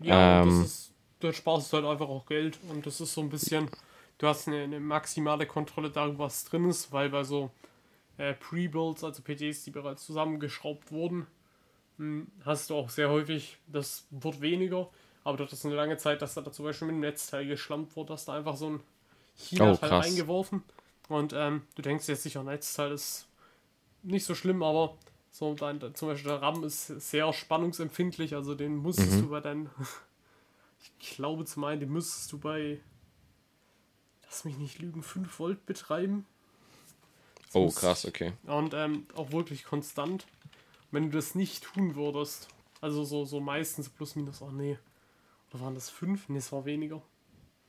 Ja, 0.00 0.42
und 0.42 0.48
Ähm, 0.48 0.60
das 0.60 0.66
ist 0.66 0.94
da 1.20 1.32
sparst 1.32 1.72
du 1.72 1.76
halt 1.78 1.86
einfach 1.86 2.08
auch 2.08 2.26
Geld 2.26 2.58
und 2.70 2.84
das 2.86 3.00
ist 3.00 3.14
so 3.14 3.20
ein 3.22 3.30
bisschen, 3.30 3.68
du 4.18 4.26
hast 4.26 4.46
eine, 4.46 4.62
eine 4.64 4.80
maximale 4.80 5.46
Kontrolle 5.46 5.90
darüber, 5.90 6.24
was 6.24 6.44
drin 6.44 6.68
ist, 6.68 6.92
weil 6.92 7.08
bei 7.08 7.24
so 7.24 7.50
äh, 8.18 8.34
Pre-Builds, 8.34 9.02
also 9.04 9.22
PCs, 9.22 9.64
die 9.64 9.70
bereits 9.70 10.04
zusammengeschraubt 10.04 10.92
wurden, 10.92 11.16
hm, 11.20 11.26
hast 12.44 12.70
du 12.70 12.74
auch 12.74 12.90
sehr 12.90 13.08
häufig, 13.10 13.58
das 13.66 14.06
wird 14.10 14.40
weniger, 14.40 14.88
aber 15.22 15.36
dort 15.36 15.52
ist 15.52 15.64
eine 15.64 15.74
lange 15.74 15.96
Zeit, 15.96 16.22
dass 16.22 16.34
da, 16.34 16.40
da 16.40 16.50
zum 16.52 16.64
Beispiel 16.64 16.86
mit 16.86 16.94
dem 16.96 17.00
Netzteil 17.00 17.46
geschlampt 17.46 17.94
wurde, 17.96 18.08
dass 18.08 18.24
da 18.24 18.34
einfach 18.34 18.56
so 18.56 18.70
ein 18.70 18.80
China-Teil 19.36 19.92
oh, 19.92 19.98
reingeworfen 19.98 20.62
und 21.08 21.32
ähm, 21.34 21.62
du 21.74 21.82
denkst 21.82 22.08
jetzt 22.08 22.22
sicher, 22.22 22.42
Netzteil 22.42 22.92
ist 22.92 23.26
nicht 24.02 24.24
so 24.24 24.34
schlimm, 24.34 24.62
aber 24.62 24.96
so 25.30 25.54
dein, 25.54 25.80
zum 25.94 26.08
Beispiel 26.08 26.30
der 26.30 26.42
RAM 26.42 26.62
ist 26.64 26.86
sehr 26.86 27.32
spannungsempfindlich, 27.32 28.34
also 28.34 28.54
den 28.54 28.76
musstest 28.76 29.12
mhm. 29.12 29.22
du 29.22 29.28
bei 29.30 29.40
deinen, 29.40 29.70
ich 31.00 31.16
glaube 31.16 31.44
zu 31.44 31.60
meinen, 31.60 31.80
den 31.80 31.92
müsstest 31.92 32.32
du 32.32 32.38
bei, 32.38 32.80
lass 34.24 34.44
mich 34.44 34.58
nicht 34.58 34.78
lügen, 34.78 35.02
5 35.02 35.38
Volt 35.38 35.66
betreiben. 35.66 36.26
Das 37.46 37.54
oh, 37.54 37.68
krass, 37.68 38.04
okay. 38.04 38.32
Und 38.44 38.74
ähm, 38.74 39.06
auch 39.14 39.32
wirklich 39.32 39.64
konstant. 39.64 40.26
Wenn 40.94 41.10
du 41.10 41.16
das 41.18 41.34
nicht 41.34 41.64
tun 41.64 41.96
würdest, 41.96 42.48
also 42.80 43.02
so, 43.02 43.24
so 43.24 43.40
meistens 43.40 43.88
plus 43.88 44.14
minus, 44.14 44.40
oh 44.42 44.50
nee, 44.52 44.78
oder 45.50 45.64
waren 45.64 45.74
das 45.74 45.90
5? 45.90 46.28
Nee, 46.28 46.38
es 46.38 46.52
war 46.52 46.64
weniger. 46.64 47.02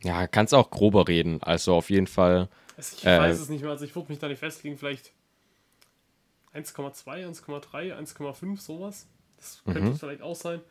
Ja, 0.04 0.28
kannst 0.28 0.54
auch 0.54 0.70
grober 0.70 1.08
reden, 1.08 1.42
also 1.42 1.74
auf 1.74 1.90
jeden 1.90 2.06
Fall. 2.06 2.50
Also 2.78 2.98
ich 2.98 3.06
äh, 3.06 3.20
weiß 3.20 3.40
es 3.40 3.50
nicht 3.50 3.62
mehr, 3.62 3.72
also 3.72 3.84
ich 3.84 3.96
würde 3.96 4.10
mich 4.10 4.20
da 4.20 4.28
nicht 4.28 4.38
festlegen, 4.38 4.78
vielleicht 4.78 5.12
1,2, 6.54 7.04
1,3, 7.04 7.98
1,5, 7.98 8.60
sowas. 8.60 9.08
Das 9.38 9.64
könnte 9.66 9.82
mhm. 9.82 9.96
vielleicht 9.96 10.22
auch 10.22 10.36
sein. 10.36 10.62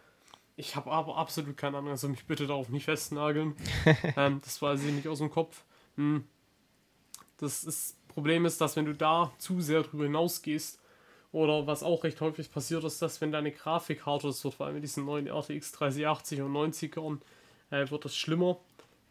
Ich 0.56 0.76
habe 0.76 0.92
aber 0.92 1.16
absolut 1.16 1.56
keine 1.56 1.78
Ahnung, 1.78 1.90
also 1.90 2.08
mich 2.08 2.24
bitte 2.24 2.46
darauf 2.46 2.68
nicht 2.68 2.84
festnageln. 2.84 3.56
ähm, 4.16 4.40
das 4.44 4.62
weiß 4.62 4.80
ich 4.84 4.92
nicht 4.92 5.08
aus 5.08 5.18
dem 5.18 5.30
Kopf. 5.30 5.64
Hm. 5.96 6.24
Das 7.38 7.64
ist, 7.64 7.96
Problem 8.06 8.46
ist, 8.46 8.60
dass 8.60 8.76
wenn 8.76 8.84
du 8.84 8.94
da 8.94 9.32
zu 9.38 9.60
sehr 9.60 9.82
drüber 9.82 10.04
hinausgehst, 10.04 10.78
oder 11.34 11.66
was 11.66 11.82
auch 11.82 12.04
recht 12.04 12.20
häufig 12.20 12.50
passiert 12.50 12.84
ist, 12.84 13.02
dass 13.02 13.20
wenn 13.20 13.32
deine 13.32 13.52
Grafikkarte, 13.52 14.28
wird 14.28 14.54
vor 14.54 14.66
allem 14.66 14.76
mit 14.76 14.84
diesen 14.84 15.04
neuen 15.04 15.26
RTX 15.26 15.72
3080 15.72 16.40
und 16.40 16.52
90ern, 16.52 17.18
äh, 17.70 17.90
wird 17.90 18.06
es 18.06 18.16
schlimmer, 18.16 18.58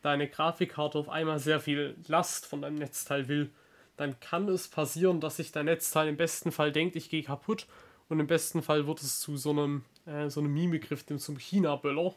deine 0.01 0.28
Grafikkarte 0.28 0.97
auf 0.97 1.09
einmal 1.09 1.39
sehr 1.39 1.59
viel 1.59 1.95
Last 2.07 2.47
von 2.47 2.61
deinem 2.61 2.76
Netzteil 2.76 3.28
will 3.28 3.51
dann 3.97 4.19
kann 4.19 4.47
es 4.49 4.67
passieren, 4.67 5.19
dass 5.19 5.38
sich 5.38 5.51
dein 5.51 5.65
Netzteil 5.65 6.07
im 6.07 6.17
besten 6.17 6.51
Fall 6.51 6.71
denkt, 6.71 6.95
ich 6.95 7.09
gehe 7.09 7.24
kaputt 7.24 7.67
und 8.09 8.19
im 8.19 8.28
besten 8.28 8.61
Fall 8.61 8.88
wird 8.88 9.01
es 9.01 9.19
zu 9.19 9.38
so 9.38 9.51
einem, 9.51 9.84
äh, 10.05 10.30
so 10.30 10.39
einem 10.39 10.53
Mimegriff, 10.53 11.03
dem 11.03 11.19
zum 11.19 11.38
China-Böller 11.38 12.13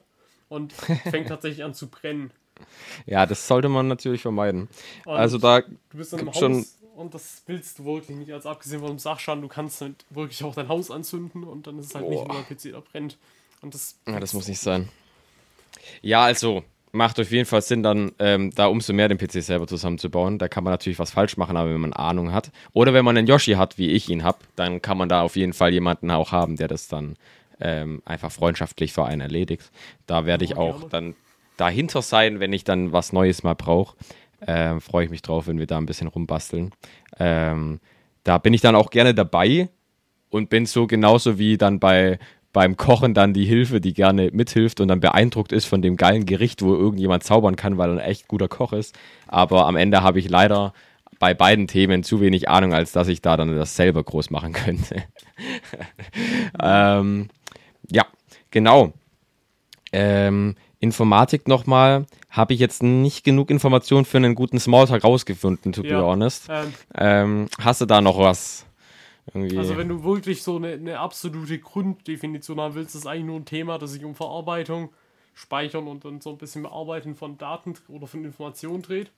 und 0.49 0.73
fängt 1.11 1.29
tatsächlich 1.29 1.65
an 1.65 1.75
zu 1.75 1.89
brennen. 1.89 2.31
Ja, 3.05 3.27
das 3.27 3.47
sollte 3.47 3.69
man 3.69 3.89
natürlich 3.89 4.23
vermeiden. 4.23 4.69
Und 5.05 5.15
also 5.15 5.37
da 5.37 5.63
Haus 5.95 6.39
schon 6.39 6.65
und 6.97 7.15
das 7.15 7.43
willst 7.47 7.79
du 7.79 7.85
wirklich 7.85 8.17
nicht. 8.17 8.33
Also 8.33 8.49
abgesehen 8.49 8.81
von 8.81 8.91
dem 8.91 8.99
Sachschaden, 8.99 9.43
du 9.43 9.49
kannst 9.49 9.81
halt 9.81 10.05
wirklich 10.11 10.43
auch 10.45 10.55
dein 10.55 10.69
Haus 10.69 10.91
anzünden 10.91 11.45
und 11.45 11.67
dann 11.67 11.79
ist 11.79 11.87
es 11.87 11.95
halt 11.95 12.05
oh. 12.07 12.11
nicht 12.11 12.29
nur 12.29 12.37
der 12.37 12.57
PC, 12.57 12.63
der 12.73 12.81
brennt. 12.81 13.19
Und 13.63 13.75
das, 13.75 13.99
ja, 14.07 14.19
das 14.21 14.33
muss 14.33 14.49
nicht 14.49 14.61
sein. 14.61 14.89
Ja, 16.03 16.25
also 16.25 16.65
macht 16.93 17.21
auf 17.21 17.31
jeden 17.31 17.47
Fall 17.47 17.63
Sinn, 17.63 17.83
dann 17.83 18.13
ähm, 18.19 18.51
da 18.55 18.67
umso 18.67 18.93
mehr 18.93 19.09
den 19.09 19.19
PC 19.19 19.43
selber 19.43 19.67
zusammenzubauen. 19.67 20.39
Da 20.39 20.49
kann 20.49 20.65
man 20.65 20.73
natürlich 20.73 20.99
was 20.99 21.11
falsch 21.11 21.37
machen, 21.37 21.57
aber 21.57 21.73
wenn 21.73 21.81
man 21.81 21.93
Ahnung 21.93 22.33
hat. 22.33 22.51
Oder 22.73 22.95
wenn 22.95 23.05
man 23.05 23.17
einen 23.17 23.27
Yoshi 23.27 23.53
hat, 23.53 23.79
wie 23.79 23.91
ich 23.91 24.09
ihn 24.09 24.25
habe, 24.25 24.39
dann 24.57 24.83
kann 24.83 24.99
man 24.99 25.09
da 25.09 25.23
auf 25.23 25.37
jeden 25.37 25.53
Fall 25.53 25.73
jemanden 25.73 26.11
auch 26.11 26.33
haben, 26.33 26.57
der 26.57 26.69
das 26.69 26.89
dann 26.89 27.17
ähm, 27.61 28.03
einfach 28.05 28.33
freundschaftlich 28.33 28.93
für 28.93 29.05
einen 29.05 29.21
erledigt. 29.21 29.71
Da 30.07 30.27
werde 30.27 30.45
ich 30.45 30.57
auch 30.57 30.89
dann 30.89 31.15
dahinter 31.57 32.03
sein, 32.03 32.41
wenn 32.41 32.53
ich 32.53 32.65
dann 32.65 32.93
was 32.93 33.13
Neues 33.13 33.43
mal 33.43 33.55
brauche. 33.55 33.97
Ähm, 34.47 34.81
Freue 34.81 35.05
ich 35.05 35.11
mich 35.11 35.23
drauf, 35.23 35.47
wenn 35.47 35.59
wir 35.59 35.67
da 35.67 35.79
ein 35.79 35.87
bisschen 35.87 36.09
rumbasteln. 36.09 36.73
Ähm, 37.19 37.81
da 38.25 38.39
bin 38.39 38.55
ich 38.55 38.61
dann 38.61 38.75
auch 38.75 38.91
gerne 38.91 39.15
dabei 39.15 39.69
und 40.31 40.51
bin 40.51 40.67
so 40.67 40.87
genauso 40.87 41.39
wie 41.39 41.57
dann 41.57 41.79
bei 41.81 42.19
beim 42.57 42.79
Kochen 42.79 43.13
dann 43.13 43.35
die 43.35 43.45
Hilfe, 43.45 43.83
die 43.83 43.93
gerne 43.93 44.31
mithilft 44.33 44.81
und 44.81 44.89
dann 44.89 44.99
beeindruckt 44.99 45.53
ist 45.53 45.67
von 45.67 45.83
dem 45.83 45.97
geilen 45.99 46.25
Gericht, 46.25 46.63
wo 46.63 46.75
irgendjemand 46.75 47.23
zaubern 47.23 47.55
kann, 47.55 47.77
weil 47.77 47.91
er 47.91 47.93
ein 47.97 47.99
echt 47.99 48.29
guter 48.29 48.49
Koch 48.49 48.73
ist. 48.73 48.99
Aber 49.27 49.67
am 49.67 49.77
Ende 49.77 50.03
habe 50.03 50.19
ich 50.21 50.31
leider 50.31 50.73
bei 51.19 51.35
beiden 51.35 51.67
Themen 51.67 52.03
zu 52.03 52.23
wenig 52.23 52.49
Ahnung, 52.49 52.73
als 52.73 52.93
dass 52.93 53.09
ich 53.09 53.21
da 53.21 53.37
dann 53.37 53.55
das 53.55 53.77
selber 53.77 54.03
groß 54.03 54.31
machen 54.31 54.53
könnte. 54.55 55.05
ähm, 56.63 57.29
ja, 57.91 58.07
genau. 58.51 58.95
Ähm, 59.93 60.55
Informatik 60.79 61.49
nochmal, 61.49 62.07
habe 62.37 62.53
ich 62.53 62.61
jetzt 62.61 62.83
nicht 62.83 63.25
genug 63.25 63.51
Informationen 63.51 64.05
für 64.05 64.19
einen 64.19 64.35
guten 64.35 64.59
Smalltalk 64.59 65.03
rausgefunden, 65.05 65.73
to 65.73 65.83
ja, 65.83 66.01
be 66.01 66.07
honest. 66.07 66.49
Ähm, 66.51 66.75
ähm, 66.95 67.49
hast 67.59 67.81
du 67.81 67.87
da 67.87 68.01
noch 68.01 68.19
was? 68.19 68.67
Irgendwie. 69.33 69.59
Also 69.59 69.77
wenn 69.77 69.89
du 69.89 70.05
wirklich 70.05 70.43
so 70.43 70.57
eine, 70.57 70.73
eine 70.73 70.99
absolute 70.99 71.59
Grunddefinition 71.59 72.61
haben 72.61 72.75
willst, 72.75 72.95
ist 72.95 73.07
eigentlich 73.07 73.25
nur 73.25 73.37
ein 73.37 73.45
Thema, 73.45 73.79
das 73.79 73.93
sich 73.93 74.05
um 74.05 74.15
Verarbeitung, 74.15 74.91
Speichern 75.35 75.89
und 75.89 76.05
dann 76.05 76.21
so 76.21 76.31
ein 76.31 76.39
bisschen 76.39 76.63
Bearbeiten 76.63 77.15
von 77.15 77.37
Daten 77.39 77.75
oder 77.89 78.07
von 78.07 78.25
Informationen 78.25 78.83
dreht. 78.83 79.11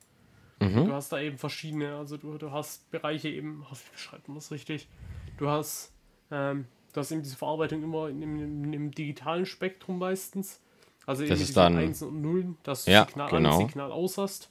Mhm. 0.60 0.86
Du 0.86 0.92
hast 0.92 1.10
da 1.12 1.20
eben 1.20 1.38
verschiedene, 1.38 1.94
also 1.96 2.16
du, 2.16 2.38
du 2.38 2.50
hast 2.50 2.90
Bereiche 2.90 3.28
eben, 3.28 3.64
wie 3.70 3.92
beschreibt 3.92 4.28
man 4.28 4.36
das 4.36 4.50
richtig? 4.50 4.88
Du 5.36 5.48
hast, 5.48 5.92
ähm, 6.30 6.66
du 6.92 7.00
hast 7.00 7.12
eben 7.12 7.22
diese 7.22 7.36
Verarbeitung 7.36 7.82
immer 7.82 8.08
in, 8.08 8.22
in, 8.22 8.72
im 8.72 8.90
digitalen 8.92 9.46
Spektrum 9.46 9.98
meistens. 9.98 10.60
Also 11.08 11.26
das 11.26 11.40
ist 11.40 11.56
dann 11.56 11.76
Einsen 11.76 12.08
und 12.08 12.20
Nullen, 12.20 12.58
dass 12.62 12.84
du 12.84 12.90
ja, 12.90 13.06
Signal 13.06 13.30
genau. 13.30 13.60
an, 13.60 13.66
Signal 13.66 13.92
aus 13.92 14.18
hast. 14.18 14.50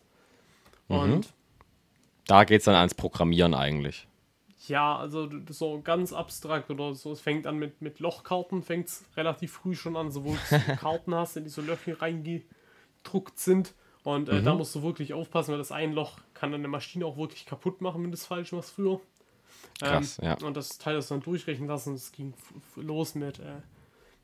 Mhm. 0.87 0.95
Und 0.95 1.09
mhm. 1.09 1.21
da 2.25 2.43
geht 2.43 2.59
es 2.59 2.65
dann 2.65 2.75
ans 2.75 2.95
Programmieren 2.95 3.53
eigentlich 3.53 4.07
ja, 4.67 4.97
also 4.97 5.29
so 5.49 5.81
ganz 5.81 6.13
abstrakt 6.13 6.69
oder 6.69 6.93
so. 6.93 7.11
Es 7.11 7.21
fängt 7.21 7.47
an 7.47 7.57
mit, 7.57 7.81
mit 7.81 7.99
Lochkarten, 7.99 8.63
fängt 8.63 8.87
es 8.87 9.05
relativ 9.15 9.53
früh 9.53 9.75
schon 9.75 9.95
an, 9.95 10.11
so 10.11 10.25
wo 10.25 10.35
du 10.35 10.75
Karten 10.77 11.15
hast, 11.15 11.37
in 11.37 11.43
die 11.43 11.49
so 11.49 11.61
Löcher 11.61 12.01
reingedruckt 12.01 13.39
sind. 13.39 13.73
Und 14.03 14.29
äh, 14.29 14.35
mhm. 14.35 14.45
da 14.45 14.55
musst 14.55 14.73
du 14.75 14.83
wirklich 14.83 15.13
aufpassen, 15.13 15.51
weil 15.51 15.57
das 15.57 15.71
ein 15.71 15.93
Loch 15.93 16.19
kann 16.33 16.53
eine 16.53 16.67
Maschine 16.67 17.05
auch 17.05 17.17
wirklich 17.17 17.45
kaputt 17.45 17.81
machen, 17.81 18.03
wenn 18.03 18.11
du 18.11 18.15
es 18.15 18.25
falsch 18.25 18.51
machst 18.51 18.71
früher. 18.71 19.01
Krass, 19.79 20.19
ähm, 20.21 20.25
ja. 20.25 20.47
Und 20.47 20.55
das 20.55 20.77
Teil 20.77 20.95
das 20.95 21.07
dann 21.07 21.21
durchrechnen 21.21 21.67
lassen. 21.67 21.93
Es 21.93 22.11
ging 22.11 22.33
los 22.75 23.15
mit, 23.15 23.39
äh, 23.39 23.61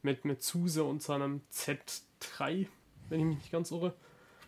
mit, 0.04 0.26
mit 0.26 0.44
Zuse 0.44 0.84
und 0.84 1.02
seinem 1.02 1.42
Z3, 1.52 2.68
wenn 3.10 3.20
ich 3.20 3.26
mich 3.26 3.38
nicht 3.38 3.52
ganz 3.52 3.72
irre. 3.72 3.94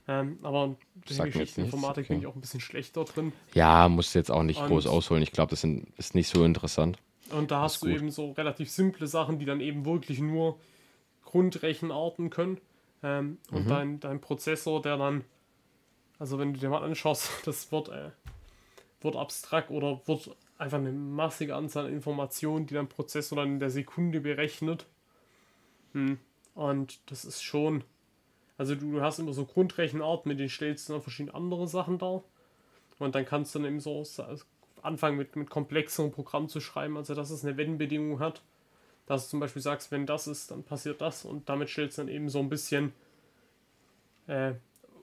Ähm, 0.08 0.38
aber 0.44 0.76
Geschichtsinformatik 1.06 2.06
okay. 2.06 2.14
bin 2.14 2.20
ich 2.20 2.28
auch 2.28 2.36
ein 2.36 2.42
bisschen 2.42 2.62
schlechter 2.62 3.06
drin. 3.06 3.34
Ja, 3.54 3.90
musst 3.90 4.14
jetzt 4.14 4.30
auch 4.30 4.44
nicht 4.44 4.62
und, 4.62 4.68
groß 4.68 4.86
ausholen. 4.86 5.24
Ich 5.24 5.32
glaube, 5.32 5.50
das 5.50 5.62
sind, 5.62 5.88
ist 5.98 6.14
nicht 6.14 6.28
so 6.28 6.44
interessant. 6.44 7.00
Und 7.32 7.50
da 7.50 7.62
hast 7.62 7.82
du 7.82 7.88
gut. 7.88 7.96
eben 7.96 8.12
so 8.12 8.32
relativ 8.32 8.70
simple 8.70 9.08
Sachen, 9.08 9.40
die 9.40 9.46
dann 9.46 9.62
eben 9.62 9.86
wirklich 9.86 10.20
nur 10.20 10.60
Grundrechenarten 11.24 12.30
können. 12.30 12.60
Ähm, 13.02 13.40
mhm. 13.50 13.58
Und 13.58 13.70
dein, 13.70 14.00
dein 14.00 14.22
Prozessor, 14.22 14.82
der 14.82 14.98
dann, 14.98 15.24
also 16.20 16.38
wenn 16.38 16.54
du 16.54 16.60
dir 16.60 16.70
mal 16.70 16.84
anschaust, 16.84 17.30
das 17.46 17.72
wird, 17.72 17.90
äh, 17.90 18.12
wird 19.02 19.16
abstrakt 19.16 19.72
oder 19.72 20.02
wird 20.06 20.36
einfach 20.58 20.78
eine 20.78 20.92
massige 20.92 21.56
Anzahl 21.56 21.88
an 21.88 21.94
Informationen, 21.94 22.68
die 22.68 22.76
dein 22.76 22.88
Prozessor 22.88 23.38
dann 23.38 23.54
in 23.54 23.60
der 23.60 23.72
Sekunde 23.72 24.22
berechnet. 24.22 24.86
Hm. 25.96 26.20
Und 26.54 27.00
das 27.10 27.26
ist 27.26 27.42
schon 27.42 27.84
also 28.58 28.76
du, 28.76 29.02
hast 29.02 29.20
immer 29.20 29.34
so 29.34 29.46
Grundrechenarten, 29.46 30.30
mit 30.30 30.40
denen 30.40 30.50
stellst 30.50 30.88
du 30.88 30.94
dann 30.94 31.02
verschiedene 31.02 31.36
andere 31.36 31.68
Sachen 31.68 31.98
dar. 31.98 32.24
Und 33.00 33.16
dann 33.16 33.26
kannst 33.26 33.54
du 33.54 33.60
dann 33.60 33.68
eben 33.68 33.80
so 33.82 34.04
anfangen 34.82 35.18
mit, 35.18 35.36
mit 35.36 35.50
komplexeren 35.50 36.12
Programmen 36.12 36.48
zu 36.48 36.62
schreiben, 36.62 36.96
also 36.96 37.14
dass 37.16 37.30
es 37.30 37.44
eine 37.44 37.58
Wenn-Bedingung 37.58 38.20
hat. 38.20 38.42
Dass 39.08 39.26
du 39.26 39.32
zum 39.32 39.40
Beispiel 39.40 39.62
sagst, 39.62 39.92
wenn 39.92 40.06
das 40.06 40.28
ist, 40.28 40.52
dann 40.52 40.64
passiert 40.64 41.02
das 41.02 41.26
und 41.26 41.50
damit 41.50 41.70
stellst 41.70 41.98
du 41.98 42.04
dann 42.04 42.10
eben 42.10 42.30
so 42.30 42.40
ein 42.40 42.50
bisschen 42.50 42.94
äh, 44.28 44.54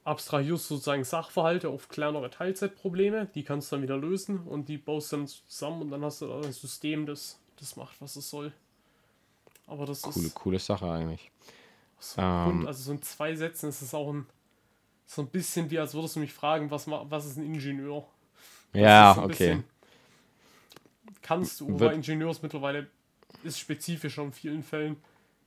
abstrahierst 0.03 0.67
sozusagen 0.67 1.05
Sachverhalte 1.05 1.69
auf 1.69 1.89
kleinere 1.89 2.31
Teilzeitprobleme, 2.31 3.29
die 3.35 3.45
kannst 3.45 3.71
du 3.71 3.77
dann 3.77 3.83
wieder 3.83 3.97
lösen 3.97 4.41
und 4.41 4.69
die 4.69 4.79
baust 4.79 5.13
du 5.13 5.19
dann 5.19 5.27
zusammen 5.29 5.83
und 5.83 5.91
dann 5.91 6.05
hast 6.05 6.23
du 6.23 6.27
dann 6.27 6.45
ein 6.45 6.53
System, 6.53 7.07
das, 7.07 7.39
das 7.61 7.77
macht, 7.77 8.01
was 8.01 8.17
es 8.17 8.29
soll. 8.29 8.53
Aber 9.67 9.87
das 9.87 10.03
coole, 10.03 10.27
ist. 10.27 10.35
Coole 10.35 10.59
Sache 10.59 10.91
eigentlich. 10.91 11.31
So 11.99 12.21
ähm, 12.21 12.67
also 12.67 12.83
so 12.83 12.93
in 12.93 13.03
zwei 13.03 13.35
Sätzen 13.35 13.69
ist 13.69 13.81
es 13.81 13.95
auch 13.95 14.13
ein, 14.13 14.27
so 15.07 15.23
ein 15.23 15.29
bisschen 15.29 15.71
wie, 15.71 15.79
als 15.79 15.95
würdest 15.95 16.17
du 16.17 16.21
mich 16.21 16.33
fragen, 16.33 16.71
was, 16.71 16.87
was 16.89 17.27
ist 17.27 17.37
ein 17.37 17.45
Ingenieur? 17.45 18.05
Das 18.73 18.83
ja, 18.83 19.17
okay. 19.19 19.29
Bisschen, 19.29 19.65
kannst 21.23 21.61
du, 21.61 21.79
weil 21.79 21.95
Ingenieurs 21.95 22.43
mittlerweile 22.43 22.89
ist 23.45 23.59
spezifischer 23.59 24.23
in 24.23 24.33
vielen 24.33 24.63
Fällen. 24.63 24.97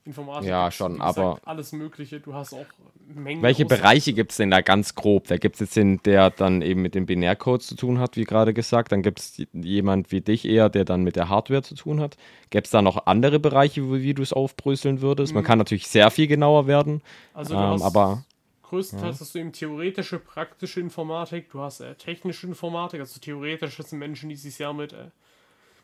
Informatik. 0.05 0.47
Ja, 0.47 0.69
schon, 0.69 1.01
aber. 1.01 1.39
Alles 1.45 1.71
Mögliche. 1.71 2.19
Du 2.19 2.35
hast 2.35 2.53
auch 2.53 2.65
Mengen. 3.07 3.41
Welche 3.41 3.65
Bereiche 3.65 4.13
gibt 4.13 4.31
es 4.31 4.37
denn 4.37 4.51
da 4.51 4.61
ganz 4.61 4.95
grob? 4.95 5.27
Da 5.27 5.37
gibt 5.37 5.55
es 5.55 5.61
jetzt 5.61 5.75
den, 5.75 6.01
der 6.03 6.29
dann 6.29 6.61
eben 6.61 6.81
mit 6.81 6.95
dem 6.95 7.05
Binärcode 7.05 7.61
zu 7.61 7.75
tun 7.75 7.99
hat, 7.99 8.15
wie 8.15 8.23
gerade 8.23 8.53
gesagt. 8.53 8.91
Dann 8.91 9.01
gibt 9.01 9.19
es 9.19 9.41
jemand 9.53 10.11
wie 10.11 10.21
dich 10.21 10.45
eher, 10.45 10.69
der 10.69 10.85
dann 10.85 11.03
mit 11.03 11.15
der 11.15 11.29
Hardware 11.29 11.63
zu 11.63 11.75
tun 11.75 11.99
hat. 11.99 12.17
Gäbe 12.51 12.65
es 12.65 12.71
da 12.71 12.81
noch 12.81 13.05
andere 13.05 13.39
Bereiche, 13.39 13.81
wie, 13.91 14.01
wie 14.03 14.13
du 14.13 14.21
es 14.21 14.31
aufbröseln 14.31 15.01
würdest? 15.01 15.33
Man 15.33 15.43
mhm. 15.43 15.47
kann 15.47 15.57
natürlich 15.57 15.87
sehr 15.87 16.11
viel 16.11 16.27
genauer 16.27 16.67
werden. 16.67 17.01
Also, 17.33 17.55
du 17.55 17.59
ähm, 17.59 17.69
hast, 17.71 17.81
aber. 17.81 18.23
größtenteils 18.63 19.21
hast 19.21 19.33
du 19.33 19.39
eben 19.39 19.53
theoretische, 19.53 20.19
praktische 20.19 20.79
Informatik, 20.79 21.49
du 21.51 21.61
hast 21.61 21.81
äh, 21.81 21.95
technische 21.95 22.47
Informatik, 22.47 22.99
also 22.99 23.19
theoretisch 23.19 23.77
sind 23.77 23.99
Menschen, 23.99 24.29
die 24.29 24.35
sich 24.35 24.55
sehr 24.55 24.73
mit, 24.73 24.93
äh, 24.93 25.09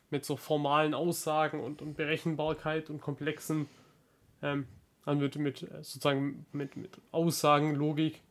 mit 0.09 0.25
so 0.25 0.35
formalen 0.35 0.93
Aussagen 0.93 1.59
und, 1.59 1.81
und 1.81 1.97
Berechenbarkeit 1.97 2.89
und 2.89 3.01
komplexen, 3.01 3.67
ähm, 4.41 4.67
also 5.05 5.21
mit, 5.21 5.35
mit 5.35 5.63
äh, 5.63 5.83
sozusagen 5.83 6.45
mit, 6.51 6.75
mit 6.75 6.91
Aussagenlogik, 7.11 8.21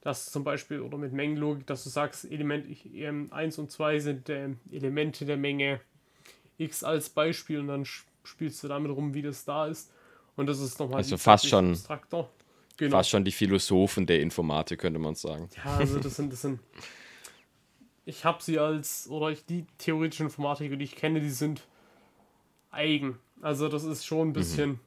dass 0.00 0.30
zum 0.30 0.44
Beispiel, 0.44 0.80
oder 0.80 0.98
mit 0.98 1.12
Mengenlogik, 1.12 1.66
dass 1.66 1.84
du 1.84 1.90
sagst, 1.90 2.30
Element 2.30 2.66
ähm, 2.94 3.28
1 3.32 3.58
und 3.58 3.70
2 3.70 3.98
sind 3.98 4.28
äh, 4.28 4.50
Elemente 4.70 5.24
der 5.24 5.36
Menge 5.36 5.80
X 6.58 6.84
als 6.84 7.08
Beispiel 7.08 7.60
und 7.60 7.68
dann 7.68 7.84
spielst 8.24 8.62
du 8.62 8.68
damit 8.68 8.90
rum, 8.92 9.14
wie 9.14 9.22
das 9.22 9.44
da 9.44 9.66
ist. 9.66 9.90
Und 10.36 10.46
das 10.46 10.60
ist 10.60 10.78
nochmal 10.78 10.98
also 10.98 11.16
fast 11.16 11.48
schon 11.48 11.70
abstrakter. 11.70 12.28
Genau. 12.76 12.96
Fast 12.96 13.10
schon 13.10 13.24
die 13.24 13.32
Philosophen 13.32 14.06
der 14.06 14.20
Informatik, 14.20 14.80
könnte 14.80 15.00
man 15.00 15.16
sagen. 15.16 15.48
Ja, 15.56 15.78
also 15.78 15.98
das 15.98 16.14
sind, 16.14 16.32
das 16.32 16.42
sind. 16.42 16.60
Ich 18.04 18.24
habe 18.24 18.42
sie 18.42 18.58
als, 18.58 19.08
oder 19.08 19.30
ich, 19.30 19.44
die 19.44 19.66
theoretischen 19.78 20.26
Informatiker, 20.26 20.76
die 20.76 20.84
ich 20.84 20.94
kenne, 20.94 21.20
die 21.20 21.30
sind 21.30 21.66
eigen. 22.70 23.18
Also 23.42 23.68
das 23.68 23.82
ist 23.82 24.06
schon 24.06 24.28
ein 24.28 24.32
bisschen, 24.32 24.70
mhm. 24.70 24.80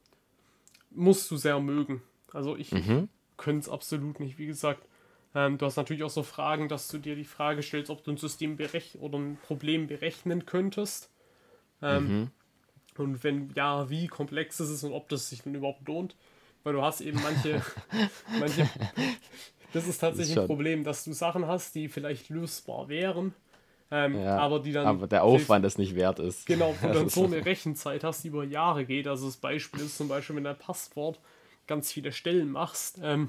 Musst 0.94 1.30
du 1.30 1.36
sehr 1.36 1.60
mögen. 1.60 2.02
Also 2.32 2.56
ich, 2.56 2.72
mhm. 2.72 3.08
könnte 3.36 3.60
es 3.60 3.68
absolut 3.68 4.20
nicht, 4.20 4.38
wie 4.38 4.46
gesagt. 4.46 4.86
Ähm, 5.34 5.58
du 5.58 5.66
hast 5.66 5.76
natürlich 5.76 6.02
auch 6.02 6.10
so 6.10 6.22
Fragen, 6.22 6.68
dass 6.68 6.88
du 6.88 6.98
dir 6.98 7.16
die 7.16 7.24
Frage 7.24 7.62
stellst, 7.62 7.90
ob 7.90 8.04
du 8.04 8.12
ein 8.12 8.16
System 8.16 8.56
berech 8.56 8.98
oder 9.00 9.18
ein 9.18 9.38
Problem 9.46 9.86
berechnen 9.86 10.46
könntest. 10.46 11.10
Ähm, 11.80 12.20
mhm. 12.20 12.30
Und 12.98 13.24
wenn 13.24 13.50
ja, 13.54 13.88
wie 13.88 14.06
komplex 14.06 14.60
es 14.60 14.70
ist 14.70 14.84
und 14.84 14.92
ob 14.92 15.08
das 15.08 15.28
sich 15.28 15.42
dann 15.42 15.54
überhaupt 15.54 15.86
lohnt. 15.88 16.16
Weil 16.64 16.74
du 16.74 16.82
hast 16.82 17.00
eben 17.00 17.20
manche, 17.22 17.62
manche 18.38 18.68
das 19.72 19.88
ist 19.88 19.98
tatsächlich 19.98 20.34
das 20.34 20.36
ist 20.36 20.38
ein 20.38 20.46
Problem, 20.46 20.84
dass 20.84 21.04
du 21.04 21.12
Sachen 21.12 21.46
hast, 21.46 21.74
die 21.74 21.88
vielleicht 21.88 22.28
lösbar 22.28 22.88
wären, 22.88 23.34
ähm, 23.94 24.22
ja, 24.22 24.38
aber 24.38 24.60
die 24.60 24.72
dann. 24.72 24.86
Aber 24.86 25.06
der 25.06 25.22
Aufwand 25.22 25.66
es 25.66 25.76
nicht 25.76 25.94
wert 25.94 26.18
ist. 26.18 26.46
Genau, 26.46 26.74
wo 26.80 26.88
du 26.88 26.94
dann 26.94 27.08
so 27.10 27.24
eine 27.24 27.44
Rechenzeit 27.44 28.02
hast, 28.04 28.24
die 28.24 28.28
über 28.28 28.42
Jahre 28.42 28.86
geht. 28.86 29.06
Also 29.06 29.26
das 29.26 29.36
Beispiel 29.36 29.82
ist 29.82 29.98
zum 29.98 30.08
Beispiel, 30.08 30.34
wenn 30.36 30.44
du 30.44 30.50
ein 30.50 30.58
Passwort 30.58 31.20
ganz 31.66 31.92
viele 31.92 32.10
Stellen 32.10 32.50
machst, 32.50 32.98
ähm, 33.02 33.28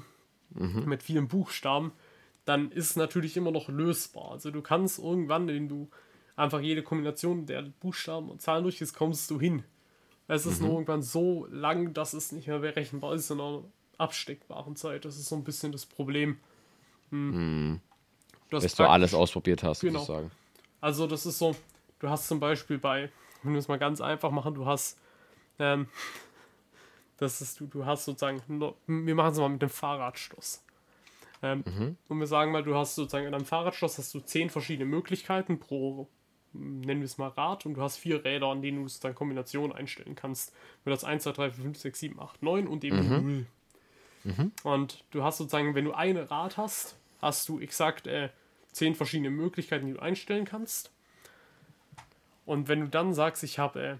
mhm. 0.54 0.84
mit 0.86 1.02
vielen 1.02 1.28
Buchstaben, 1.28 1.92
dann 2.46 2.70
ist 2.70 2.90
es 2.90 2.96
natürlich 2.96 3.36
immer 3.36 3.50
noch 3.50 3.68
lösbar. 3.68 4.30
Also 4.30 4.50
du 4.50 4.62
kannst 4.62 4.98
irgendwann, 4.98 5.48
wenn 5.48 5.68
du 5.68 5.90
einfach 6.34 6.60
jede 6.60 6.82
Kombination 6.82 7.44
der 7.44 7.60
Buchstaben 7.80 8.30
und 8.30 8.40
Zahlen 8.40 8.62
durchgehst, 8.62 8.96
kommst 8.96 9.30
du 9.30 9.38
hin. 9.38 9.64
Es 10.28 10.46
ist 10.46 10.62
mhm. 10.62 10.68
nur 10.68 10.74
irgendwann 10.76 11.02
so 11.02 11.46
lang, 11.50 11.92
dass 11.92 12.14
es 12.14 12.32
nicht 12.32 12.48
mehr 12.48 12.60
berechenbar 12.60 13.12
ist 13.12 13.30
in 13.30 13.38
einer 13.38 13.64
absteckbaren 13.98 14.76
Zeit. 14.76 15.04
Das 15.04 15.18
ist 15.18 15.28
so 15.28 15.36
ein 15.36 15.44
bisschen 15.44 15.72
das 15.72 15.84
Problem. 15.84 16.38
Hm. 17.10 17.72
Mhm. 17.72 17.80
Dass 18.48 18.74
du 18.74 18.84
alles 18.84 19.12
ausprobiert 19.12 19.62
hast, 19.62 19.80
genau. 19.80 19.98
sozusagen. 19.98 20.30
Also 20.84 21.06
das 21.06 21.24
ist 21.24 21.38
so, 21.38 21.56
du 21.98 22.10
hast 22.10 22.28
zum 22.28 22.40
Beispiel 22.40 22.76
bei, 22.76 23.10
wenn 23.42 23.54
wir 23.54 23.58
es 23.58 23.68
mal 23.68 23.78
ganz 23.78 24.02
einfach 24.02 24.30
machen, 24.30 24.52
du 24.52 24.66
hast, 24.66 24.98
ähm, 25.58 25.88
das 27.16 27.40
ist, 27.40 27.58
du, 27.58 27.66
du 27.66 27.86
hast 27.86 28.04
sozusagen, 28.04 28.42
wir 28.86 29.14
machen 29.14 29.32
es 29.32 29.38
mal 29.38 29.48
mit 29.48 29.62
dem 29.62 29.70
Fahrradschloss. 29.70 30.62
Ähm, 31.42 31.64
mhm. 31.66 31.96
Und 32.08 32.20
wir 32.20 32.26
sagen 32.26 32.52
mal, 32.52 32.62
du 32.62 32.74
hast 32.74 32.96
sozusagen 32.96 33.26
in 33.26 33.32
einem 33.32 33.46
Fahrradschloss 33.46 33.96
hast 33.96 34.12
du 34.12 34.20
zehn 34.20 34.50
verschiedene 34.50 34.84
Möglichkeiten 34.84 35.58
pro 35.58 36.06
nennen 36.52 37.00
wir 37.00 37.06
es 37.06 37.16
mal 37.16 37.28
Rad, 37.28 37.64
und 37.64 37.74
du 37.74 37.80
hast 37.80 37.96
vier 37.96 38.22
Räder, 38.22 38.48
an 38.48 38.60
denen 38.60 38.80
du 38.80 38.84
es 38.84 39.00
dann 39.00 39.14
Kombination 39.14 39.72
einstellen 39.72 40.14
kannst. 40.14 40.52
Mit 40.84 40.92
das 40.92 41.02
1, 41.02 41.22
2, 41.22 41.32
3, 41.32 41.50
4, 41.50 41.64
5, 41.64 41.78
6, 41.78 41.98
7, 41.98 42.20
8, 42.20 42.42
9 42.42 42.66
und 42.68 42.84
eben 42.84 43.08
mhm. 43.08 43.46
0. 44.22 44.34
Mhm. 44.34 44.52
Und 44.62 45.04
du 45.12 45.24
hast 45.24 45.38
sozusagen, 45.38 45.74
wenn 45.74 45.86
du 45.86 45.94
ein 45.94 46.18
Rad 46.18 46.58
hast, 46.58 46.96
hast 47.22 47.48
du 47.48 47.58
exakt 47.58 48.06
äh, 48.06 48.28
zehn 48.74 48.94
verschiedene 48.94 49.30
Möglichkeiten, 49.30 49.86
die 49.86 49.94
du 49.94 50.00
einstellen 50.00 50.44
kannst. 50.44 50.90
Und 52.46 52.68
wenn 52.68 52.80
du 52.80 52.88
dann 52.88 53.14
sagst, 53.14 53.42
ich 53.42 53.58
habe, 53.58 53.82
äh, 53.82 53.96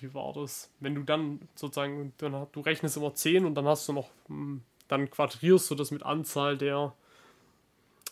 wie 0.00 0.14
war 0.14 0.32
das? 0.32 0.70
Wenn 0.78 0.94
du 0.94 1.02
dann 1.02 1.40
sozusagen, 1.54 2.12
dann, 2.18 2.46
du 2.52 2.60
rechnest 2.60 2.96
immer 2.96 3.14
10 3.14 3.44
und 3.44 3.54
dann 3.54 3.66
hast 3.66 3.88
du 3.88 3.92
noch, 3.92 4.10
hm, 4.28 4.62
dann 4.86 5.10
quadrierst 5.10 5.70
du 5.70 5.74
das 5.74 5.90
mit 5.90 6.04
Anzahl 6.04 6.56
der, 6.56 6.92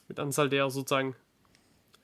mit 0.09 0.19
Anzahl 0.19 0.49
der 0.49 0.71
sozusagen 0.71 1.15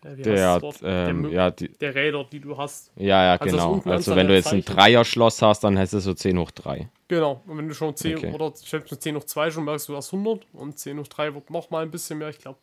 der, 0.05 0.61
ähm, 0.83 1.23
der, 1.25 1.33
ja, 1.33 1.51
die, 1.51 1.69
der 1.69 1.95
Räder, 1.95 2.25
die 2.31 2.39
du 2.39 2.57
hast. 2.57 2.93
Ja, 2.97 3.25
ja, 3.25 3.37
also 3.41 3.57
genau. 3.57 3.83
Also 3.91 4.15
wenn 4.15 4.29
du 4.29 4.35
jetzt 4.35 4.53
ein 4.53 4.65
Dreier-Schloss 4.65 5.43
hast, 5.43 5.65
dann 5.65 5.77
heißt 5.77 5.95
es 5.95 6.05
so 6.05 6.15
10 6.15 6.39
hoch 6.39 6.53
3. 6.53 6.89
Genau, 7.09 7.43
und 7.47 7.59
wenn 7.59 7.69
du 7.69 7.75
schon 7.75 7.97
10 7.97 8.19
okay. 8.19 8.33
oder 8.33 8.53
selbst 8.55 8.93
mit 8.93 9.03
10 9.03 9.17
hoch 9.17 9.25
2 9.25 9.51
schon 9.51 9.65
merkst, 9.65 9.89
du 9.89 9.97
hast 9.97 10.13
100 10.13 10.47
und 10.53 10.79
10 10.79 11.01
hoch 11.01 11.09
3 11.09 11.35
wird 11.35 11.51
nochmal 11.51 11.83
ein 11.83 11.91
bisschen 11.91 12.19
mehr, 12.19 12.29
ich 12.29 12.39
glaube 12.39 12.59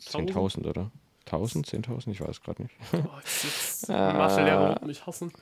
10.000 0.00 0.66
oder? 0.66 0.90
1000, 1.26 1.66
10.000, 1.66 2.10
ich 2.10 2.20
weiß 2.20 2.40
gerade 2.42 2.62
nicht. 2.62 2.74
Oh, 2.92 3.18
jetzt, 3.22 3.88
Mathelehrer 3.88 4.70
wird 4.70 4.86
mich 4.86 5.06
hassen. 5.06 5.32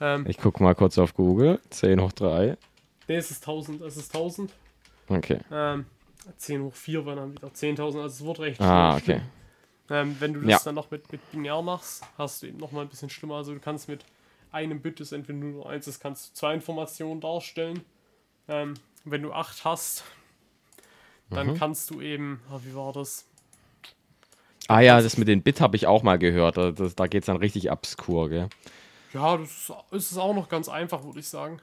Ähm, 0.00 0.24
ich 0.28 0.38
gucke 0.38 0.62
mal 0.62 0.74
kurz 0.74 0.98
auf 0.98 1.14
Google. 1.14 1.60
10 1.70 2.00
hoch 2.00 2.12
3. 2.12 2.56
Ne, 3.08 3.16
es 3.16 3.30
ist 3.30 3.42
1000, 3.42 3.82
es 3.82 3.96
ist 3.96 4.14
1000. 4.14 4.52
Okay. 5.08 5.40
Ähm, 5.50 5.86
10 6.36 6.62
hoch 6.62 6.74
4 6.74 7.04
war 7.04 7.16
dann 7.16 7.32
wieder 7.32 7.48
10.000, 7.48 7.80
also 7.80 8.06
es 8.06 8.24
wird 8.24 8.40
recht 8.40 8.60
Ah, 8.60 8.96
okay. 8.96 9.20
Ähm, 9.90 10.16
wenn 10.18 10.32
du 10.32 10.40
das 10.40 10.50
ja. 10.50 10.58
dann 10.64 10.76
noch 10.76 10.90
mit, 10.90 11.12
mit 11.12 11.30
binär 11.30 11.60
machst, 11.60 12.04
hast 12.16 12.42
du 12.42 12.46
eben 12.46 12.56
noch 12.56 12.72
mal 12.72 12.82
ein 12.82 12.88
bisschen 12.88 13.10
schlimmer. 13.10 13.36
Also 13.36 13.52
du 13.52 13.60
kannst 13.60 13.88
mit 13.88 14.04
einem 14.50 14.80
Bit, 14.80 15.00
das 15.00 15.12
entweder 15.12 15.38
nur 15.38 15.68
eins 15.68 15.86
ist, 15.86 16.00
kannst 16.00 16.30
du 16.30 16.34
zwei 16.34 16.54
Informationen 16.54 17.20
darstellen. 17.20 17.82
Ähm, 18.48 18.74
wenn 19.04 19.22
du 19.22 19.32
acht 19.32 19.64
hast, 19.64 20.04
dann 21.28 21.48
mhm. 21.48 21.54
kannst 21.56 21.90
du 21.90 22.00
eben, 22.00 22.40
oh, 22.50 22.60
wie 22.64 22.74
war 22.74 22.92
das? 22.92 23.26
Ah 24.68 24.80
ja, 24.80 25.00
das 25.00 25.18
mit 25.18 25.28
den 25.28 25.42
Bit 25.42 25.60
habe 25.60 25.76
ich 25.76 25.86
auch 25.86 26.02
mal 26.02 26.18
gehört. 26.18 26.56
Da, 26.56 26.70
da 26.70 27.06
geht 27.06 27.22
es 27.22 27.26
dann 27.26 27.36
richtig 27.36 27.70
obskur, 27.70 28.30
gell? 28.30 28.48
Ja, 29.12 29.36
das 29.36 29.70
ist, 29.90 30.10
ist 30.10 30.18
auch 30.18 30.34
noch 30.34 30.48
ganz 30.48 30.68
einfach, 30.68 31.04
würde 31.04 31.20
ich 31.20 31.28
sagen. 31.28 31.60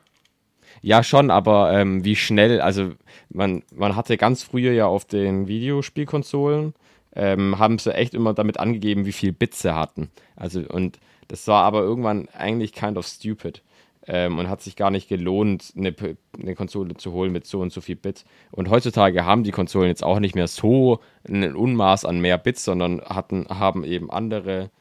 Ja, 0.82 1.04
schon, 1.04 1.32
aber 1.32 1.74
ähm, 1.74 2.06
wie 2.06 2.16
schnell, 2.16 2.62
also 2.62 2.94
man, 3.30 3.64
man 3.76 3.96
hatte 3.96 4.16
ganz 4.18 4.44
früher 4.44 4.72
ja 4.72 4.86
auf 4.86 5.04
den 5.06 5.48
Videospielkonsolen 5.48 6.74
ähm, 7.16 7.60
haben 7.60 7.78
sie 7.78 7.94
echt 7.94 8.14
immer 8.14 8.34
damit 8.34 8.60
angegeben, 8.60 9.06
wie 9.06 9.12
viel 9.12 9.34
Bits 9.34 9.62
sie 9.62 9.76
hatten. 9.76 10.10
Also, 10.36 10.62
und 10.62 11.00
das 11.28 11.48
war 11.48 11.64
aber 11.64 11.82
irgendwann 11.82 12.30
eigentlich 12.30 12.74
kind 12.74 12.98
of 12.98 13.06
stupid. 13.06 13.62
Ähm, 14.08 14.40
und 14.40 14.50
hat 14.50 14.62
sich 14.62 14.76
gar 14.76 14.90
nicht 14.90 15.08
gelohnt, 15.08 15.74
eine, 15.78 15.94
eine, 16.40 16.56
Konsole 16.56 16.96
zu 16.96 17.12
holen 17.12 17.32
mit 17.32 17.46
so 17.46 17.60
und 17.60 17.72
so 17.72 17.82
viel 17.82 17.96
Bits. 17.96 18.26
Und 18.50 18.70
heutzutage 18.70 19.26
haben 19.26 19.44
die 19.44 19.52
Konsolen 19.52 19.90
jetzt 19.90 20.04
auch 20.04 20.20
nicht 20.20 20.34
mehr 20.34 20.48
so 20.48 21.02
ein 21.30 21.56
Unmaß 21.56 22.06
an 22.06 22.20
mehr 22.20 22.40
Bits, 22.40 22.64
sondern 22.64 23.02
hatten, 23.02 23.48
haben 23.48 23.84
eben 23.84 24.10
andere 24.10 24.72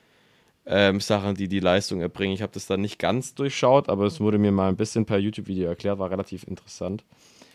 ähm, 0.65 1.01
Sachen, 1.01 1.35
die 1.35 1.49
die 1.49 1.61
Leistung 1.61 2.01
erbringen. 2.01 2.33
Ich 2.33 2.41
habe 2.41 2.53
das 2.53 2.67
dann 2.67 2.81
nicht 2.81 2.99
ganz 2.99 3.35
durchschaut, 3.35 3.89
aber 3.91 4.05
es 4.05 4.21
wurde 4.21 4.39
mir 4.39 4.53
mal 4.53 4.69
ein 4.69 4.77
bisschen 4.77 5.05
per 5.05 5.19
YouTube-Video 5.19 5.69
erklärt, 5.69 5.99
war 5.99 6.11
relativ 6.11 6.45
interessant. 6.45 7.05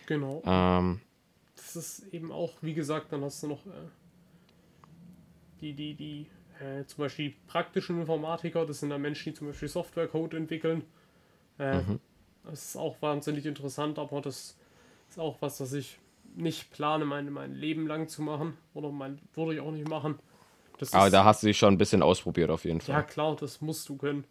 Genau. 0.06 0.44
Ähm, 0.46 1.02
das 1.56 1.76
ist 1.76 2.14
eben 2.14 2.32
auch, 2.32 2.54
wie 2.62 2.74
gesagt, 2.74 3.12
dann 3.12 3.24
hast 3.24 3.42
du 3.42 3.48
noch 3.48 3.66
äh, 3.66 3.70
die, 5.62 5.74
die, 5.74 5.94
die 5.96 6.28
äh, 6.60 6.86
zum 6.86 7.04
Beispiel 7.04 7.34
praktischen 7.48 8.00
Informatiker, 8.02 8.66
das 8.66 8.80
sind 8.82 8.90
dann 8.90 9.02
Menschen, 9.02 9.34
die 9.34 9.40
zum 9.40 9.48
Beispiel 9.48 9.68
Softwarecode 9.68 10.36
entwickeln. 10.36 10.84
Äh, 11.60 11.78
mhm. 11.78 12.00
Das 12.44 12.66
ist 12.66 12.78
auch 12.78 13.02
wahnsinnig 13.02 13.46
interessant, 13.46 13.98
aber 13.98 14.22
das 14.22 14.56
ist 15.10 15.20
auch 15.20 15.38
was, 15.40 15.58
das 15.58 15.74
ich 15.74 16.00
nicht 16.36 16.72
plane, 16.72 17.06
mein, 17.06 17.32
mein 17.32 17.56
Leben 17.56 17.88
lang 17.88 18.08
zu 18.08 18.22
machen. 18.22 18.58
Oder 18.74 18.92
mein, 18.92 19.20
würde 19.34 19.56
ich 19.56 19.60
auch 19.60 19.72
nicht 19.72 19.88
machen. 19.88 20.20
Das 20.78 20.94
aber 20.94 21.08
ist, 21.08 21.14
da 21.14 21.24
hast 21.24 21.44
du 21.44 21.48
dich 21.48 21.58
schon 21.58 21.74
ein 21.74 21.78
bisschen 21.78 22.02
ausprobiert, 22.02 22.50
auf 22.50 22.66
jeden 22.66 22.82
Fall. 22.82 22.96
Ja, 22.96 23.02
klar, 23.02 23.36
das 23.36 23.62
musst 23.62 23.88
du 23.90 23.98
können. 23.98 24.26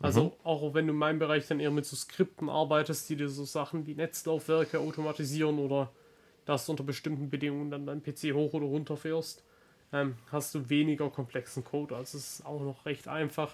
Also 0.00 0.24
mhm. 0.24 0.32
auch 0.44 0.74
wenn 0.74 0.86
du 0.86 0.92
in 0.92 0.98
meinem 0.98 1.18
Bereich 1.18 1.46
dann 1.46 1.60
eher 1.60 1.70
mit 1.70 1.86
so 1.86 1.96
Skripten 1.96 2.48
arbeitest, 2.50 3.08
die 3.08 3.16
dir 3.16 3.28
so 3.28 3.44
Sachen 3.44 3.86
wie 3.86 3.94
Netzlaufwerke 3.94 4.78
automatisieren 4.78 5.58
oder 5.58 5.90
dass 6.44 6.66
du 6.66 6.72
unter 6.72 6.84
bestimmten 6.84 7.30
Bedingungen 7.30 7.70
dann 7.70 7.86
dein 7.86 8.02
PC 8.02 8.34
hoch 8.34 8.52
oder 8.52 8.66
runter 8.66 8.96
fährst, 8.96 9.42
ähm, 9.92 10.16
hast 10.30 10.54
du 10.54 10.68
weniger 10.68 11.08
komplexen 11.10 11.64
Code. 11.64 11.96
Also 11.96 12.18
es 12.18 12.38
ist 12.38 12.46
auch 12.46 12.60
noch 12.60 12.84
recht 12.84 13.08
einfach. 13.08 13.52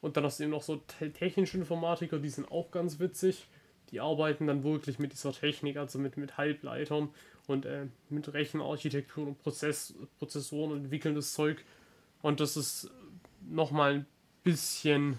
Und 0.00 0.16
dann 0.16 0.24
hast 0.24 0.38
du 0.38 0.44
eben 0.44 0.52
noch 0.52 0.62
so 0.62 0.76
technische 1.14 1.58
Informatiker, 1.58 2.18
die 2.18 2.28
sind 2.28 2.50
auch 2.50 2.70
ganz 2.70 2.98
witzig. 2.98 3.46
Die 3.90 4.00
arbeiten 4.00 4.46
dann 4.46 4.64
wirklich 4.64 4.98
mit 4.98 5.12
dieser 5.12 5.32
Technik, 5.32 5.76
also 5.76 5.98
mit, 5.98 6.16
mit 6.16 6.36
Halbleitern 6.36 7.08
und 7.46 7.64
äh, 7.64 7.86
mit 8.10 8.32
Rechenarchitektur 8.32 9.26
und 9.26 9.38
Prozess, 9.38 9.94
Prozessoren 10.18 10.72
und 10.72 10.84
entwickeln 10.84 11.14
das 11.14 11.32
Zeug. 11.32 11.64
Und 12.20 12.40
das 12.40 12.56
ist 12.56 12.90
nochmal 13.48 13.94
ein 13.94 14.06
bisschen, 14.44 15.18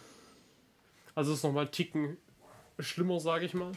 also 1.15 1.33
ist 1.33 1.43
nochmal 1.43 1.67
Ticken 1.69 2.17
schlimmer, 2.77 3.19
sage 3.19 3.45
ich 3.45 3.53
mal. 3.53 3.71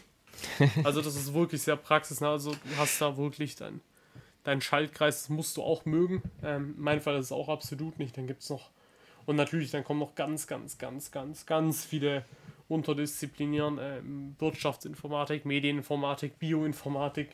Also 0.85 1.03
das 1.03 1.15
ist 1.15 1.35
wirklich 1.35 1.63
sehr 1.63 1.77
praxisnah. 1.77 2.33
Also 2.33 2.53
du 2.53 2.77
hast 2.77 3.01
da 3.01 3.17
wirklich 3.17 3.55
dann 3.57 3.81
dein 4.45 4.61
Schaltkreis 4.61 5.29
musst 5.29 5.57
du 5.57 5.63
auch 5.63 5.85
mögen. 5.85 6.23
Ähm, 6.43 6.75
mein 6.77 7.01
Fall 7.01 7.17
ist 7.17 7.27
es 7.27 7.33
auch 7.33 7.49
absolut 7.49 7.99
nicht. 7.99 8.17
Dann 8.17 8.27
gibt 8.27 8.43
es 8.43 8.51
noch, 8.51 8.71
und 9.27 9.37
natürlich, 9.37 9.71
dann 9.71 9.85
kommen 9.85 10.01
noch 10.01 10.15
ganz, 10.15 10.47
ganz, 10.47 10.79
ganz, 10.79 11.11
ganz, 11.11 11.47
ganz 11.47 11.85
viele 11.85 12.25
Unterdisziplinieren. 12.69 13.79
Ähm, 13.81 14.37
Wirtschaftsinformatik, 14.39 15.45
Medieninformatik, 15.45 16.39
Bioinformatik, 16.39 17.29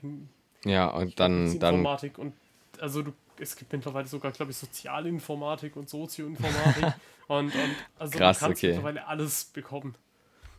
Ja, 0.64 0.88
und 0.88 1.18
dann. 1.20 1.58
dann 1.58 1.74
Informatik 1.76 2.18
und 2.18 2.34
also 2.80 3.02
du, 3.02 3.12
es 3.40 3.56
gibt 3.56 3.72
mittlerweile 3.72 4.06
sogar, 4.06 4.30
glaube 4.32 4.52
ich, 4.52 4.58
Sozialinformatik 4.58 5.74
und 5.76 5.88
Sozioinformatik. 5.88 6.84
und, 7.28 7.46
und 7.54 7.74
also 7.98 8.18
Krass, 8.18 8.38
du 8.40 8.44
kannst 8.46 8.58
okay. 8.62 8.68
mittlerweile 8.68 9.06
alles 9.06 9.44
bekommen. 9.46 9.94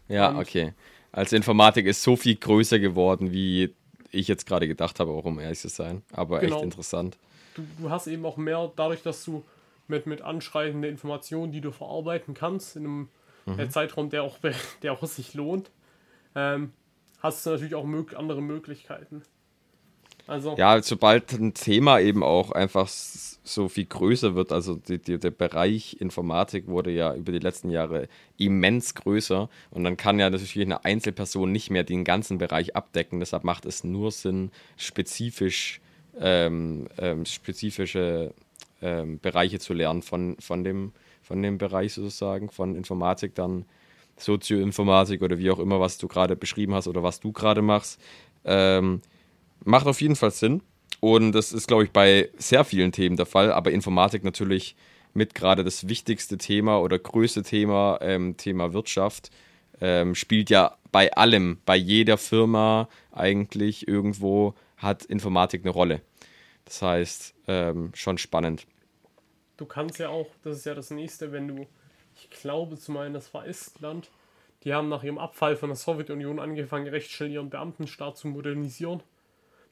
ja, 0.08 0.30
und- 0.30 0.38
okay. 0.38 0.74
Also 1.12 1.36
Informatik 1.36 1.88
ist 1.88 2.04
so 2.04 2.16
viel 2.16 2.36
größer 2.36 2.78
geworden, 2.78 3.32
wie 3.32 3.74
ich 4.12 4.28
jetzt 4.28 4.46
gerade 4.46 4.68
gedacht 4.68 5.00
habe, 5.00 5.12
auch 5.12 5.26
um 5.26 5.40
ehrlich 5.40 5.60
zu 5.60 5.68
sein. 5.70 6.04
Aber 6.12 6.40
Genau. 6.40 6.58
echt 6.58 6.64
interessant. 6.66 7.18
Du, 7.56 7.64
du 7.80 7.90
hast 7.90 8.06
eben 8.08 8.24
auch 8.26 8.38
mehr, 8.38 8.72
dadurch, 8.76 9.02
dass 9.02 9.24
du 9.26 9.44
mit, 9.90 10.06
mit 10.06 10.22
anschreitenden 10.22 10.90
Informationen, 10.90 11.52
die 11.52 11.62
du 11.62 11.72
verarbeiten 11.72 12.34
kannst, 12.34 12.76
in 12.76 12.86
einem 12.86 13.10
Mhm. 13.46 13.60
äh, 13.60 13.70
Zeitraum, 13.70 14.10
der 14.10 14.24
auch, 14.24 14.38
der 14.84 14.94
auch 14.94 15.04
sich 15.06 15.34
lohnt, 15.34 15.72
ähm, 16.36 16.72
hast 17.20 17.46
du 17.46 17.52
natürlich 17.52 17.76
auch 17.76 17.86
mög 17.86 18.16
andere 18.16 18.42
Möglichkeiten. 18.42 19.24
Also, 20.28 20.56
Ja, 20.58 20.80
sobald 20.84 21.32
ein 21.34 21.56
Thema 21.56 22.00
eben 22.00 22.22
auch 22.24 22.52
einfach 22.52 22.88
so 22.88 23.68
viel 23.68 23.86
größer 23.86 24.36
wird, 24.36 24.52
also 24.52 24.76
die, 24.76 25.00
die, 25.00 25.18
der 25.18 25.32
Bereich 25.32 25.98
Informatik 26.00 26.68
wurde 26.68 26.92
ja 26.92 27.16
über 27.16 27.32
die 27.32 27.40
letzten 27.40 27.72
Jahre 27.72 28.08
immens 28.38 28.94
größer 28.94 29.50
und 29.72 29.84
dann 29.84 29.98
kann 29.98 30.20
ja 30.20 30.30
natürlich 30.30 30.62
eine 30.62 30.86
Einzelperson 30.86 31.52
nicht 31.52 31.72
mehr 31.72 31.84
den 31.84 32.04
ganzen 32.04 32.38
Bereich 32.38 32.76
abdecken. 32.76 33.20
Deshalb 33.20 33.44
macht 33.44 33.66
es 33.66 33.84
nur 33.84 34.12
Sinn, 34.12 34.52
spezifisch 34.78 35.82
ähm, 36.20 36.88
ähm, 37.00 37.26
spezifische 37.26 38.34
ähm, 38.82 39.20
Bereiche 39.20 39.60
zu 39.60 39.74
lernen 39.74 40.02
von, 40.02 40.38
von, 40.40 40.64
dem, 40.64 40.94
von 41.22 41.42
dem 41.42 41.58
Bereich 41.58 41.94
sozusagen, 41.94 42.50
von 42.50 42.76
Informatik 42.76 43.36
dann 43.36 43.66
Sozioinformatik 44.18 45.22
oder 45.22 45.38
wie 45.38 45.52
auch 45.52 45.60
immer, 45.60 45.80
was 45.80 45.98
du 45.98 46.08
gerade 46.08 46.36
beschrieben 46.36 46.74
hast 46.74 46.88
oder 46.88 47.04
was 47.04 47.20
du 47.20 47.32
gerade 47.32 47.62
machst. 47.62 48.00
Ähm, 48.46 49.02
macht 49.64 49.88
auf 49.88 50.02
jeden 50.02 50.16
Fall 50.16 50.32
Sinn. 50.32 50.62
Und 51.00 51.32
das 51.32 51.54
ist, 51.54 51.68
glaube 51.68 51.86
ich, 51.86 51.92
bei 51.92 52.30
sehr 52.38 52.66
vielen 52.66 52.92
Themen 52.92 53.16
der 53.16 53.26
Fall, 53.26 53.52
aber 53.52 53.72
Informatik 53.72 54.24
natürlich 54.24 54.76
mit 55.14 55.34
gerade 55.34 55.64
das 55.64 55.88
wichtigste 55.88 56.38
Thema 56.38 56.80
oder 56.80 57.00
größte 57.00 57.44
Thema, 57.44 58.00
ähm, 58.02 58.36
Thema 58.38 58.74
Wirtschaft, 58.74 59.32
ähm, 59.82 60.14
spielt 60.14 60.50
ja 60.50 60.78
bei 60.92 61.14
allem, 61.14 61.60
bei 61.66 61.78
jeder 61.78 62.18
Firma 62.18 62.90
eigentlich 63.12 63.88
irgendwo 63.88 64.56
hat 64.78 65.06
Informatik 65.06 65.62
eine 65.64 65.72
Rolle. 65.72 66.02
Das 66.66 66.82
heißt, 66.82 67.34
ähm, 67.50 67.92
schon 67.96 68.18
spannend. 68.18 68.68
du 69.58 69.66
kannst 69.66 70.00
ja 70.00 70.10
auch, 70.10 70.28
das 70.44 70.60
ist 70.60 70.66
ja 70.66 70.76
das 70.76 70.92
nächste, 70.92 71.32
wenn 71.32 71.48
du, 71.48 71.68
ich 72.16 72.30
glaube 72.30 72.78
zu 72.78 72.92
meinen, 72.92 73.14
das 73.14 73.34
war 73.34 73.46
Estland, 73.46 74.10
die 74.64 74.74
haben 74.74 74.90
nach 74.90 75.04
ihrem 75.04 75.18
Abfall 75.18 75.56
von 75.56 75.70
der 75.70 75.76
Sowjetunion 75.76 76.40
angefangen, 76.40 76.88
recht 76.88 77.12
schnell 77.12 77.32
ihren 77.32 77.50
Beamtenstaat 77.50 78.18
zu 78.18 78.28
modernisieren. 78.28 79.02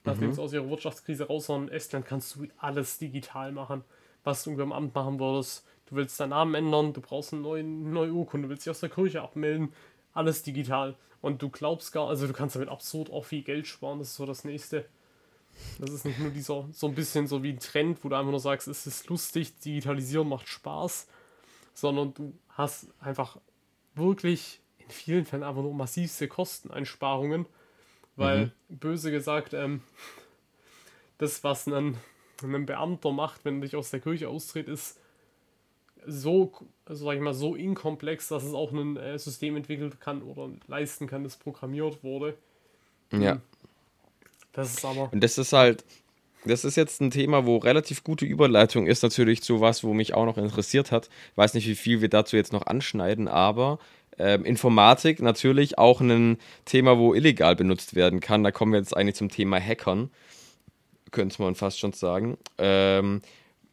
Nachdem 0.05 0.29
es 0.29 0.39
aus 0.39 0.53
ihrer 0.53 0.69
Wirtschaftskrise 0.69 1.27
raus 1.27 1.49
war 1.49 1.57
in 1.57 1.67
Estland, 1.67 2.05
kannst 2.05 2.35
du 2.35 2.47
alles 2.57 2.97
digital 2.97 3.51
machen, 3.51 3.83
was 4.23 4.43
du 4.45 4.59
am 4.61 4.71
Amt 4.71 4.95
machen 4.95 5.19
würdest. 5.19 5.65
Du 5.87 5.95
willst 5.95 6.17
deinen 6.19 6.29
Namen 6.29 6.55
ändern, 6.55 6.93
du 6.93 7.01
brauchst 7.01 7.33
eine 7.33 7.41
neue, 7.41 7.63
neue 7.63 8.13
Urkunde, 8.13 8.47
du 8.47 8.49
willst 8.49 8.65
dich 8.65 8.71
aus 8.71 8.79
der 8.79 8.89
Kirche 8.89 9.21
abmelden, 9.21 9.73
alles 10.13 10.43
digital. 10.43 10.95
Und 11.21 11.41
du 11.41 11.49
glaubst 11.49 11.91
gar, 11.91 12.07
also 12.07 12.25
du 12.25 12.33
kannst 12.33 12.55
damit 12.55 12.69
absurd 12.69 13.11
auch 13.11 13.25
viel 13.25 13.43
Geld 13.43 13.67
sparen, 13.67 13.99
das 13.99 14.09
ist 14.09 14.15
so 14.15 14.25
das 14.25 14.45
nächste. 14.45 14.85
Das 15.79 15.91
ist 15.91 16.05
nicht 16.05 16.19
nur 16.19 16.31
dieser, 16.31 16.67
so 16.71 16.87
ein 16.87 16.95
bisschen 16.95 17.27
so 17.27 17.43
wie 17.43 17.51
ein 17.51 17.59
Trend, 17.59 18.03
wo 18.03 18.09
du 18.09 18.15
einfach 18.15 18.31
nur 18.31 18.39
sagst, 18.39 18.67
es 18.67 18.87
ist 18.87 19.07
lustig, 19.09 19.59
digitalisieren 19.59 20.27
macht 20.27 20.47
Spaß, 20.47 21.07
sondern 21.73 22.13
du 22.13 22.33
hast 22.49 22.87
einfach 22.99 23.37
wirklich 23.95 24.61
in 24.79 24.89
vielen 24.89 25.25
Fällen 25.25 25.43
einfach 25.43 25.61
nur 25.61 25.73
massivste 25.73 26.27
Kosteneinsparungen, 26.27 27.45
weil, 28.15 28.51
böse 28.69 29.11
gesagt, 29.11 29.53
ähm, 29.53 29.81
das, 31.17 31.43
was 31.43 31.67
ein, 31.67 31.97
ein 32.41 32.65
Beamter 32.65 33.11
macht, 33.11 33.45
wenn 33.45 33.57
er 33.57 33.61
dich 33.61 33.75
aus 33.75 33.91
der 33.91 33.99
Kirche 33.99 34.29
austritt, 34.29 34.67
ist 34.67 34.99
so, 36.05 36.53
also 36.85 37.05
sag 37.05 37.15
ich 37.15 37.21
mal, 37.21 37.33
so 37.33 37.55
inkomplex, 37.55 38.29
dass 38.29 38.43
es 38.43 38.53
auch 38.53 38.71
ein 38.71 38.97
äh, 38.97 39.19
System 39.19 39.55
entwickelt 39.57 39.99
kann 39.99 40.21
oder 40.21 40.49
leisten 40.67 41.07
kann, 41.07 41.23
das 41.23 41.35
programmiert 41.35 42.03
wurde. 42.03 42.37
Ja. 43.11 43.41
Das 44.57 44.73
ist 44.73 44.83
aber. 44.83 45.09
Und 45.13 45.23
das 45.23 45.37
ist 45.37 45.53
halt, 45.53 45.85
das 46.43 46.65
ist 46.65 46.77
jetzt 46.77 46.99
ein 46.99 47.11
Thema, 47.11 47.45
wo 47.45 47.57
relativ 47.57 48.03
gute 48.03 48.25
Überleitung 48.25 48.87
ist, 48.87 49.03
natürlich 49.03 49.43
zu 49.43 49.61
was, 49.61 49.83
wo 49.83 49.93
mich 49.93 50.15
auch 50.15 50.25
noch 50.25 50.37
interessiert 50.37 50.91
hat. 50.91 51.09
Weiß 51.35 51.53
nicht, 51.53 51.67
wie 51.67 51.75
viel 51.75 52.01
wir 52.01 52.09
dazu 52.09 52.35
jetzt 52.35 52.53
noch 52.53 52.65
anschneiden, 52.65 53.27
aber 53.27 53.77
ähm, 54.17 54.45
Informatik 54.45 55.21
natürlich 55.21 55.77
auch 55.77 56.01
ein 56.01 56.39
Thema, 56.65 56.97
wo 56.97 57.13
illegal 57.13 57.55
benutzt 57.55 57.93
werden 57.93 58.19
kann. 58.19 58.43
Da 58.43 58.49
kommen 58.49 58.71
wir 58.71 58.79
jetzt 58.79 58.97
eigentlich 58.97 59.15
zum 59.15 59.29
Thema 59.29 59.59
Hackern, 59.59 60.09
könnte 61.11 61.39
man 61.39 61.53
fast 61.53 61.77
schon 61.77 61.93
sagen. 61.93 62.39
Ähm, 62.57 63.21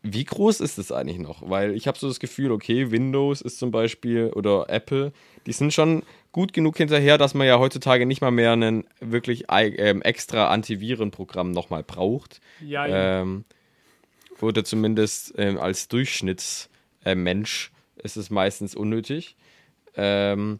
wie 0.03 0.25
groß 0.25 0.61
ist 0.61 0.77
es 0.77 0.93
eigentlich 0.93 1.19
noch? 1.19 1.49
Weil 1.49 1.75
ich 1.75 1.89
habe 1.89 1.99
so 1.99 2.09
das 2.09 2.21
Gefühl, 2.21 2.53
okay, 2.53 2.91
Windows 2.91 3.41
ist 3.41 3.59
zum 3.59 3.71
Beispiel 3.71 4.31
oder 4.35 4.69
Apple, 4.69 5.15
die 5.47 5.53
sind 5.53 5.73
schon 5.73 6.03
gut 6.35 6.53
genug 6.53 6.77
hinterher, 6.77 7.17
dass 7.17 7.33
man 7.33 7.47
ja 7.47 7.61
heutzutage 7.61 8.07
nicht 8.07 8.21
mal 8.21 8.33
mehr 8.33 8.55
ein 8.55 8.85
wirklich 8.99 9.45
ähm, 9.51 10.03
extra 10.03 10.49
Antivirenprogramm 10.49 11.53
nochmal 11.53 11.85
braucht. 11.85 12.41
Ja, 12.61 12.89
Ähm, 13.23 13.45
oder 14.41 14.65
zumindest 14.65 15.33
ähm, 15.39 15.59
als 15.59 15.87
Durchschnittsmensch 15.87 17.71
äh, 17.71 18.05
ist 18.05 18.17
es 18.17 18.31
meistens 18.31 18.75
unnötig. 18.75 19.37
Ähm, 19.97 20.59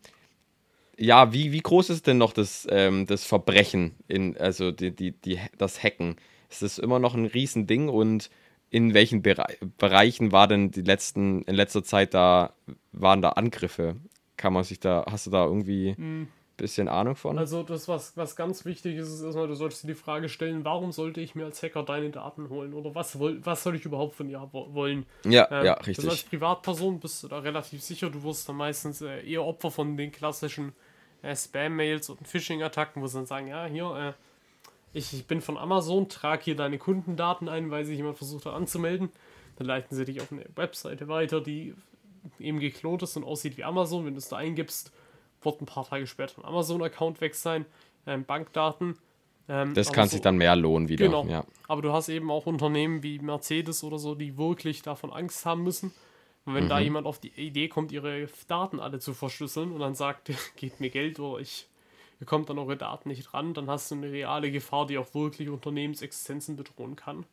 ja, 0.97 1.33
wie, 1.33 1.51
wie 1.51 1.61
groß 1.61 1.91
ist 1.91 2.07
denn 2.07 2.19
noch 2.19 2.33
das, 2.33 2.69
ähm, 2.71 3.07
das 3.07 3.25
Verbrechen, 3.25 3.97
in, 4.07 4.37
also 4.37 4.71
die, 4.71 4.93
die, 4.93 5.11
die, 5.11 5.41
das 5.59 5.83
Hacken? 5.83 6.15
Ist 6.51 6.63
das 6.63 6.79
immer 6.79 7.01
noch 7.01 7.17
ein 7.17 7.27
Riesending 7.27 7.89
und 7.89 8.31
in 8.71 8.95
welchen 8.95 9.23
Bere 9.23 9.47
Bereichen 9.77 10.31
war 10.31 10.47
denn 10.47 10.71
die 10.71 10.83
letzten, 10.83 11.43
in 11.43 11.57
letzter 11.57 11.83
Zeit 11.83 12.15
da, 12.15 12.55
waren 12.93 13.23
da 13.23 13.31
Angriffe? 13.31 13.97
Kann 14.45 14.53
man 14.53 14.63
sich 14.63 14.79
da, 14.79 15.07
hast 15.11 15.27
du 15.27 15.31
da 15.31 15.47
irgendwie 15.47 15.95
ein 15.99 16.29
bisschen 16.59 16.87
Ahnung 16.87 17.17
von? 17.17 17.39
Also 17.39 17.63
das, 17.63 17.89
was, 17.89 18.15
was 18.19 18.37
ganz 18.37 18.67
wichtig 18.67 18.97
ist, 18.99 19.09
ist 19.09 19.23
erstmal, 19.23 19.49
du 19.49 19.55
solltest 19.55 19.85
dir 19.85 19.87
die 19.87 19.95
Frage 19.95 20.29
stellen, 20.29 20.67
warum 20.67 20.93
sollte 20.93 21.23
ich 21.23 21.35
mir 21.35 21.47
als 21.47 21.63
Hacker 21.63 21.83
deine 21.83 22.11
Daten 22.11 22.51
holen? 22.51 22.75
Oder 22.75 22.95
was, 22.95 23.19
was 23.19 23.63
soll 23.63 23.75
ich 23.77 23.87
überhaupt 23.87 24.15
von 24.17 24.29
dir 24.29 24.47
wo- 24.53 24.75
wollen? 24.75 25.07
ja, 25.25 25.49
Ähm, 25.51 25.65
ja, 25.65 25.73
richtig. 25.73 26.11
als 26.11 26.25
Privatperson 26.25 27.01
bist 27.01 27.23
du 27.23 27.29
da 27.29 27.39
relativ 27.39 27.81
sicher. 27.81 28.11
Du 28.11 28.23
wirst 28.23 28.47
dann 28.47 28.57
meistens 28.57 29.01
äh, 29.01 29.27
eher 29.27 29.47
Opfer 29.47 29.71
von 29.71 29.97
den 29.97 30.13
klassischen 30.13 30.75
äh, 31.23 31.35
Spam-Mails 31.35 32.11
und 32.11 32.29
Phishing-Attacken, 32.29 33.01
wo 33.01 33.07
sie 33.07 33.17
dann 33.17 33.25
sagen, 33.25 33.47
ja, 33.47 33.65
hier, 33.65 33.97
äh, 33.97 34.13
ich, 34.93 35.15
ich 35.15 35.27
bin 35.27 35.41
von 35.41 35.57
Amazon, 35.57 36.11
trage 36.11 36.43
hier 36.45 36.57
deine 36.57 36.77
Kundendaten 36.77 37.49
ein, 37.49 37.71
weil 37.71 37.87
sich 37.87 37.97
jemand 37.97 38.19
versucht 38.19 38.45
hat 38.45 38.53
anzumelden. 38.53 39.09
Dann 39.57 39.67
leiten 39.67 39.97
sie 39.97 40.05
dich 40.05 40.21
auf 40.21 40.31
eine 40.31 40.45
Webseite 40.55 41.09
weiter, 41.09 41.41
die 41.41 41.73
eben 42.39 42.59
geklont 42.61 43.03
ist 43.03 43.17
und 43.17 43.25
aussieht 43.25 43.57
wie 43.57 43.65
Amazon. 43.65 44.05
Wenn 44.07 44.15
du 44.15 44.19
es 44.19 44.29
da 44.29 44.37
eingibst, 44.37 44.93
wird 45.43 45.61
ein 45.61 45.67
paar 45.67 45.87
Tage 45.87 46.07
später 46.07 46.39
ein 46.39 46.45
Amazon-Account 46.45 47.21
weg 47.21 47.35
sein, 47.35 47.67
ähm, 48.07 48.25
Bankdaten. 48.25 48.99
Ähm, 49.49 49.75
Das 49.75 49.93
kann 49.93 50.09
so- 50.09 50.13
sich 50.13 50.23
dann 50.23 50.37
mehr 50.39 50.57
lohnen 50.57 50.89
wieder. 50.89 51.05
Genau. 51.07 51.27
Ja. 51.27 51.45
Aber 51.69 51.83
du 51.83 51.93
hast 51.93 52.09
eben 52.09 52.31
auch 52.31 52.47
Unternehmen 52.47 53.03
wie 53.03 53.19
Mercedes 53.19 53.85
oder 53.85 53.99
so, 53.99 54.15
die 54.15 54.39
wirklich 54.39 54.81
davon 54.83 55.13
Angst 55.13 55.45
haben 55.45 55.63
müssen. 55.63 55.93
Und 56.47 56.55
wenn 56.55 56.69
da 56.69 56.77
Mhm. 56.79 56.85
jemand 56.85 57.07
auf 57.07 57.19
die 57.19 57.29
Idee 57.29 57.69
kommt, 57.69 57.93
ihre 57.93 58.29
Daten 58.49 58.81
alle 58.81 58.99
zu 59.01 59.13
verschlüsseln 59.15 59.73
und 59.73 59.81
dann 59.81 59.95
sagt, 59.95 60.29
gebt 60.57 60.81
mir 60.81 60.91
Geld 60.91 61.19
oder 61.21 61.41
ich 61.41 61.69
ihr 62.21 62.27
kommt 62.27 62.49
an 62.49 62.59
eure 62.59 62.77
Daten 62.77 63.09
nicht 63.09 63.35
ran, 63.35 63.55
dann 63.55 63.69
hast 63.69 63.91
du 63.91 63.97
eine 63.97 64.11
reale 64.11 64.51
Gefahr, 64.51 64.87
die 64.87 64.97
auch 64.99 65.13
wirklich 65.15 65.49
Unternehmensexistenzen 65.51 66.57
bedrohen 66.57 66.97
kann. 66.97 67.27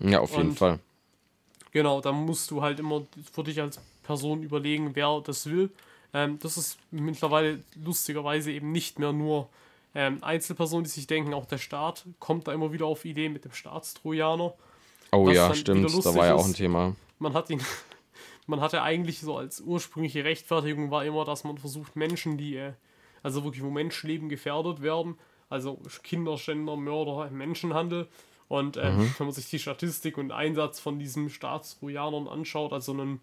ja, 0.00 0.20
auf 0.20 0.30
jeden 0.36 0.50
Und- 0.50 0.58
Fall. 0.58 0.78
Genau, 1.72 2.00
da 2.02 2.12
musst 2.12 2.50
du 2.50 2.60
halt 2.62 2.78
immer 2.78 3.02
für 3.32 3.42
dich 3.42 3.60
als 3.60 3.80
Person 4.02 4.42
überlegen, 4.42 4.94
wer 4.94 5.20
das 5.24 5.46
will. 5.46 5.70
Ähm, 6.14 6.38
das 6.40 6.56
ist 6.56 6.78
mittlerweile 6.90 7.62
lustigerweise 7.82 8.52
eben 8.52 8.72
nicht 8.72 8.98
mehr 8.98 9.12
nur 9.12 9.48
ähm, 9.94 10.18
Einzelpersonen, 10.22 10.84
die 10.84 10.90
sich 10.90 11.06
denken, 11.06 11.34
auch 11.34 11.46
der 11.46 11.58
Staat 11.58 12.04
kommt 12.18 12.48
da 12.48 12.52
immer 12.52 12.72
wieder 12.72 12.86
auf 12.86 13.04
Ideen 13.04 13.32
mit 13.32 13.44
dem 13.44 13.52
Staatstrojaner. 13.52 14.54
Oh 15.12 15.28
ja, 15.28 15.54
stimmt. 15.54 15.84
Da 16.04 16.14
war 16.14 16.26
ja 16.26 16.34
auch 16.34 16.40
ist. 16.40 16.52
ein 16.52 16.54
Thema. 16.54 16.96
Man 17.18 17.34
hat 17.34 17.50
ihn, 17.50 17.60
man 18.46 18.60
hatte 18.60 18.82
eigentlich 18.82 19.20
so 19.20 19.36
als 19.36 19.60
ursprüngliche 19.60 20.24
Rechtfertigung 20.24 20.90
war 20.90 21.04
immer, 21.04 21.24
dass 21.24 21.44
man 21.44 21.58
versucht, 21.58 21.96
Menschen, 21.96 22.38
die, 22.38 22.56
äh, 22.56 22.72
also 23.22 23.44
wirklich, 23.44 23.62
wo 23.62 23.70
Menschenleben 23.70 24.28
gefährdet 24.28 24.82
werden, 24.82 25.18
also 25.50 25.78
Kinderschänder, 26.02 26.76
Mörder, 26.76 27.30
Menschenhandel. 27.30 28.08
Und 28.48 28.76
Mhm. 28.76 29.14
wenn 29.16 29.26
man 29.26 29.32
sich 29.32 29.48
die 29.48 29.58
Statistik 29.58 30.18
und 30.18 30.30
Einsatz 30.30 30.78
von 30.78 30.98
diesen 30.98 31.30
Staatstrojanern 31.30 32.28
anschaut, 32.28 32.72
also 32.74 32.92
einen, 32.92 33.20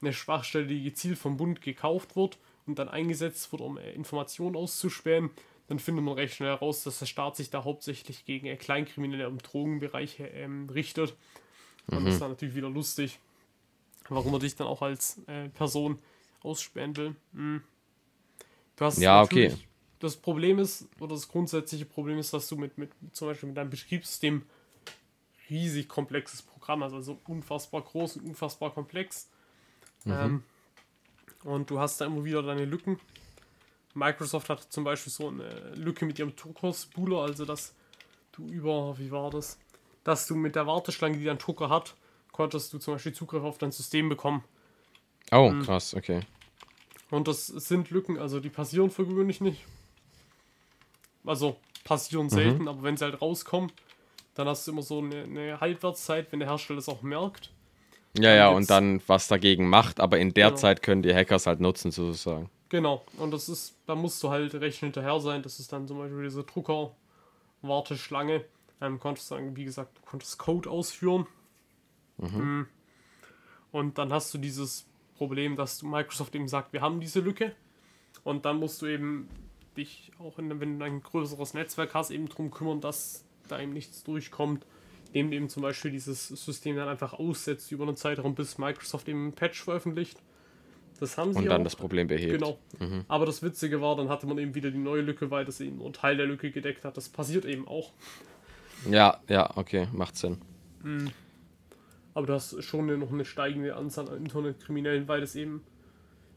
eine 0.00 0.12
Schwachstelle, 0.12 0.66
die 0.66 0.82
gezielt 0.82 1.18
vom 1.18 1.36
Bund 1.36 1.60
gekauft 1.60 2.16
wird 2.16 2.38
und 2.66 2.78
dann 2.78 2.88
eingesetzt 2.88 3.50
wird, 3.52 3.62
um 3.62 3.78
äh, 3.78 3.92
Informationen 3.92 4.56
auszuspähen, 4.56 5.30
dann 5.68 5.78
findet 5.78 6.04
man 6.04 6.14
recht 6.14 6.34
schnell 6.34 6.50
heraus, 6.50 6.82
dass 6.82 6.98
der 6.98 7.06
Staat 7.06 7.36
sich 7.36 7.50
da 7.50 7.64
hauptsächlich 7.64 8.24
gegen 8.24 8.46
äh, 8.46 8.56
Kleinkriminelle 8.56 9.24
im 9.24 9.38
Drogenbereich 9.38 10.20
äh, 10.20 10.44
ähm, 10.44 10.68
richtet. 10.70 11.14
Und 11.90 12.04
das 12.04 12.14
ist 12.14 12.20
dann 12.20 12.30
natürlich 12.30 12.54
wieder 12.54 12.68
lustig, 12.68 13.18
warum 14.08 14.34
er 14.34 14.40
dich 14.40 14.56
dann 14.56 14.66
auch 14.66 14.82
als 14.82 15.22
äh, 15.26 15.48
Person 15.48 15.98
ausspähen 16.42 16.96
will. 16.96 17.16
Hm. 17.32 17.62
Du 18.76 18.84
hast 18.84 18.98
Ja, 18.98 19.22
okay. 19.22 19.54
das 19.98 20.16
Problem 20.16 20.58
ist, 20.58 20.86
oder 21.00 21.14
das 21.14 21.28
grundsätzliche 21.28 21.86
Problem 21.86 22.18
ist, 22.18 22.32
dass 22.32 22.48
du 22.48 22.56
mit, 22.56 22.76
mit 22.76 22.90
zum 23.12 23.28
Beispiel 23.28 23.48
mit 23.48 23.56
deinem 23.56 23.70
Betriebssystem 23.70 24.42
riesig 25.50 25.88
komplexes 25.88 26.42
Programm 26.42 26.84
hast, 26.84 26.92
also 26.92 27.18
unfassbar 27.26 27.82
groß 27.82 28.18
und 28.18 28.26
unfassbar 28.26 28.72
komplex. 28.72 29.30
Mhm. 30.04 30.12
Ähm, 30.12 30.42
und 31.44 31.70
du 31.70 31.78
hast 31.78 32.00
da 32.00 32.06
immer 32.06 32.24
wieder 32.24 32.42
deine 32.42 32.64
Lücken. 32.64 32.98
Microsoft 33.94 34.48
hat 34.48 34.72
zum 34.72 34.84
Beispiel 34.84 35.12
so 35.12 35.28
eine 35.28 35.74
Lücke 35.74 36.04
mit 36.04 36.18
ihrem 36.18 36.34
Drucker-Spooler, 36.34 37.22
also 37.22 37.44
dass 37.44 37.74
du 38.32 38.46
über, 38.46 38.98
wie 38.98 39.10
war 39.10 39.30
das? 39.30 39.58
Dass 40.04 40.26
du 40.26 40.34
mit 40.34 40.54
der 40.54 40.66
Warteschlange, 40.66 41.18
die 41.18 41.24
dein 41.24 41.38
Drucker 41.38 41.68
hat, 41.68 41.94
konntest 42.32 42.72
du 42.72 42.78
zum 42.78 42.94
Beispiel 42.94 43.12
Zugriff 43.12 43.42
auf 43.42 43.58
dein 43.58 43.72
System 43.72 44.08
bekommen. 44.08 44.44
Oh, 45.32 45.50
mhm. 45.50 45.62
krass, 45.62 45.94
okay. 45.94 46.20
Und 47.10 47.26
das 47.26 47.46
sind 47.46 47.90
Lücken, 47.90 48.18
also 48.18 48.40
die 48.40 48.50
passieren 48.50 48.90
für 48.90 49.06
gewöhnlich 49.06 49.40
nicht. 49.40 49.64
Also 51.24 51.56
passieren 51.84 52.26
mhm. 52.26 52.30
selten, 52.30 52.62
mhm. 52.62 52.68
aber 52.68 52.82
wenn 52.82 52.96
sie 52.96 53.04
halt 53.04 53.20
rauskommen, 53.20 53.72
dann 54.34 54.46
hast 54.46 54.66
du 54.66 54.72
immer 54.72 54.82
so 54.82 54.98
eine, 54.98 55.24
eine 55.24 55.60
Halbwertszeit, 55.60 56.30
wenn 56.30 56.38
der 56.38 56.48
Hersteller 56.48 56.78
es 56.78 56.88
auch 56.88 57.02
merkt. 57.02 57.50
Ja, 58.16 58.34
ja, 58.34 58.48
und 58.48 58.70
dann 58.70 59.00
was 59.06 59.28
dagegen 59.28 59.68
macht, 59.68 60.00
aber 60.00 60.18
in 60.18 60.34
der 60.34 60.48
genau. 60.48 60.56
Zeit 60.56 60.82
können 60.82 61.02
die 61.02 61.14
Hackers 61.14 61.46
halt 61.46 61.60
nutzen, 61.60 61.90
sozusagen. 61.90 62.50
Genau, 62.68 63.04
und 63.18 63.30
das 63.30 63.48
ist, 63.48 63.76
da 63.86 63.94
musst 63.94 64.22
du 64.22 64.30
halt 64.30 64.54
recht 64.54 64.80
hinterher 64.80 65.20
sein. 65.20 65.42
Das 65.42 65.58
ist 65.58 65.72
dann 65.72 65.86
zum 65.86 65.98
Beispiel 65.98 66.24
diese 66.24 66.44
Drucker-Warteschlange. 66.44 68.44
Ähm, 68.80 69.00
konntest 69.00 69.30
dann, 69.30 69.56
wie 69.56 69.64
gesagt, 69.64 69.98
du 69.98 70.02
konntest 70.02 70.38
Code 70.38 70.70
ausführen. 70.70 71.26
Mhm. 72.18 72.34
Hm. 72.34 72.66
Und 73.72 73.98
dann 73.98 74.12
hast 74.12 74.32
du 74.34 74.38
dieses 74.38 74.86
Problem, 75.16 75.56
dass 75.56 75.82
Microsoft 75.82 76.34
eben 76.34 76.48
sagt, 76.48 76.72
wir 76.72 76.80
haben 76.80 77.00
diese 77.00 77.20
Lücke. 77.20 77.54
Und 78.24 78.44
dann 78.44 78.58
musst 78.58 78.82
du 78.82 78.86
eben 78.86 79.28
dich 79.76 80.12
auch, 80.18 80.38
in, 80.38 80.60
wenn 80.60 80.78
du 80.78 80.84
ein 80.84 81.02
größeres 81.02 81.54
Netzwerk 81.54 81.94
hast, 81.94 82.10
eben 82.10 82.28
darum 82.28 82.50
kümmern, 82.50 82.80
dass 82.80 83.24
da 83.48 83.60
eben 83.60 83.72
nichts 83.72 84.04
durchkommt. 84.04 84.66
Indem 85.12 85.32
eben 85.32 85.48
zum 85.48 85.62
Beispiel 85.62 85.90
dieses 85.90 86.28
System 86.28 86.76
dann 86.76 86.88
einfach 86.88 87.14
aussetzt 87.14 87.72
über 87.72 87.86
einen 87.86 87.96
Zeitraum, 87.96 88.34
bis 88.34 88.58
Microsoft 88.58 89.08
eben 89.08 89.28
ein 89.28 89.32
Patch 89.32 89.62
veröffentlicht. 89.62 90.20
Das 91.00 91.16
haben 91.16 91.32
sie 91.32 91.38
Und 91.38 91.46
dann 91.46 91.60
auch. 91.60 91.64
das 91.64 91.76
Problem 91.76 92.08
behebt. 92.08 92.32
Genau. 92.32 92.58
Mhm. 92.78 93.04
Aber 93.08 93.24
das 93.24 93.42
Witzige 93.42 93.80
war, 93.80 93.96
dann 93.96 94.08
hatte 94.08 94.26
man 94.26 94.38
eben 94.38 94.54
wieder 94.54 94.70
die 94.70 94.78
neue 94.78 95.02
Lücke, 95.02 95.30
weil 95.30 95.44
das 95.44 95.60
eben 95.60 95.76
nur 95.76 95.86
einen 95.86 95.94
Teil 95.94 96.16
der 96.16 96.26
Lücke 96.26 96.50
gedeckt 96.50 96.84
hat. 96.84 96.96
Das 96.96 97.08
passiert 97.08 97.44
eben 97.44 97.66
auch. 97.68 97.92
Ja, 98.90 99.20
ja, 99.28 99.56
okay, 99.56 99.88
macht 99.92 100.16
Sinn. 100.16 100.38
Mhm. 100.82 101.10
Aber 102.14 102.26
du 102.26 102.32
hast 102.32 102.62
schon 102.64 102.98
noch 102.98 103.12
eine 103.12 103.24
steigende 103.24 103.76
Anzahl 103.76 104.08
an 104.08 104.18
Internetkriminellen, 104.18 105.06
weil 105.08 105.22
es 105.22 105.36
eben. 105.36 105.62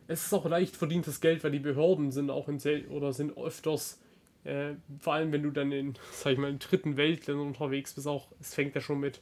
Es 0.08 0.26
ist 0.26 0.34
auch 0.34 0.46
leicht 0.46 0.76
verdientes 0.76 1.22
Geld, 1.22 1.44
weil 1.44 1.52
die 1.52 1.60
Behörden 1.60 2.12
sind 2.12 2.30
auch 2.30 2.50
in 2.50 2.60
oder 2.90 3.14
sind 3.14 3.38
öfters, 3.38 4.01
äh, 4.44 4.74
vor 5.00 5.14
allem 5.14 5.32
wenn 5.32 5.44
du 5.44 5.52
dann 5.52 5.72
in, 5.72 5.96
sag 6.12 6.34
ich 6.34 6.40
mal, 6.40 6.50
in 6.50 6.60
dritten 6.60 6.98
Weltländern 6.98 7.48
unterwegs 7.48 7.94
bist, 7.94 8.08
auch, 8.08 8.28
es 8.40 8.54
fängt 8.54 8.76
ja 8.76 8.82
schon 8.82 9.00
mit, 9.00 9.22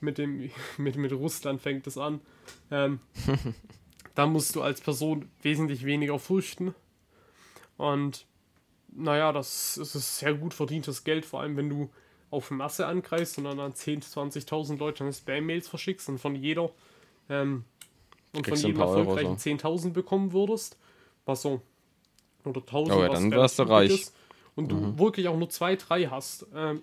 mit 0.00 0.18
dem, 0.18 0.50
mit, 0.78 0.96
mit 0.96 1.12
Russland 1.12 1.60
fängt 1.60 1.86
es 1.86 1.98
an. 1.98 2.20
Ähm, 2.70 3.00
da 4.14 4.26
musst 4.26 4.54
du 4.56 4.62
als 4.62 4.80
Person 4.80 5.28
wesentlich 5.42 5.84
weniger 5.84 6.18
fürchten. 6.18 6.74
Und 7.76 8.26
naja, 8.92 9.32
das, 9.32 9.74
das 9.78 9.96
ist 9.96 10.18
sehr 10.18 10.34
gut 10.34 10.54
verdientes 10.54 11.02
Geld, 11.02 11.24
vor 11.24 11.40
allem 11.40 11.56
wenn 11.56 11.68
du 11.68 11.90
auf 12.30 12.50
Masse 12.50 12.86
angreifst 12.86 13.38
und 13.38 13.44
dann 13.44 13.60
an 13.60 13.72
10.000, 13.72 14.46
20.000 14.46 14.78
Leute 14.78 15.12
Spam-Mails 15.12 15.68
verschickst 15.68 16.08
und 16.08 16.18
von 16.18 16.34
jeder 16.34 16.70
ähm, 17.28 17.64
und 18.34 18.46
von 18.46 18.56
jedem 18.56 18.80
erfolgreichen 18.80 19.38
so. 19.38 19.50
10.000 19.50 19.90
bekommen 19.90 20.32
würdest, 20.32 20.76
was 21.24 21.42
so 21.42 21.62
oder 22.44 22.60
1.000 22.60 22.92
oh 22.92 23.02
ja, 23.02 23.08
dann 23.08 23.30
wärst 23.30 23.58
du 23.58 23.62
reich. 23.64 23.90
Ist, 23.90 24.14
und 24.56 24.68
du 24.68 24.76
mhm. 24.76 24.98
wirklich 24.98 25.28
auch 25.28 25.36
nur 25.36 25.50
zwei, 25.50 25.76
drei 25.76 26.04
hast, 26.06 26.46
ähm, 26.54 26.82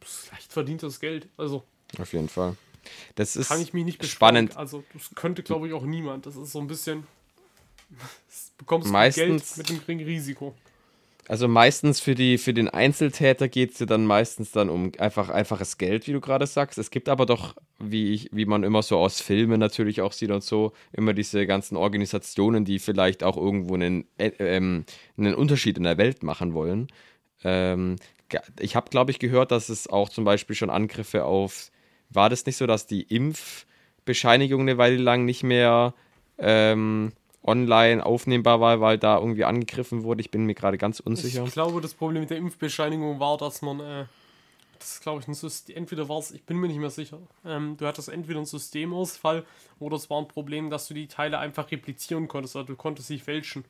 das 0.00 0.30
leicht 0.32 0.52
verdientes 0.52 1.00
Geld. 1.00 1.28
Also 1.36 1.64
auf 1.98 2.12
jeden 2.12 2.28
Fall. 2.28 2.56
Das 3.16 3.36
ist 3.36 3.48
kann 3.48 3.60
ich 3.60 3.74
mich 3.74 3.84
nicht 3.84 4.04
spannend. 4.06 4.56
Also 4.56 4.84
das 4.94 5.10
könnte 5.14 5.42
glaube 5.42 5.68
ich 5.68 5.74
auch 5.74 5.84
niemand. 5.84 6.26
Das 6.26 6.36
ist 6.36 6.52
so 6.52 6.60
ein 6.60 6.66
bisschen 6.66 7.06
bekommst 8.58 8.88
du 8.88 8.92
Meistens, 8.92 9.54
Geld 9.54 9.58
mit 9.58 9.70
einem 9.70 9.80
geringen 9.80 10.06
Risiko. 10.06 10.54
Also 11.28 11.46
meistens 11.46 12.00
für, 12.00 12.14
die, 12.14 12.38
für 12.38 12.54
den 12.54 12.70
Einzeltäter 12.70 13.48
geht 13.48 13.72
es 13.72 13.80
ja 13.80 13.84
dann 13.84 14.06
meistens 14.06 14.50
dann 14.50 14.70
um 14.70 14.92
einfach 14.96 15.28
einfaches 15.28 15.76
Geld, 15.76 16.06
wie 16.06 16.14
du 16.14 16.22
gerade 16.22 16.46
sagst. 16.46 16.78
Es 16.78 16.90
gibt 16.90 17.10
aber 17.10 17.26
doch, 17.26 17.54
wie, 17.78 18.14
ich, 18.14 18.30
wie 18.32 18.46
man 18.46 18.62
immer 18.62 18.82
so 18.82 18.96
aus 18.96 19.20
Filmen 19.20 19.60
natürlich 19.60 20.00
auch 20.00 20.12
sieht 20.12 20.30
und 20.30 20.42
so, 20.42 20.72
immer 20.90 21.12
diese 21.12 21.46
ganzen 21.46 21.76
Organisationen, 21.76 22.64
die 22.64 22.78
vielleicht 22.78 23.22
auch 23.22 23.36
irgendwo 23.36 23.74
einen, 23.74 24.06
äh, 24.16 24.30
ähm, 24.38 24.86
einen 25.18 25.34
Unterschied 25.34 25.76
in 25.76 25.84
der 25.84 25.98
Welt 25.98 26.22
machen 26.22 26.54
wollen. 26.54 26.88
Ähm, 27.44 27.96
ich 28.58 28.74
habe, 28.74 28.88
glaube 28.88 29.10
ich, 29.10 29.18
gehört, 29.18 29.50
dass 29.50 29.68
es 29.68 29.86
auch 29.86 30.08
zum 30.08 30.24
Beispiel 30.24 30.56
schon 30.56 30.70
Angriffe 30.70 31.26
auf, 31.26 31.70
war 32.08 32.30
das 32.30 32.46
nicht 32.46 32.56
so, 32.56 32.66
dass 32.66 32.86
die 32.86 33.02
Impfbescheinigung 33.02 34.62
eine 34.62 34.78
Weile 34.78 34.96
lang 34.96 35.26
nicht 35.26 35.42
mehr 35.42 35.92
ähm, 36.38 37.12
online 37.44 38.04
aufnehmbar 38.04 38.60
war, 38.60 38.80
weil 38.80 38.98
da 38.98 39.18
irgendwie 39.18 39.44
angegriffen 39.44 40.02
wurde. 40.02 40.20
Ich 40.20 40.30
bin 40.30 40.44
mir 40.44 40.54
gerade 40.54 40.78
ganz 40.78 41.00
unsicher. 41.00 41.44
Ich 41.44 41.52
glaube, 41.52 41.80
das 41.80 41.94
Problem 41.94 42.20
mit 42.20 42.30
der 42.30 42.38
Impfbescheinigung 42.38 43.20
war, 43.20 43.38
dass 43.38 43.62
man, 43.62 43.80
äh, 43.80 44.04
das 44.78 44.92
ist 44.92 45.02
glaube 45.02 45.20
ich 45.22 45.28
ein 45.28 45.34
System, 45.34 45.76
entweder 45.76 46.08
war 46.08 46.18
es, 46.18 46.30
ich 46.30 46.44
bin 46.44 46.58
mir 46.58 46.68
nicht 46.68 46.78
mehr 46.78 46.90
sicher, 46.90 47.18
ähm, 47.44 47.76
du 47.76 47.86
hattest 47.86 48.08
entweder 48.08 48.38
einen 48.38 48.46
Systemausfall 48.46 49.44
oder 49.78 49.96
es 49.96 50.10
war 50.10 50.20
ein 50.20 50.28
Problem, 50.28 50.70
dass 50.70 50.88
du 50.88 50.94
die 50.94 51.06
Teile 51.06 51.38
einfach 51.38 51.70
replizieren 51.70 52.28
konntest, 52.28 52.56
also 52.56 52.66
du 52.66 52.76
konntest 52.76 53.08
sie 53.08 53.18
fälschen. 53.18 53.64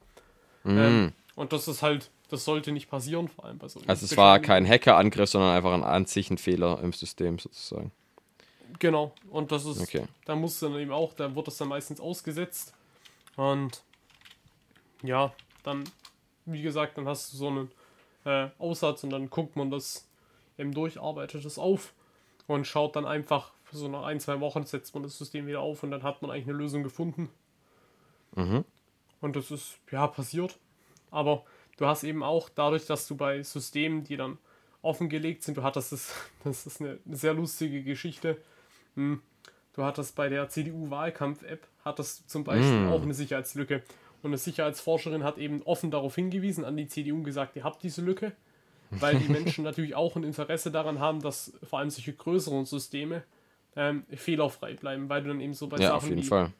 Mm. 0.64 0.79
Ähm, 0.79 1.12
und 1.37 1.53
das 1.53 1.69
ist 1.69 1.83
halt, 1.83 2.11
das 2.31 2.45
sollte 2.45 2.73
nicht 2.73 2.91
passieren, 2.91 3.29
vor 3.29 3.45
allem 3.45 3.59
bei 3.59 3.69
so 3.69 3.81
Also 3.87 4.05
es 4.05 4.16
war 4.16 4.41
kein 4.41 4.66
Hackerangriff, 4.69 5.31
sondern 5.31 5.55
einfach 5.55 5.73
ein 5.73 5.85
an 5.85 6.07
sich 6.07 6.31
ein 6.31 6.39
Fehler 6.39 6.81
im 6.83 6.93
System 6.93 7.39
sozusagen. 7.39 7.93
Genau, 8.81 9.12
und 9.31 9.51
das 9.51 9.64
ist, 9.64 9.81
okay. 9.81 10.05
da 10.25 10.37
muss 10.37 10.59
dann 10.61 10.75
eben 10.75 10.93
auch, 10.93 11.14
da 11.14 11.35
wird 11.35 11.47
das 11.47 11.57
dann 11.57 11.69
meistens 11.69 12.01
ausgesetzt 12.01 12.75
und 13.39 13.84
ja, 15.05 15.32
dann, 15.62 15.84
wie 16.45 16.61
gesagt, 16.61 16.99
dann 16.99 17.07
hast 17.07 17.32
du 17.32 17.36
so 17.36 17.47
einen 17.47 17.70
äh, 18.24 18.49
Aussatz 18.59 19.05
und 19.05 19.11
dann 19.11 19.30
guckt 19.30 19.55
man 19.55 19.70
das 19.70 20.09
eben 20.59 20.74
durch, 20.74 21.01
arbeitet 21.01 21.45
es 21.45 21.57
auf 21.57 21.95
und 22.49 22.66
schaut 22.66 22.97
dann 22.97 23.07
einfach, 23.07 23.53
so 23.70 23.86
nach 23.86 24.03
ein, 24.03 24.18
zwei 24.18 24.41
Wochen 24.41 24.64
setzt 24.64 24.93
man 24.95 25.05
das 25.05 25.16
System 25.16 25.47
wieder 25.47 25.61
auf 25.61 25.84
und 25.84 25.93
dann 25.93 26.03
hat 26.03 26.20
man 26.20 26.32
eigentlich 26.32 26.49
eine 26.49 26.59
Lösung 26.59 26.82
gefunden. 26.82 27.28
Mhm. 28.34 28.64
Und 29.20 29.36
das 29.36 29.53
ist, 29.53 29.78
ja, 29.93 30.09
passiert. 30.09 30.59
Aber 31.12 31.45
du 31.76 31.86
hast 31.86 32.03
eben 32.03 32.24
auch 32.24 32.49
dadurch, 32.49 32.86
dass 32.86 33.07
du 33.07 33.16
bei 33.16 33.45
Systemen, 33.45 34.03
die 34.03 34.16
dann 34.16 34.39
offengelegt 34.82 35.45
sind, 35.45 35.59
du 35.59 35.62
hattest 35.62 35.93
es, 35.93 36.12
das 36.43 36.66
ist 36.66 36.80
eine, 36.80 36.99
eine 37.07 37.16
sehr 37.16 37.34
lustige 37.34 37.84
Geschichte. 37.84 38.43
Hm, 38.97 39.22
du 39.79 39.85
hattest 39.85 40.16
bei 40.16 40.29
der 40.29 40.49
CDU-Wahlkampf-App 40.49 41.66
hat 41.85 41.99
das 41.99 42.26
zum 42.26 42.43
Beispiel 42.45 42.81
mm. 42.81 42.93
auch 42.93 43.03
eine 43.03 43.14
Sicherheitslücke. 43.14 43.83
Und 44.22 44.31
eine 44.31 44.39
Sicherheitsforscherin 44.39 45.22
hat 45.22 45.39
eben 45.39 45.62
offen 45.62 45.93
darauf 45.93 46.16
hingewiesen, 46.16 46.64
an 46.64 46.76
die 46.76 46.89
CDU 46.89 47.22
gesagt, 47.22 47.55
ihr 47.55 47.62
habt 47.62 47.85
diese 47.85 48.03
Lücke, 48.03 48.33
weil 48.91 49.16
die 49.16 49.29
Menschen 49.33 49.62
natürlich 49.62 49.95
auch 49.95 50.16
ein 50.16 50.24
Interesse 50.24 50.72
daran 50.72 50.99
haben, 50.99 51.22
dass 51.22 51.53
vor 51.62 51.79
allem 51.79 51.91
solche 51.91 52.12
größeren 52.12 52.64
Systeme 52.64 53.22
ähm, 53.76 54.03
fehlerfrei 54.11 54.74
bleiben, 54.74 55.09
weil 55.09 55.22
du 55.22 55.29
dann 55.29 55.41
eben 55.41 55.55
so 55.55 55.68
bei 55.68 55.76
ja, 55.76 55.91
Sachen 55.91 56.16
wie 56.16 56.24
Fall. 56.24 56.53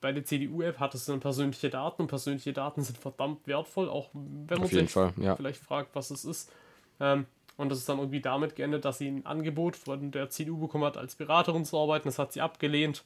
bei 0.00 0.10
der 0.10 0.24
CDU-App 0.24 0.80
hattest 0.80 1.06
du 1.06 1.12
dann 1.12 1.20
persönliche 1.20 1.70
Daten 1.70 2.02
und 2.02 2.08
persönliche 2.08 2.52
Daten 2.52 2.82
sind 2.82 2.98
verdammt 2.98 3.46
wertvoll, 3.46 3.88
auch 3.88 4.10
wenn 4.12 4.58
man 4.58 4.64
auf 4.64 4.70
sich 4.70 4.92
ja. 4.92 5.36
vielleicht 5.36 5.62
fragt, 5.62 5.94
was 5.94 6.10
es 6.10 6.24
ist. 6.24 6.50
Ähm, 6.98 7.26
und 7.60 7.68
das 7.68 7.78
ist 7.78 7.88
dann 7.90 7.98
irgendwie 7.98 8.22
damit 8.22 8.56
geendet, 8.56 8.86
dass 8.86 8.96
sie 8.96 9.08
ein 9.08 9.26
Angebot 9.26 9.76
von 9.76 10.10
der 10.12 10.30
CDU 10.30 10.56
bekommen 10.56 10.84
hat, 10.84 10.96
als 10.96 11.14
Beraterin 11.14 11.66
zu 11.66 11.78
arbeiten. 11.78 12.08
Das 12.08 12.18
hat 12.18 12.32
sie 12.32 12.40
abgelehnt. 12.40 13.04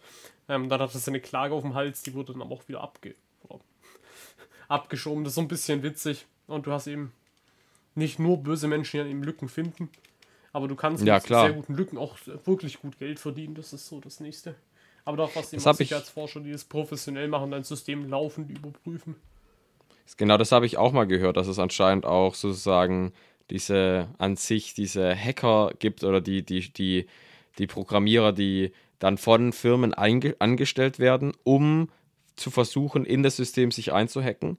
Ähm, 0.49 0.69
dann 0.69 0.81
hatte 0.81 0.97
sie 0.97 1.11
eine 1.11 1.21
Klage 1.21 1.55
auf 1.55 1.63
dem 1.63 1.75
Hals, 1.75 2.03
die 2.03 2.15
wurde 2.15 2.35
dann 2.35 2.43
aber 2.43 2.55
auch 2.55 2.69
wieder 2.69 2.81
abge 2.81 3.17
abgeschoben. 4.69 5.25
Das 5.25 5.33
ist 5.33 5.35
so 5.35 5.41
ein 5.41 5.49
bisschen 5.49 5.83
witzig. 5.83 6.27
Und 6.47 6.67
du 6.67 6.73
hast 6.73 6.87
eben 6.87 7.13
nicht 7.97 8.21
nur 8.21 8.39
böse 8.39 8.69
Menschen, 8.69 9.05
die 9.05 9.11
eben 9.11 9.25
Lücken 9.25 9.49
finden, 9.49 9.91
aber 10.53 10.69
du 10.69 10.77
kannst 10.77 11.05
ja, 11.05 11.17
mit 11.17 11.25
klar. 11.25 11.47
sehr 11.47 11.55
guten 11.55 11.75
Lücken 11.75 11.99
auch 11.99 12.17
wirklich 12.45 12.81
gut 12.81 12.97
Geld 13.01 13.19
verdienen. 13.19 13.57
Das 13.57 13.73
ist 13.73 13.89
so 13.89 14.01
das 14.01 14.21
Nächste. 14.21 14.55
Aber 15.05 15.17
doch 15.17 15.35
was 15.35 15.53
eben 15.53 15.61
Sicherheitsforscher, 15.61 16.41
die 16.41 16.53
das 16.53 16.63
professionell 16.63 17.27
machen, 17.27 17.51
dein 17.51 17.65
System 17.65 18.09
laufend 18.09 18.51
überprüfen. 18.51 19.17
Genau, 20.17 20.37
das 20.37 20.53
habe 20.53 20.65
ich 20.65 20.77
auch 20.77 20.93
mal 20.93 21.09
gehört, 21.09 21.37
dass 21.37 21.49
es 21.49 21.59
anscheinend 21.59 22.07
auch 22.07 22.37
sozusagen 22.37 23.13
diese 23.51 24.09
an 24.19 24.37
sich 24.37 24.75
diese 24.75 25.15
Hacker 25.15 25.73
gibt 25.79 26.05
oder 26.05 26.21
die, 26.21 26.43
die, 26.43 26.73
die, 26.73 27.07
die 27.59 27.67
Programmierer, 27.67 28.33
die 28.33 28.73
dann 28.99 29.19
von 29.19 29.53
Firmen 29.53 29.93
angestellt 29.95 30.99
werden, 30.99 31.33
um 31.43 31.91
zu 32.37 32.51
versuchen, 32.51 33.05
in 33.05 33.23
das 33.23 33.37
System 33.37 33.71
sich 33.71 33.93
einzuhacken 33.93 34.59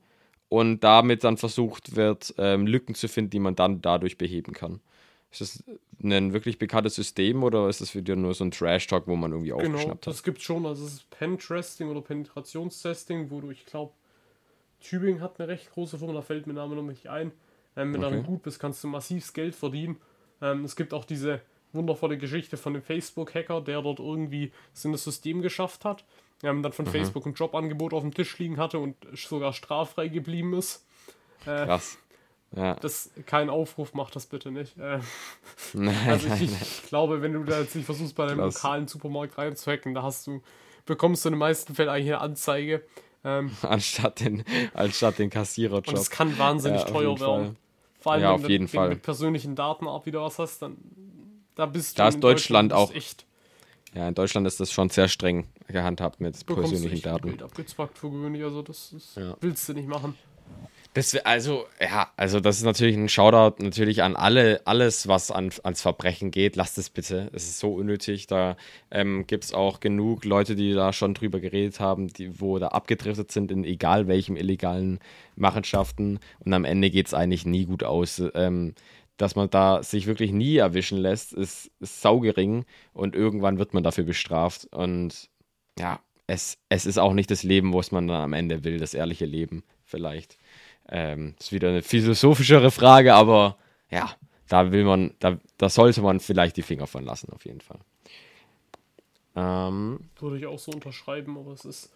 und 0.50 0.84
damit 0.84 1.24
dann 1.24 1.38
versucht 1.38 1.96
wird, 1.96 2.34
ähm, 2.38 2.68
Lücken 2.68 2.96
zu 2.96 3.08
finden, 3.08 3.32
die 3.32 3.40
man 3.40 3.56
dann 3.56 3.82
dadurch 3.82 4.18
beheben 4.18 4.54
kann. 4.54 4.80
Ist 5.32 5.42
das 5.42 5.64
ein 6.02 6.34
wirklich 6.34 6.60
bekanntes 6.60 6.96
System 6.96 7.44
oder 7.44 7.68
ist 7.68 7.82
das 7.82 7.96
wieder 7.96 8.16
nur 8.16 8.34
so 8.34 8.46
ein 8.46 8.52
Trash-Talk, 8.52 9.08
wo 9.08 9.16
man 9.16 9.32
irgendwie 9.32 9.50
genau, 9.50 9.64
aufgeschnappt 9.64 10.08
hat? 10.08 10.14
das 10.14 10.24
gibt 10.24 10.42
schon. 10.42 10.66
Also 10.66 10.86
es 10.86 10.94
ist 10.94 11.10
Pen-Testing 11.10 11.90
oder 11.90 12.02
Penetrationstesting, 12.02 13.32
wo 13.32 13.42
du, 13.42 13.52
ich 13.52 13.66
glaube, 13.66 13.94
Tübingen 14.80 15.22
hat 15.22 15.40
eine 15.40 15.50
recht 15.50 15.72
große 15.72 15.98
Firma, 15.98 16.14
da 16.14 16.22
fällt 16.22 16.48
mir 16.48 16.54
der 16.54 16.64
Name 16.64 16.76
noch 16.76 16.84
nicht 16.84 17.08
ein. 17.08 17.32
Ähm, 17.78 17.94
wenn 17.94 18.04
Okay. 18.04 18.18
du 18.18 18.24
gut 18.24 18.44
bist, 18.44 18.60
kannst 18.60 18.84
du 18.84 18.88
massivs 18.88 19.34
Geld 19.34 19.56
verdienen. 19.56 19.98
Ähm, 20.42 20.64
es 20.66 20.76
gibt 20.76 20.94
auch 20.94 21.06
diese 21.06 21.42
wundervolle 21.74 22.18
Geschichte 22.18 22.56
von 22.58 22.74
dem 22.74 22.82
Facebook-Hacker, 22.82 23.62
der 23.62 23.82
dort 23.82 24.00
irgendwie 24.00 24.52
es 24.74 24.86
in 24.86 24.92
das 24.94 25.04
System 25.04 25.42
geschafft 25.42 25.84
hat, 25.86 26.06
ähm, 26.44 26.62
dann 26.64 26.72
Mhm. 26.72 26.76
von 26.76 26.86
Facebook 26.86 27.26
ein 27.26 27.34
Jobangebot 27.34 27.94
auf 27.94 28.02
dem 28.02 28.14
Tisch 28.14 28.38
liegen 28.40 28.58
hatte 28.58 28.80
und 28.80 28.96
sogar 29.14 29.52
straffrei 29.54 30.08
geblieben 30.08 30.54
ist. 30.54 30.86
Äh, 31.46 31.66
Krass. 31.66 31.98
Ja. 32.56 32.76
das 32.76 33.10
kein 33.26 33.50
Aufruf, 33.50 33.94
mach 33.94 34.12
das 34.12 34.28
bitte 34.28 34.50
nicht. 34.52 34.78
Äh, 34.78 35.00
Nein, 35.74 35.96
also 36.08 36.28
ich, 36.28 36.50
nein. 36.52 36.60
ich 36.62 36.84
glaube, 36.88 37.22
wenn 37.22 37.34
du 37.34 37.44
da 37.44 37.60
jetzt 37.60 37.76
nicht 37.76 37.86
versuchst, 37.86 38.16
bei 38.16 38.26
deinem 38.28 38.38
Krass. 38.40 38.56
lokalen 38.56 38.88
Supermarkt 38.88 39.38
reinzuhacken, 39.38 39.94
da 39.94 40.04
hast 40.04 40.28
du, 40.28 40.42
bekommst 40.86 41.26
du 41.26 41.30
in 41.30 41.34
den 41.34 41.40
meisten 41.40 41.76
Fällen 41.76 41.90
eigentlich 41.90 42.14
eine 42.14 42.22
Anzeige. 42.22 42.84
Ähm, 43.26 43.52
Anstatt 43.64 44.22
den, 44.22 44.46
anstatt 44.74 45.20
den 45.20 45.30
Kassiererjob. 45.30 45.88
und 45.90 45.98
es 45.98 46.10
kann 46.10 46.38
wahnsinnig 46.38 46.82
Ja, 46.82 46.88
teuer 46.88 47.20
werden. 47.20 47.58
Vor 48.06 48.12
allem, 48.14 48.22
Ja, 48.22 48.28
wenn, 48.30 48.36
auf 48.36 48.42
du- 48.44 48.48
jeden 48.50 48.64
wenn 48.66 48.68
Fall. 48.80 48.90
du 48.90 48.94
mit 48.94 49.02
persönlichen 49.02 49.56
Daten 49.56 49.88
ab 49.88 50.06
wieder 50.06 50.22
was 50.22 50.38
hast, 50.38 50.62
dann 50.62 50.78
da 51.56 51.66
bist 51.66 51.98
du 51.98 52.04
Da 52.04 52.10
ist 52.10 52.14
in 52.16 52.22
Deutschland 52.22 52.70
bist 52.70 52.80
auch 52.80 52.92
echt 52.94 53.26
Ja, 53.96 54.08
in 54.08 54.14
Deutschland 54.14 54.46
ist 54.46 54.60
das 54.60 54.72
schon 54.72 54.90
sehr 54.92 55.08
streng 55.08 55.48
gehandhabt 55.68 56.22
mit 56.22 56.46
persönlichen 56.46 57.02
Daten. 57.02 57.30
Geld 57.30 57.42
abgezwackt 57.42 57.98
für 57.98 58.12
gewöhnlich, 58.12 58.44
also 58.44 58.62
das 58.62 58.94
ist, 58.94 59.16
Ja. 59.18 59.36
willst 59.42 59.68
du 59.68 59.74
nicht 59.74 59.88
machen. 59.88 60.16
Das 60.96 61.14
also, 61.14 61.66
ja, 61.82 62.10
also 62.16 62.40
das 62.40 62.56
ist 62.56 62.64
natürlich 62.64 62.96
ein 62.96 63.10
Shoutout 63.10 63.62
natürlich 63.62 64.02
an 64.02 64.16
alle, 64.16 64.62
alles, 64.64 65.10
was 65.10 65.30
an, 65.30 65.52
ans 65.64 65.82
Verbrechen 65.82 66.32
geht. 66.32 66.56
Lasst 66.56 66.78
es 66.78 66.90
bitte. 66.90 67.30
Es 67.34 67.44
ist 67.44 67.60
so 67.60 67.74
unnötig. 67.74 68.28
Da 68.28 68.56
ähm, 68.92 69.28
gibt 69.28 69.44
es 69.44 69.54
auch 69.54 69.82
genug 69.82 70.24
Leute, 70.24 70.56
die 70.56 70.72
da 70.72 70.94
schon 70.94 71.14
drüber 71.14 71.42
geredet 71.42 71.82
haben, 71.82 72.08
die, 72.08 72.40
wo 72.40 72.60
da 72.60 72.70
abgedriftet 72.70 73.30
sind 73.30 73.52
in 73.52 73.66
egal 73.66 74.08
welchem 74.08 74.38
illegalen 74.38 75.00
Machenschaften. 75.36 76.20
Und 76.40 76.54
am 76.54 76.64
Ende 76.64 76.90
geht 76.90 77.08
es 77.08 77.14
eigentlich 77.14 77.46
nie 77.46 77.66
gut 77.66 77.84
aus. 77.84 78.24
Ähm, 78.34 78.74
dass 79.18 79.36
man 79.36 79.50
da 79.50 79.84
sich 79.84 80.08
wirklich 80.08 80.32
nie 80.32 80.56
erwischen 80.56 80.98
lässt, 80.98 81.34
ist, 81.34 81.72
ist 81.82 82.02
saugering 82.02 82.64
und 82.94 83.16
irgendwann 83.16 83.60
wird 83.60 83.74
man 83.74 83.84
dafür 83.84 84.06
bestraft. 84.06 84.68
Und 84.72 85.30
ja, 85.78 86.00
es, 86.28 86.58
es 86.70 86.86
ist 86.86 87.00
auch 87.00 87.14
nicht 87.14 87.32
das 87.32 87.44
Leben, 87.44 87.74
was 87.74 87.92
man 87.92 88.08
dann 88.08 88.22
am 88.22 88.34
Ende 88.34 88.64
will, 88.64 88.78
das 88.78 88.94
ehrliche 88.94 89.26
Leben 89.26 89.64
vielleicht. 89.84 90.38
Ähm, 90.90 91.36
ist 91.40 91.52
wieder 91.52 91.70
eine 91.70 91.82
philosophischere 91.82 92.72
Frage, 92.72 93.16
aber 93.16 93.58
ja, 93.90 94.12
da 94.48 94.72
will 94.72 94.84
man, 94.84 95.14
da, 95.20 95.40
da 95.58 95.70
sollte 95.70 96.02
man 96.02 96.20
vielleicht 96.20 96.58
die 96.58 96.62
Finger 96.62 96.88
von 96.88 97.04
lassen, 97.04 97.32
auf 97.34 97.46
jeden 97.46 97.62
Fall. 97.62 97.80
Ähm, 99.36 100.00
Würde 100.20 100.38
ich 100.38 100.46
auch 100.46 100.60
so 100.60 100.72
unterschreiben, 100.72 101.38
aber 101.38 101.52
es 101.52 101.66
ist, 101.66 101.94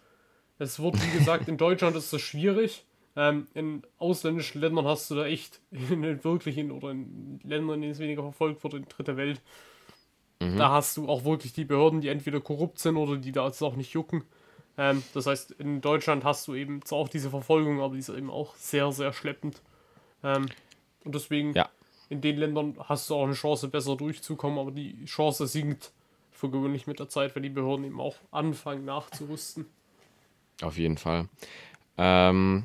es 0.58 0.80
wird, 0.80 0.96
wie 1.02 1.18
gesagt, 1.18 1.48
in 1.48 1.56
Deutschland 1.56 1.96
ist 1.96 2.12
das 2.12 2.20
schwierig. 2.20 2.84
Ähm, 3.16 3.46
in 3.54 3.82
ausländischen 3.98 4.60
Ländern 4.60 4.86
hast 4.86 5.10
du 5.10 5.14
da 5.14 5.26
echt, 5.26 5.60
in 5.70 6.02
den 6.02 6.22
wirklichen 6.24 6.70
oder 6.70 6.90
in 6.90 7.40
Ländern, 7.44 7.76
in 7.76 7.82
denen 7.82 7.92
es 7.92 7.98
weniger 7.98 8.22
verfolgt 8.22 8.62
wird, 8.62 8.74
in 8.74 8.84
dritter 8.88 9.16
Welt, 9.16 9.40
da 10.40 10.70
hast 10.70 10.96
du 10.96 11.06
auch 11.06 11.24
wirklich 11.24 11.52
die 11.52 11.66
Behörden, 11.66 12.00
die 12.00 12.08
entweder 12.08 12.40
korrupt 12.40 12.78
sind 12.78 12.96
oder 12.96 13.18
die 13.18 13.30
da 13.30 13.46
jetzt 13.46 13.60
auch 13.60 13.76
nicht 13.76 13.92
jucken. 13.92 14.24
Ähm, 14.80 15.02
das 15.12 15.26
heißt, 15.26 15.50
in 15.52 15.82
Deutschland 15.82 16.24
hast 16.24 16.48
du 16.48 16.54
eben 16.54 16.82
zwar 16.86 17.00
auch 17.00 17.08
diese 17.10 17.28
Verfolgung, 17.28 17.82
aber 17.82 17.92
die 17.92 18.00
ist 18.00 18.08
eben 18.08 18.30
auch 18.30 18.54
sehr, 18.56 18.90
sehr 18.92 19.12
schleppend. 19.12 19.60
Ähm, 20.24 20.46
und 21.04 21.14
deswegen, 21.14 21.52
Ja. 21.52 21.68
in 22.08 22.22
den 22.22 22.38
Ländern 22.38 22.76
hast 22.88 23.10
du 23.10 23.14
auch 23.14 23.24
eine 23.24 23.34
Chance, 23.34 23.68
besser 23.68 23.94
durchzukommen, 23.96 24.58
aber 24.58 24.70
die 24.70 25.04
Chance 25.04 25.46
sinkt 25.46 25.92
für 26.32 26.48
gewöhnlich 26.48 26.86
mit 26.86 26.98
der 26.98 27.10
Zeit, 27.10 27.34
wenn 27.36 27.42
die 27.42 27.50
Behörden 27.50 27.84
eben 27.84 28.00
auch 28.00 28.16
anfangen 28.30 28.86
nachzurüsten. 28.86 29.66
auf 30.62 30.78
jeden 30.78 30.96
Fall. 30.96 31.28
Ähm, 31.98 32.64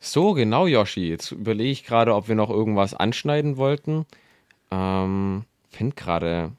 so, 0.00 0.32
genau, 0.34 0.66
Yoshi. 0.66 1.08
Jetzt 1.08 1.30
überlege 1.32 1.70
ich 1.70 1.84
gerade, 1.84 2.14
ob 2.14 2.28
wir 2.28 2.34
noch 2.34 2.50
irgendwas 2.50 2.92
anschneiden 2.92 3.56
wollten. 3.56 4.04
Ähm, 4.70 5.44
finde 5.70 5.94
gerade, 5.96 6.52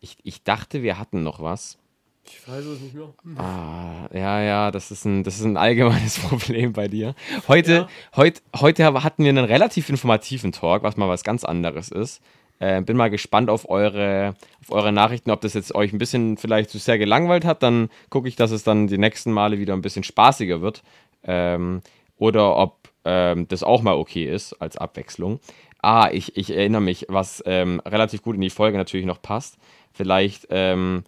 ich, 0.00 0.18
ich 0.24 0.42
dachte, 0.42 0.82
wir 0.82 0.98
hatten 0.98 1.22
noch 1.22 1.40
was. 1.40 1.78
Ich 2.24 2.48
weiß 2.48 2.64
es 2.64 2.80
nicht 2.80 2.94
mehr. 2.94 3.08
Ah, 3.36 4.08
ja, 4.12 4.40
ja, 4.42 4.70
das 4.70 4.90
ist 4.90 5.04
ein, 5.04 5.24
das 5.24 5.36
ist 5.38 5.44
ein 5.44 5.56
allgemeines 5.56 6.18
Problem 6.28 6.72
bei 6.72 6.88
dir. 6.88 7.14
Heute, 7.48 7.72
Ja. 7.72 7.88
heut, 8.16 8.42
heute 8.56 8.84
hatten 9.02 9.24
wir 9.24 9.30
einen 9.30 9.44
relativ 9.44 9.88
informativen 9.88 10.52
Talk, 10.52 10.82
was 10.82 10.96
mal 10.96 11.08
was 11.08 11.24
ganz 11.24 11.44
anderes 11.44 11.88
ist. 11.90 12.20
Äh, 12.60 12.80
bin 12.82 12.96
mal 12.96 13.10
gespannt 13.10 13.50
auf 13.50 13.68
eure, 13.68 14.34
auf 14.60 14.70
eure 14.70 14.92
Nachrichten, 14.92 15.32
ob 15.32 15.40
das 15.40 15.54
jetzt 15.54 15.74
euch 15.74 15.92
ein 15.92 15.98
bisschen 15.98 16.36
vielleicht 16.36 16.70
zu 16.70 16.78
sehr 16.78 16.96
gelangweilt 16.96 17.44
hat. 17.44 17.62
Dann 17.62 17.90
gucke 18.08 18.28
ich, 18.28 18.36
dass 18.36 18.52
es 18.52 18.62
dann 18.62 18.86
die 18.86 18.98
nächsten 18.98 19.32
Male 19.32 19.58
wieder 19.58 19.74
ein 19.74 19.82
bisschen 19.82 20.04
spaßiger 20.04 20.60
wird. 20.60 20.82
Ähm, 21.24 21.82
oder 22.18 22.56
ob 22.56 22.88
ähm, 23.04 23.48
das 23.48 23.64
auch 23.64 23.82
mal 23.82 23.94
okay 23.94 24.32
ist 24.32 24.52
als 24.54 24.76
Abwechslung. 24.76 25.40
Ah, 25.82 26.08
ich, 26.12 26.36
ich 26.36 26.54
erinnere 26.54 26.82
mich, 26.82 27.06
was 27.08 27.42
ähm, 27.46 27.80
relativ 27.84 28.22
gut 28.22 28.36
in 28.36 28.40
die 28.40 28.50
Folge 28.50 28.78
natürlich 28.78 29.06
noch 29.06 29.20
passt. 29.20 29.56
Vielleicht 29.92 30.46
ähm, 30.50 31.02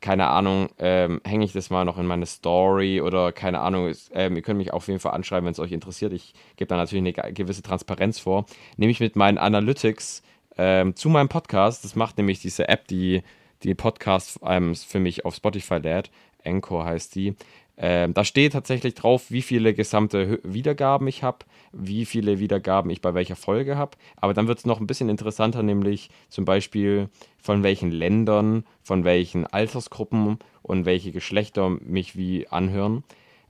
keine 0.00 0.28
Ahnung, 0.28 0.68
ähm, 0.78 1.20
hänge 1.24 1.44
ich 1.44 1.52
das 1.52 1.70
mal 1.70 1.84
noch 1.84 1.98
in 1.98 2.06
meine 2.06 2.26
Story 2.26 3.00
oder 3.00 3.32
keine 3.32 3.60
Ahnung, 3.60 3.88
ist, 3.88 4.10
ähm, 4.14 4.36
ihr 4.36 4.42
könnt 4.42 4.58
mich 4.58 4.72
auf 4.72 4.88
jeden 4.88 5.00
Fall 5.00 5.12
anschreiben, 5.12 5.46
wenn 5.46 5.52
es 5.52 5.58
euch 5.58 5.72
interessiert. 5.72 6.12
Ich 6.12 6.34
gebe 6.56 6.68
da 6.68 6.76
natürlich 6.76 7.02
eine 7.02 7.12
ge- 7.12 7.32
gewisse 7.32 7.62
Transparenz 7.62 8.18
vor. 8.18 8.46
Nämlich 8.76 9.00
mit 9.00 9.16
meinen 9.16 9.38
Analytics 9.38 10.22
ähm, 10.56 10.96
zu 10.96 11.08
meinem 11.08 11.28
Podcast. 11.28 11.84
Das 11.84 11.96
macht 11.96 12.18
nämlich 12.18 12.40
diese 12.40 12.68
App, 12.68 12.86
die 12.88 13.22
die 13.62 13.74
Podcast 13.74 14.38
ähm, 14.44 14.74
für 14.74 15.00
mich 15.00 15.24
auf 15.24 15.34
Spotify 15.34 15.78
lädt. 15.78 16.10
Anchor 16.44 16.84
heißt 16.84 17.14
die. 17.14 17.34
Ähm, 17.80 18.12
da 18.12 18.24
steht 18.24 18.54
tatsächlich 18.54 18.94
drauf, 18.94 19.30
wie 19.30 19.40
viele 19.40 19.72
gesamte 19.72 20.40
Wiedergaben 20.42 21.06
ich 21.06 21.22
habe, 21.22 21.38
wie 21.72 22.06
viele 22.06 22.40
Wiedergaben 22.40 22.90
ich 22.90 23.00
bei 23.00 23.14
welcher 23.14 23.36
Folge 23.36 23.76
habe. 23.76 23.92
Aber 24.16 24.34
dann 24.34 24.48
wird 24.48 24.58
es 24.58 24.66
noch 24.66 24.80
ein 24.80 24.88
bisschen 24.88 25.08
interessanter, 25.08 25.62
nämlich 25.62 26.10
zum 26.28 26.44
Beispiel 26.44 27.08
von 27.40 27.62
welchen 27.62 27.92
Ländern, 27.92 28.64
von 28.82 29.04
welchen 29.04 29.46
Altersgruppen 29.46 30.40
und 30.62 30.86
welche 30.86 31.12
Geschlechter 31.12 31.70
mich 31.70 32.16
wie 32.16 32.48
anhören. 32.48 33.04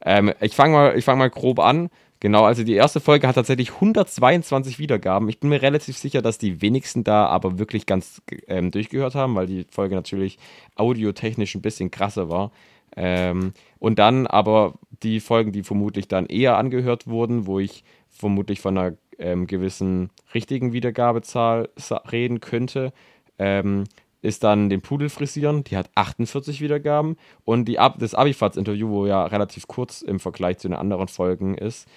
Ähm, 0.04 0.34
ich 0.40 0.54
fange 0.54 0.74
mal, 0.74 1.00
fang 1.00 1.18
mal 1.18 1.30
grob 1.30 1.58
an. 1.58 1.88
Genau, 2.20 2.44
also 2.44 2.64
die 2.64 2.74
erste 2.74 3.00
Folge 3.00 3.28
hat 3.28 3.36
tatsächlich 3.36 3.74
122 3.74 4.78
Wiedergaben. 4.78 5.28
Ich 5.28 5.38
bin 5.38 5.50
mir 5.50 5.62
relativ 5.62 5.96
sicher, 5.96 6.20
dass 6.20 6.36
die 6.36 6.60
wenigsten 6.60 7.04
da 7.04 7.26
aber 7.26 7.58
wirklich 7.58 7.86
ganz 7.86 8.20
ähm, 8.48 8.72
durchgehört 8.72 9.14
haben, 9.14 9.36
weil 9.36 9.46
die 9.46 9.66
Folge 9.70 9.94
natürlich 9.94 10.38
audiotechnisch 10.74 11.54
ein 11.54 11.62
bisschen 11.62 11.92
krasser 11.92 12.28
war. 12.28 12.50
Ähm, 12.96 13.52
und 13.78 13.98
dann 13.98 14.26
aber 14.26 14.74
die 15.02 15.20
Folgen, 15.20 15.52
die 15.52 15.62
vermutlich 15.62 16.08
dann 16.08 16.26
eher 16.26 16.56
angehört 16.56 17.06
wurden, 17.06 17.46
wo 17.46 17.58
ich 17.58 17.84
vermutlich 18.08 18.60
von 18.60 18.76
einer 18.76 18.96
ähm, 19.18 19.46
gewissen 19.46 20.10
richtigen 20.34 20.72
Wiedergabezahl 20.72 21.68
reden 22.10 22.40
könnte, 22.40 22.92
ähm, 23.38 23.84
ist 24.20 24.42
dann 24.42 24.68
den 24.68 24.80
Pudel 24.80 25.08
frisieren, 25.10 25.64
die 25.64 25.76
hat 25.76 25.90
48 25.94 26.60
Wiedergaben 26.60 27.16
und 27.44 27.66
die 27.66 27.78
Ab 27.78 27.96
das 27.98 28.14
Abifahrts-Interview, 28.14 28.88
wo 28.88 29.06
ja 29.06 29.24
relativ 29.24 29.68
kurz 29.68 30.02
im 30.02 30.18
Vergleich 30.18 30.58
zu 30.58 30.68
den 30.68 30.76
anderen 30.76 31.08
Folgen 31.08 31.56
ist, 31.56 31.88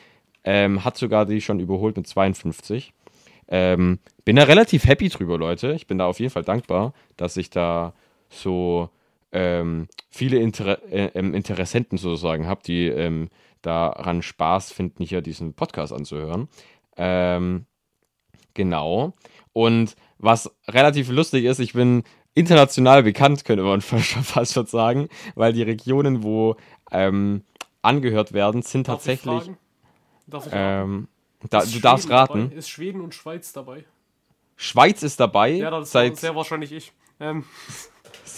ähm, 0.44 0.84
hat 0.86 0.98
sogar 0.98 1.26
die 1.26 1.42
schon 1.42 1.60
überholt 1.60 1.98
mit 1.98 2.08
52. 2.08 2.94
Ähm, 3.48 4.00
bin 4.24 4.36
da 4.36 4.44
relativ 4.44 4.86
happy 4.86 5.10
drüber, 5.10 5.38
Leute. 5.38 5.74
Ich 5.74 5.88
bin 5.88 5.98
da 5.98 6.06
auf 6.06 6.20
jeden 6.20 6.32
Fall 6.32 6.44
dankbar, 6.44 6.94
dass 7.18 7.38
ich 7.38 7.50
da 7.50 7.94
so 8.30 8.89
ähm, 9.32 9.88
viele 10.10 10.38
Inter 10.40 10.84
äh, 10.92 11.12
ähm, 11.14 11.34
Interessenten 11.34 11.98
sozusagen 11.98 12.48
habe, 12.48 12.62
die 12.64 12.88
ähm, 12.88 13.30
daran 13.62 14.22
Spaß 14.22 14.72
finden, 14.72 15.04
hier 15.04 15.22
diesen 15.22 15.54
Podcast 15.54 15.94
anzuhören. 15.94 16.48
Ähm, 16.98 17.66
genau. 18.54 19.14
Und 19.54 19.96
was 20.18 20.54
relativ 20.68 21.10
lustig 21.10 21.46
ist, 21.46 21.60
ich 21.60 21.74
bin 21.74 22.04
international 22.34 23.04
bekannt, 23.04 23.46
könnte 23.46 23.64
man 23.64 23.82
fast 23.82 24.54
schon 24.54 24.66
sagen, 24.66 25.10
weil 25.36 25.54
die 25.54 25.64
Regionen, 25.64 26.24
wo 26.24 26.56
ähm, 26.92 27.44
angehört 27.82 28.34
werden, 28.34 28.62
sind 28.62 28.88
Darf 28.88 29.00
ich 29.00 29.22
tatsächlich. 29.22 29.44
fragen? 29.44 29.58
Darf 30.28 30.48
ich? 30.48 30.54
Ähm, 30.56 31.08
da, 31.50 31.66
du 31.66 31.80
darfst 31.80 32.06
Schweden 32.06 32.18
raten. 32.18 32.42
Dabei? 32.44 32.56
Ist 32.56 32.70
Schweden 32.70 33.02
und 33.02 33.16
Schweiz 33.16 33.52
dabei? 33.54 33.86
Schweiz 34.56 35.02
ist 35.02 35.20
dabei. 35.20 35.52
Ja, 35.52 35.72
das 35.72 35.92
seit, 35.92 36.18
sehr 36.18 36.36
wahrscheinlich 36.36 36.72
ich. 36.72 36.94
Ähm, 37.20 37.46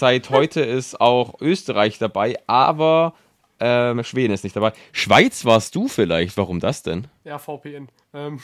seit 0.03 0.29
heute 0.31 0.59
ist 0.59 0.99
auch 0.99 1.39
Österreich 1.39 1.97
dabei, 1.97 2.35
aber 2.45 3.13
ähm, 3.61 4.03
Schweden 4.03 4.33
ist 4.33 4.43
nicht 4.43 4.53
dabei. 4.53 4.73
Schweiz 4.91 5.45
warst 5.45 5.75
du 5.75 5.87
vielleicht. 5.87 6.35
Warum 6.35 6.59
das 6.59 6.83
denn? 6.83 7.07
ja, 7.23 7.39
VPN. 7.39 7.87
Ähm, 8.13 8.41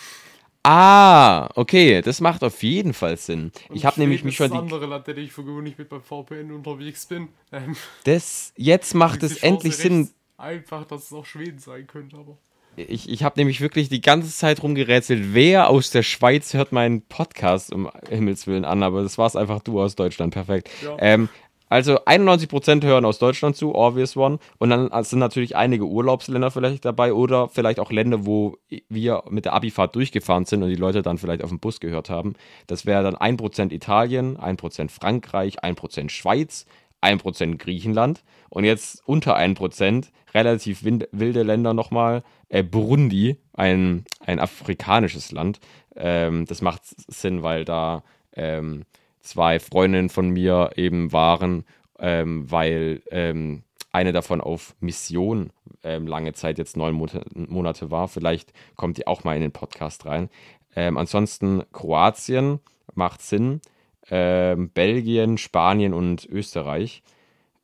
Ah, 0.63 1.49
okay, 1.55 2.01
das 2.01 2.21
macht 2.21 2.45
auf 2.45 2.63
jeden 2.63 2.93
Fall 2.93 3.17
Sinn. 3.17 3.51
Ich 3.73 3.85
habe 3.85 3.99
nämlich 3.99 4.23
mich 4.23 4.37
schon 4.37 4.51
das 4.51 4.59
andere 4.59 4.85
Land, 4.85 5.05
in 5.09 5.15
dem 5.15 5.25
ich 5.25 5.33
für 5.33 5.43
gewöhnlich 5.43 5.77
mit 5.77 5.89
beim 5.89 6.01
VPN 6.01 6.53
unterwegs 6.53 7.05
bin. 7.07 7.27
Ähm, 7.51 7.75
das 8.05 8.53
jetzt 8.55 8.93
macht 8.93 9.21
es 9.23 9.43
endlich 9.43 9.75
Sinn. 9.75 10.09
Einfach, 10.37 10.85
dass 10.85 11.07
es 11.07 11.13
auch 11.13 11.25
Schweden 11.25 11.59
sein 11.59 11.87
könnte, 11.87 12.15
aber. 12.15 12.37
Ich, 12.77 13.09
ich 13.09 13.23
habe 13.23 13.37
nämlich 13.37 13.59
wirklich 13.59 13.89
die 13.89 14.01
ganze 14.01 14.29
Zeit 14.29 14.63
rumgerätselt, 14.63 15.33
wer 15.33 15.69
aus 15.69 15.91
der 15.91 16.03
Schweiz 16.03 16.53
hört 16.53 16.71
meinen 16.71 17.01
Podcast 17.01 17.73
um 17.73 17.91
Himmels 18.09 18.47
Willen 18.47 18.63
an, 18.63 18.83
aber 18.83 19.03
das 19.03 19.17
war 19.17 19.27
es 19.27 19.35
einfach 19.35 19.61
du 19.61 19.81
aus 19.81 19.95
Deutschland, 19.95 20.33
perfekt. 20.33 20.69
Ja. 20.83 20.95
Ähm, 20.99 21.29
Also 21.69 21.99
91% 21.99 22.83
hören 22.83 23.05
aus 23.05 23.19
Deutschland 23.19 23.55
zu, 23.55 23.75
obvious 23.75 24.17
one. 24.17 24.39
Und 24.57 24.71
dann 24.71 24.89
sind 25.03 25.19
natürlich 25.19 25.55
einige 25.55 25.85
Urlaubsländer 25.85 26.51
vielleicht 26.51 26.83
dabei 26.83 27.13
oder 27.13 27.47
vielleicht 27.47 27.79
auch 27.79 27.91
Länder, 27.91 28.25
wo 28.25 28.57
wir 28.89 29.23
mit 29.29 29.45
der 29.45 29.53
Abifahrt 29.53 29.95
durchgefahren 29.95 30.45
sind 30.45 30.63
und 30.63 30.69
die 30.69 30.75
Leute 30.75 31.01
dann 31.03 31.19
vielleicht 31.19 31.43
auf 31.43 31.49
dem 31.49 31.59
Bus 31.59 31.79
gehört 31.79 32.09
haben. 32.09 32.33
Das 32.67 32.85
wäre 32.85 33.03
dann 33.03 33.15
1% 33.15 33.71
Italien, 33.71 34.37
1% 34.37 34.89
Frankreich, 34.89 35.63
1% 35.63 36.09
Schweiz, 36.09 36.65
1% 37.01 37.57
Griechenland 37.57 38.23
und 38.49 38.63
jetzt 38.63 39.01
unter 39.05 39.37
1%, 39.37 40.07
relativ 40.33 40.83
wilde 40.83 41.43
Länder 41.43 41.73
nochmal, 41.73 42.23
äh, 42.49 42.63
Burundi, 42.63 43.37
ein, 43.53 44.05
ein 44.25 44.39
afrikanisches 44.39 45.31
Land. 45.31 45.59
Ähm, 45.95 46.45
das 46.45 46.61
macht 46.61 46.81
Sinn, 46.85 47.43
weil 47.43 47.63
da 47.63 48.03
ähm, 48.33 48.83
zwei 49.29 49.59
Freundinnen 49.59 50.09
von 50.09 50.29
mir 50.31 50.71
eben 50.75 51.11
waren, 51.13 51.63
ähm, 51.99 52.49
weil 52.49 53.01
ähm, 53.11 53.63
eine 53.91 54.11
davon 54.11 54.41
auf 54.41 54.75
Mission 54.79 55.51
ähm, 55.83 56.07
lange 56.07 56.33
Zeit, 56.33 56.57
jetzt 56.57 56.75
neun 56.75 56.95
Monate 56.95 57.91
war. 57.91 58.07
Vielleicht 58.07 58.53
kommt 58.75 58.97
die 58.97 59.07
auch 59.07 59.23
mal 59.23 59.35
in 59.35 59.41
den 59.41 59.51
Podcast 59.51 60.05
rein. 60.05 60.29
Ähm, 60.75 60.97
ansonsten 60.97 61.63
Kroatien 61.71 62.59
macht 62.93 63.21
Sinn. 63.21 63.61
Ähm, 64.09 64.69
Belgien, 64.71 65.37
Spanien 65.37 65.93
und 65.93 66.25
Österreich. 66.25 67.03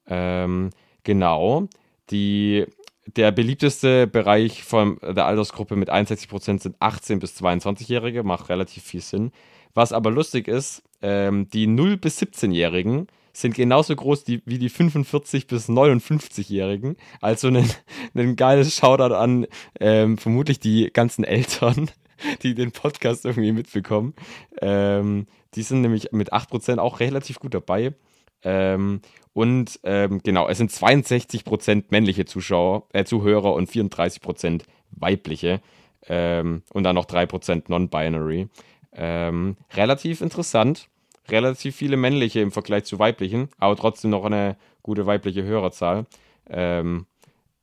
Ähm, 0.08 0.70
genau. 1.04 1.68
Die, 2.12 2.66
der 3.08 3.32
beliebteste 3.32 4.06
Bereich 4.06 4.64
von 4.64 5.00
der 5.02 5.26
Altersgruppe 5.26 5.76
mit 5.76 5.92
61% 5.92 6.62
sind 6.62 6.78
18- 6.78 7.20
bis 7.20 7.36
22-Jährige, 7.42 8.24
macht 8.24 8.50
relativ 8.50 8.84
viel 8.84 9.02
Sinn. 9.02 9.32
Was 9.74 9.92
aber 9.92 10.12
lustig 10.12 10.48
ist, 10.48 10.84
ähm, 11.06 11.48
die 11.50 11.68
0- 11.68 11.98
bis 11.98 12.20
17-Jährigen 12.20 13.06
sind 13.32 13.54
genauso 13.54 13.96
groß 13.96 14.24
die, 14.24 14.42
wie 14.46 14.58
die 14.58 14.72
45- 14.72 15.48
bis 15.48 15.70
59-Jährigen. 15.70 16.98
Also 17.22 17.50
ein, 17.50 17.70
ein 18.16 18.36
geiles 18.36 18.76
Shoutout 18.76 19.14
an 19.14 19.46
ähm, 19.80 20.18
vermutlich 20.18 20.60
die 20.60 20.90
ganzen 20.92 21.24
Eltern, 21.24 21.92
die 22.42 22.56
den 22.56 22.72
Podcast 22.72 23.26
irgendwie 23.26 23.52
mitbekommen. 23.52 24.16
Ähm, 24.62 25.28
die 25.54 25.62
sind 25.62 25.82
nämlich 25.82 26.12
mit 26.12 26.34
8% 26.34 26.80
auch 26.80 27.00
relativ 27.00 27.38
gut 27.40 27.54
dabei. 27.54 27.94
Ähm, 28.42 29.02
und 29.34 29.80
ähm, 29.84 30.22
genau, 30.24 30.48
es 30.48 30.58
sind 30.58 30.72
62% 30.72 31.86
männliche 31.90 32.26
Zuschauer, 32.26 32.88
äh, 32.94 33.04
Zuhörer 33.04 33.54
und 33.54 33.70
34% 33.70 34.64
weibliche. 34.90 35.62
Ähm, 36.08 36.64
und 36.74 36.84
dann 36.84 36.96
noch 36.96 37.06
3% 37.06 37.66
non-binary. 37.68 38.48
Ähm, 38.92 39.58
relativ 39.76 40.22
interessant 40.22 40.90
relativ 41.30 41.76
viele 41.76 41.98
männliche 41.98 42.42
im 42.42 42.52
Vergleich 42.52 42.86
zu 42.86 43.00
weiblichen, 43.00 43.50
aber 43.58 43.76
trotzdem 43.76 44.12
noch 44.12 44.26
eine 44.26 44.58
gute 44.84 45.06
weibliche 45.06 45.44
Hörerzahl. 45.44 46.06
Ähm, 46.50 47.06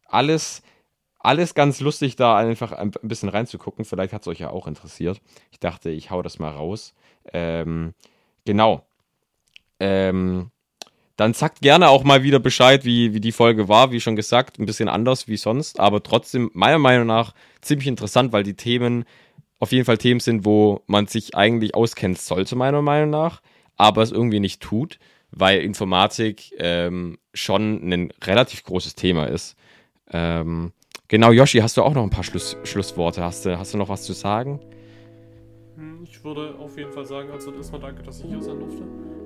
alles, 0.06 0.62
alles 1.18 1.54
ganz 1.54 1.80
lustig, 1.80 2.16
da 2.16 2.36
einfach 2.36 2.72
ein 2.72 2.90
bisschen 3.02 3.28
reinzugucken. 3.28 3.84
Vielleicht 3.84 4.12
hat 4.12 4.22
es 4.22 4.28
euch 4.28 4.40
ja 4.40 4.50
auch 4.50 4.66
interessiert. 4.66 5.20
Ich 5.50 5.60
dachte, 5.60 5.90
ich 5.90 6.10
hau 6.10 6.22
das 6.22 6.38
mal 6.38 6.50
raus. 6.50 6.94
Ähm, 7.32 7.94
genau. 8.44 8.84
Ähm, 9.78 10.50
dann 11.16 11.34
sagt 11.34 11.60
gerne 11.60 11.88
auch 11.88 12.04
mal 12.04 12.22
wieder 12.22 12.40
Bescheid, 12.40 12.84
wie, 12.84 13.14
wie 13.14 13.20
die 13.20 13.32
Folge 13.32 13.68
war. 13.68 13.92
Wie 13.92 14.00
schon 14.00 14.16
gesagt, 14.16 14.58
ein 14.58 14.66
bisschen 14.66 14.88
anders 14.88 15.28
wie 15.28 15.36
sonst, 15.36 15.78
aber 15.78 16.02
trotzdem 16.02 16.50
meiner 16.54 16.78
Meinung 16.78 17.06
nach 17.06 17.34
ziemlich 17.60 17.86
interessant, 17.86 18.32
weil 18.32 18.42
die 18.42 18.54
Themen 18.54 19.04
auf 19.62 19.72
jeden 19.72 19.84
Fall 19.84 19.98
Themen 19.98 20.20
sind, 20.20 20.44
wo 20.44 20.82
man 20.86 21.06
sich 21.06 21.34
eigentlich 21.34 21.74
auskennen 21.74 22.16
sollte, 22.16 22.56
meiner 22.56 22.82
Meinung 22.82 23.10
nach 23.10 23.40
aber 23.76 24.02
es 24.02 24.12
irgendwie 24.12 24.40
nicht 24.40 24.60
tut, 24.60 24.98
weil 25.30 25.60
Informatik 25.60 26.52
ähm, 26.58 27.18
schon 27.34 27.88
ein 27.88 28.12
relativ 28.22 28.64
großes 28.64 28.94
Thema 28.94 29.26
ist. 29.26 29.56
Ähm, 30.12 30.72
genau, 31.08 31.32
Yoshi, 31.32 31.58
hast 31.58 31.76
du 31.76 31.82
auch 31.82 31.94
noch 31.94 32.02
ein 32.02 32.10
paar 32.10 32.24
Schluss, 32.24 32.56
Schlussworte? 32.64 33.22
Hast 33.22 33.46
du, 33.46 33.58
hast 33.58 33.74
du 33.74 33.78
noch 33.78 33.88
was 33.88 34.02
zu 34.02 34.12
sagen? 34.12 34.60
Hm, 35.76 36.04
ich 36.04 36.22
würde 36.22 36.54
auf 36.58 36.76
jeden 36.76 36.92
Fall 36.92 37.06
sagen, 37.06 37.30
also 37.30 37.52
erstmal 37.54 37.80
danke, 37.80 38.02
dass 38.02 38.20
ich 38.20 38.26
hier 38.26 38.42
sein 38.42 38.60
durfte. 38.60 38.82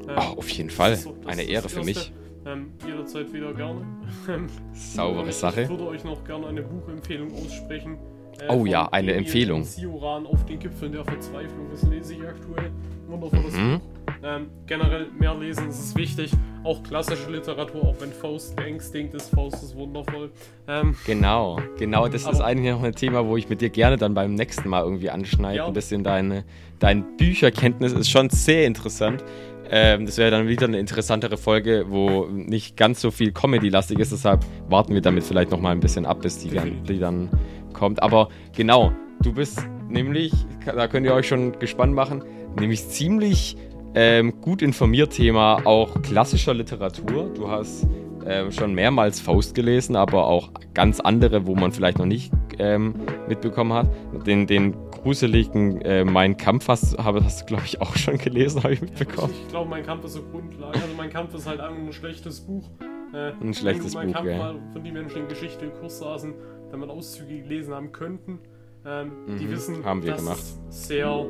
Ähm, 0.08 0.16
oh, 0.16 0.38
auf 0.38 0.48
jeden 0.48 0.70
Fall. 0.70 0.96
So, 0.96 1.16
Eine 1.26 1.42
Ehre 1.42 1.68
für 1.68 1.82
mich. 1.82 2.12
Ähm, 2.46 2.72
jederzeit 2.86 3.32
wieder 3.32 3.52
gerne. 3.52 3.84
Saubere 4.72 5.32
Sache. 5.32 5.62
Ich 5.62 5.68
würde 5.68 5.88
euch 5.88 6.04
noch 6.04 6.24
gerne 6.24 6.46
eine 6.46 6.62
Buchempfehlung 6.62 7.32
aussprechen. 7.34 7.98
Äh, 8.40 8.52
oh 8.52 8.66
ja, 8.66 8.88
eine 8.88 9.14
Empfehlung. 9.14 9.64
Sioran 9.64 10.26
auf 10.26 10.44
den 10.44 10.58
Gipfeln 10.58 10.92
der 10.92 11.04
Verzweiflung, 11.04 11.68
das 11.70 11.82
lese 11.84 12.14
ich 12.14 12.22
aktuell. 12.22 12.70
Wundervolles 13.08 13.56
mhm. 13.56 13.78
Buch. 13.78 13.80
Ähm, 14.22 14.46
generell 14.66 15.06
mehr 15.18 15.34
lesen, 15.34 15.66
das 15.66 15.78
ist 15.78 15.96
wichtig. 15.96 16.32
Auch 16.64 16.82
klassische 16.82 17.30
Literatur, 17.30 17.82
auch 17.84 17.96
wenn 18.00 18.12
Faust 18.12 18.56
geängstigt 18.56 19.14
ist, 19.14 19.30
Faust 19.30 19.62
ist 19.62 19.76
wundervoll. 19.76 20.30
Ähm, 20.66 20.96
genau, 21.06 21.60
genau, 21.78 22.08
das 22.08 22.26
ist 22.26 22.40
eigentlich 22.40 22.72
noch 22.72 22.82
ein 22.82 22.94
Thema, 22.94 23.26
wo 23.26 23.36
ich 23.36 23.48
mit 23.48 23.60
dir 23.60 23.70
gerne 23.70 23.96
dann 23.96 24.14
beim 24.14 24.34
nächsten 24.34 24.68
Mal 24.68 24.82
irgendwie 24.82 25.10
anschneide. 25.10 25.58
Ja. 25.58 25.66
Ein 25.66 25.72
bisschen 25.72 26.02
deine, 26.02 26.44
dein 26.78 27.16
Bücherkenntnis 27.16 27.92
ist 27.92 28.10
schon 28.10 28.30
sehr 28.30 28.66
interessant. 28.66 29.22
Ähm, 29.70 30.06
das 30.06 30.18
wäre 30.18 30.30
dann 30.30 30.48
wieder 30.48 30.66
eine 30.66 30.78
interessantere 30.78 31.36
Folge, 31.36 31.86
wo 31.88 32.26
nicht 32.26 32.76
ganz 32.76 33.00
so 33.00 33.10
viel 33.10 33.32
Comedy-lastig 33.32 33.98
ist. 33.98 34.12
Deshalb 34.12 34.44
warten 34.68 34.94
wir 34.94 35.00
damit 35.00 35.24
vielleicht 35.24 35.50
noch 35.50 35.60
mal 35.60 35.70
ein 35.70 35.80
bisschen 35.80 36.06
ab, 36.06 36.22
bis 36.22 36.38
die, 36.38 36.50
die 36.88 36.98
dann 36.98 37.30
kommt. 37.76 38.02
Aber 38.02 38.28
genau, 38.56 38.92
du 39.22 39.32
bist 39.32 39.64
nämlich, 39.88 40.32
da 40.64 40.88
könnt 40.88 41.06
ihr 41.06 41.14
euch 41.14 41.28
schon 41.28 41.58
gespannt 41.58 41.94
machen, 41.94 42.24
nämlich 42.58 42.88
ziemlich 42.88 43.56
ähm, 43.94 44.40
gut 44.40 44.62
informiert 44.62 45.12
Thema 45.12 45.64
auch 45.64 46.02
klassischer 46.02 46.54
Literatur. 46.54 47.32
Du 47.34 47.48
hast 47.48 47.86
ähm, 48.26 48.50
schon 48.50 48.74
mehrmals 48.74 49.20
Faust 49.20 49.54
gelesen, 49.54 49.96
aber 49.96 50.26
auch 50.26 50.50
ganz 50.74 51.00
andere, 51.00 51.46
wo 51.46 51.54
man 51.54 51.72
vielleicht 51.72 51.98
noch 51.98 52.06
nicht 52.06 52.32
ähm, 52.58 52.94
mitbekommen 53.28 53.72
hat. 53.72 53.88
Den, 54.26 54.46
den 54.46 54.74
gruseligen 54.90 55.80
äh, 55.82 56.04
Mein 56.04 56.36
Kampf 56.36 56.68
hast, 56.68 56.98
hast 56.98 57.42
du, 57.42 57.46
glaube 57.46 57.62
ich, 57.64 57.80
auch 57.80 57.96
schon 57.96 58.18
gelesen, 58.18 58.62
habe 58.64 58.74
ich 58.74 58.80
mitbekommen. 58.80 59.32
Ich, 59.32 59.42
ich 59.42 59.48
glaube, 59.48 59.70
Mein 59.70 59.84
Kampf 59.84 60.04
ist 60.04 60.14
so 60.14 60.22
Grundlage. 60.22 60.74
Also 60.74 60.94
Mein 60.96 61.10
Kampf 61.10 61.34
ist 61.34 61.46
halt 61.46 61.60
ein 61.60 61.92
schlechtes 61.92 62.40
Buch. 62.40 62.68
Äh, 63.14 63.32
ein 63.40 63.54
schlechtes 63.54 63.94
mein 63.94 64.08
Buch, 64.08 64.14
Kampf 64.14 64.28
ja. 64.28 64.38
Mal 64.38 64.56
von 64.72 64.82
den 64.82 64.92
Menschen 64.92 65.22
in 65.22 65.28
Geschichte 65.28 65.66
im 65.66 65.72
Kurs 65.74 65.98
saßen, 65.98 66.34
wenn 66.76 66.88
man 66.88 66.96
Auszüge 66.96 67.40
gelesen 67.40 67.74
haben 67.74 67.92
könnten. 67.92 68.38
Ähm, 68.84 69.10
mhm, 69.26 69.38
die 69.38 69.50
wissen, 69.50 69.84
haben 69.84 70.02
wir 70.02 70.12
dass 70.12 70.22
gemacht. 70.22 70.44
sehr 70.68 71.26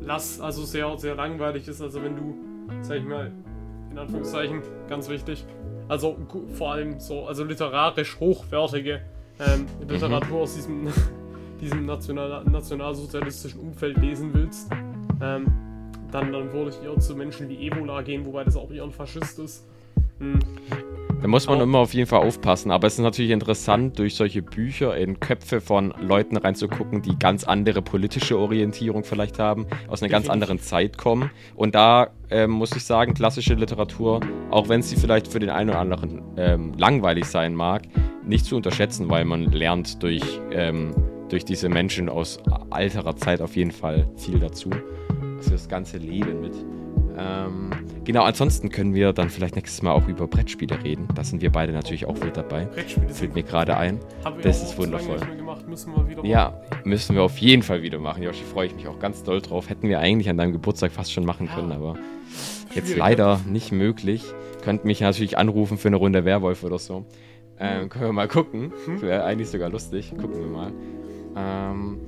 lass, 0.00 0.40
also 0.40 0.64
sehr, 0.64 0.96
sehr 0.96 1.14
langweilig 1.14 1.68
ist. 1.68 1.82
Also 1.82 2.02
wenn 2.02 2.16
du, 2.16 2.34
sag 2.82 2.98
ich 2.98 3.04
mal, 3.04 3.32
in 3.90 3.98
Anführungszeichen, 3.98 4.62
ganz 4.88 5.08
wichtig, 5.08 5.44
also 5.88 6.16
vor 6.54 6.72
allem 6.72 7.00
so, 7.00 7.26
also 7.26 7.44
literarisch 7.44 8.18
hochwertige 8.20 9.00
ähm, 9.40 9.66
Literatur 9.88 10.36
mhm. 10.36 10.42
aus 10.42 10.54
diesem, 10.54 10.88
diesem 11.60 11.86
national, 11.86 12.44
nationalsozialistischen 12.44 13.60
Umfeld 13.60 13.98
lesen 13.98 14.30
willst, 14.32 14.70
ähm, 15.20 15.46
dann, 16.12 16.32
dann 16.32 16.52
würde 16.52 16.70
ich 16.70 16.82
eher 16.82 16.98
zu 16.98 17.14
Menschen 17.14 17.48
wie 17.48 17.66
Ebola 17.66 18.02
gehen, 18.02 18.24
wobei 18.24 18.44
das 18.44 18.56
auch 18.56 18.70
eher 18.70 18.84
ein 18.84 18.92
Faschist 18.92 19.38
ist. 19.40 19.66
Hm. 20.18 20.38
Da 21.22 21.28
muss 21.28 21.46
man 21.46 21.60
immer 21.60 21.78
auf 21.78 21.92
jeden 21.92 22.06
Fall 22.06 22.26
aufpassen. 22.26 22.70
Aber 22.70 22.86
es 22.86 22.94
ist 22.94 23.00
natürlich 23.00 23.30
interessant, 23.30 23.98
durch 23.98 24.14
solche 24.14 24.40
Bücher 24.40 24.96
in 24.96 25.20
Köpfe 25.20 25.60
von 25.60 25.92
Leuten 26.00 26.38
reinzugucken, 26.38 27.02
die 27.02 27.18
ganz 27.18 27.44
andere 27.44 27.82
politische 27.82 28.38
Orientierung 28.38 29.04
vielleicht 29.04 29.38
haben, 29.38 29.66
aus 29.88 30.02
einer 30.02 30.08
ganz 30.08 30.30
anderen 30.30 30.58
Zeit 30.60 30.96
kommen. 30.96 31.30
Und 31.54 31.74
da 31.74 32.08
ähm, 32.30 32.52
muss 32.52 32.74
ich 32.74 32.84
sagen, 32.84 33.12
klassische 33.12 33.52
Literatur, 33.52 34.20
auch 34.50 34.70
wenn 34.70 34.80
sie 34.80 34.96
vielleicht 34.96 35.28
für 35.28 35.40
den 35.40 35.50
einen 35.50 35.70
oder 35.70 35.80
anderen 35.80 36.22
ähm, 36.38 36.72
langweilig 36.78 37.26
sein 37.26 37.54
mag, 37.54 37.82
nicht 38.24 38.46
zu 38.46 38.56
unterschätzen, 38.56 39.10
weil 39.10 39.26
man 39.26 39.52
lernt 39.52 40.02
durch, 40.02 40.22
ähm, 40.52 40.94
durch 41.28 41.44
diese 41.44 41.68
Menschen 41.68 42.08
aus 42.08 42.38
alterer 42.70 43.14
Zeit 43.16 43.42
auf 43.42 43.56
jeden 43.56 43.72
Fall 43.72 44.08
viel 44.16 44.38
dazu. 44.38 44.70
Also 45.36 45.50
das 45.50 45.68
ganze 45.68 45.98
Leben 45.98 46.40
mit. 46.40 46.54
Ähm, 47.18 47.70
genau, 48.12 48.24
ansonsten 48.24 48.70
können 48.70 48.92
wir 48.92 49.12
dann 49.12 49.30
vielleicht 49.30 49.54
nächstes 49.54 49.82
Mal 49.82 49.92
auch 49.92 50.08
über 50.08 50.26
Brettspiele 50.26 50.82
reden. 50.82 51.06
Da 51.14 51.22
sind 51.22 51.42
wir 51.42 51.52
beide 51.52 51.72
natürlich 51.72 52.06
auch 52.06 52.16
wieder 52.16 52.30
dabei. 52.30 52.64
Brettspiele 52.64 53.08
fällt 53.08 53.34
mir 53.36 53.44
gerade 53.44 53.76
ein. 53.76 54.00
das 54.42 54.64
ist 54.64 54.76
wundervoll. 54.76 55.20
Müssen 55.68 55.94
wir 55.94 56.08
wieder 56.08 56.24
ja, 56.24 56.60
müssen 56.82 57.14
wir 57.14 57.22
auf 57.22 57.38
jeden 57.38 57.62
Fall 57.62 57.82
wieder 57.82 58.00
machen. 58.00 58.24
Joshi, 58.24 58.42
freue 58.42 58.66
ich 58.66 58.74
mich 58.74 58.88
auch 58.88 58.98
ganz 58.98 59.22
doll 59.22 59.40
drauf. 59.40 59.70
Hätten 59.70 59.88
wir 59.88 60.00
eigentlich 60.00 60.28
an 60.28 60.36
deinem 60.36 60.50
Geburtstag 60.50 60.90
fast 60.90 61.12
schon 61.12 61.24
machen 61.24 61.48
können, 61.48 61.70
aber 61.70 61.94
jetzt 62.74 62.96
leider 62.96 63.40
nicht 63.46 63.70
möglich. 63.70 64.24
Könnt 64.64 64.84
mich 64.84 65.00
natürlich 65.00 65.38
anrufen 65.38 65.78
für 65.78 65.86
eine 65.86 65.96
Runde 65.96 66.24
Werwolf 66.24 66.64
oder 66.64 66.80
so. 66.80 67.06
Ähm, 67.60 67.90
können 67.90 68.06
wir 68.06 68.12
mal 68.12 68.26
gucken. 68.26 68.72
Hm? 68.86 69.02
Wäre 69.02 69.22
eigentlich 69.22 69.50
sogar 69.50 69.70
lustig. 69.70 70.12
Gucken 70.20 70.40
wir 70.40 70.46
mal. 70.46 70.72
Ähm, 71.36 72.00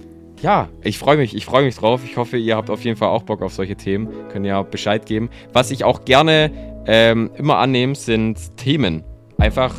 ja, 0.42 0.68
ich 0.82 0.98
freue 0.98 1.16
mich, 1.16 1.36
ich 1.36 1.44
freue 1.44 1.64
mich 1.64 1.76
drauf. 1.76 2.02
Ich 2.04 2.16
hoffe, 2.16 2.36
ihr 2.36 2.56
habt 2.56 2.68
auf 2.68 2.84
jeden 2.84 2.96
Fall 2.96 3.08
auch 3.08 3.22
Bock 3.22 3.42
auf 3.42 3.54
solche 3.54 3.76
Themen. 3.76 4.08
Könnt 4.30 4.44
ja 4.44 4.60
Bescheid 4.62 5.06
geben. 5.06 5.30
Was 5.52 5.70
ich 5.70 5.84
auch 5.84 6.04
gerne 6.04 6.50
ähm, 6.86 7.30
immer 7.36 7.58
annehme, 7.58 7.94
sind 7.94 8.56
Themen. 8.56 9.04
Einfach 9.38 9.74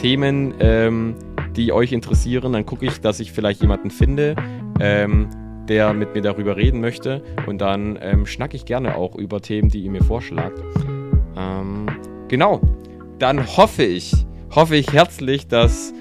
Themen, 0.00 0.54
ähm, 0.58 1.14
die 1.54 1.70
euch 1.70 1.92
interessieren. 1.92 2.54
Dann 2.54 2.64
gucke 2.64 2.86
ich, 2.86 3.00
dass 3.00 3.20
ich 3.20 3.30
vielleicht 3.30 3.60
jemanden 3.60 3.90
finde, 3.90 4.36
ähm, 4.80 5.28
der 5.68 5.92
mit 5.92 6.14
mir 6.14 6.22
darüber 6.22 6.56
reden 6.56 6.80
möchte. 6.80 7.22
Und 7.46 7.60
dann 7.60 7.98
ähm, 8.00 8.24
schnacke 8.24 8.56
ich 8.56 8.64
gerne 8.64 8.96
auch 8.96 9.16
über 9.16 9.42
Themen, 9.42 9.68
die 9.68 9.80
ihr 9.80 9.90
mir 9.90 10.02
vorschlagt. 10.02 10.58
Ähm, 11.36 11.86
genau. 12.28 12.62
Dann 13.18 13.46
hoffe 13.46 13.84
ich, 13.84 14.12
hoffe 14.54 14.76
ich 14.76 14.92
herzlich, 14.94 15.46
dass 15.46 15.92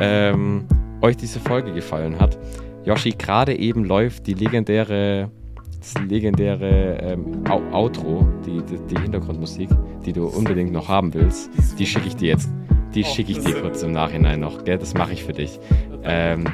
ähm, 0.00 0.66
euch 1.00 1.16
diese 1.16 1.40
Folge 1.40 1.72
gefallen 1.72 2.20
hat. 2.20 2.38
Yoshi, 2.84 3.10
gerade 3.10 3.58
eben 3.58 3.84
läuft 3.84 4.26
die 4.26 4.34
legendäre, 4.34 5.30
das 5.78 5.94
legendäre 6.06 6.98
ähm, 7.00 7.44
Outro, 7.72 8.26
die, 8.44 8.62
die, 8.62 8.78
die, 8.94 9.00
Hintergrundmusik, 9.00 9.70
die 10.04 10.12
du 10.12 10.26
unbedingt 10.26 10.72
noch 10.72 10.88
haben 10.88 11.14
willst. 11.14 11.50
Die 11.78 11.86
schicke 11.86 12.08
ich 12.08 12.16
dir 12.16 12.28
jetzt. 12.28 12.50
Die 12.94 13.02
schicke 13.02 13.32
ich 13.32 13.40
dir 13.40 13.60
kurz 13.60 13.82
im 13.82 13.92
Nachhinein 13.92 14.40
noch, 14.40 14.64
gell? 14.64 14.78
Das 14.78 14.94
mache 14.94 15.12
ich 15.14 15.24
für 15.24 15.32
dich. 15.32 15.58
Ähm, 16.04 16.44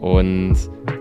und 0.00 0.56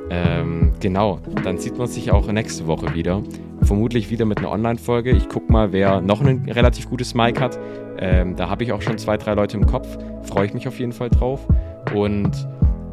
ähm, 0.09 0.73
genau, 0.79 1.19
dann 1.43 1.57
sieht 1.57 1.77
man 1.77 1.87
sich 1.87 2.11
auch 2.11 2.31
nächste 2.31 2.67
Woche 2.67 2.93
wieder. 2.93 3.23
Vermutlich 3.61 4.11
wieder 4.11 4.25
mit 4.25 4.39
einer 4.39 4.51
Online-Folge. 4.51 5.11
Ich 5.11 5.27
gucke 5.29 5.51
mal, 5.51 5.71
wer 5.71 6.01
noch 6.01 6.21
ein 6.21 6.47
relativ 6.49 6.89
gutes 6.89 7.15
Mic 7.15 7.39
hat. 7.39 7.57
Ähm, 7.97 8.35
da 8.35 8.49
habe 8.49 8.63
ich 8.63 8.73
auch 8.73 8.81
schon 8.81 8.97
zwei, 8.97 9.17
drei 9.17 9.33
Leute 9.33 9.57
im 9.57 9.65
Kopf. 9.65 9.97
Freue 10.23 10.45
ich 10.45 10.53
mich 10.53 10.67
auf 10.67 10.79
jeden 10.79 10.91
Fall 10.91 11.09
drauf. 11.09 11.47
Und 11.95 12.47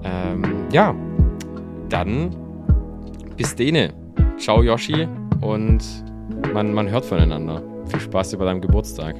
ähm, 0.04 0.42
ja, 0.72 0.94
dann 1.92 2.30
bis 3.36 3.54
dene. 3.54 3.92
Ciao 4.38 4.62
Yoshi 4.62 5.06
und 5.40 5.82
man, 6.52 6.72
man 6.72 6.88
hört 6.88 7.04
voneinander. 7.04 7.62
Viel 7.86 8.00
Spaß 8.00 8.32
über 8.32 8.46
deinem 8.46 8.60
Geburtstag. 8.60 9.16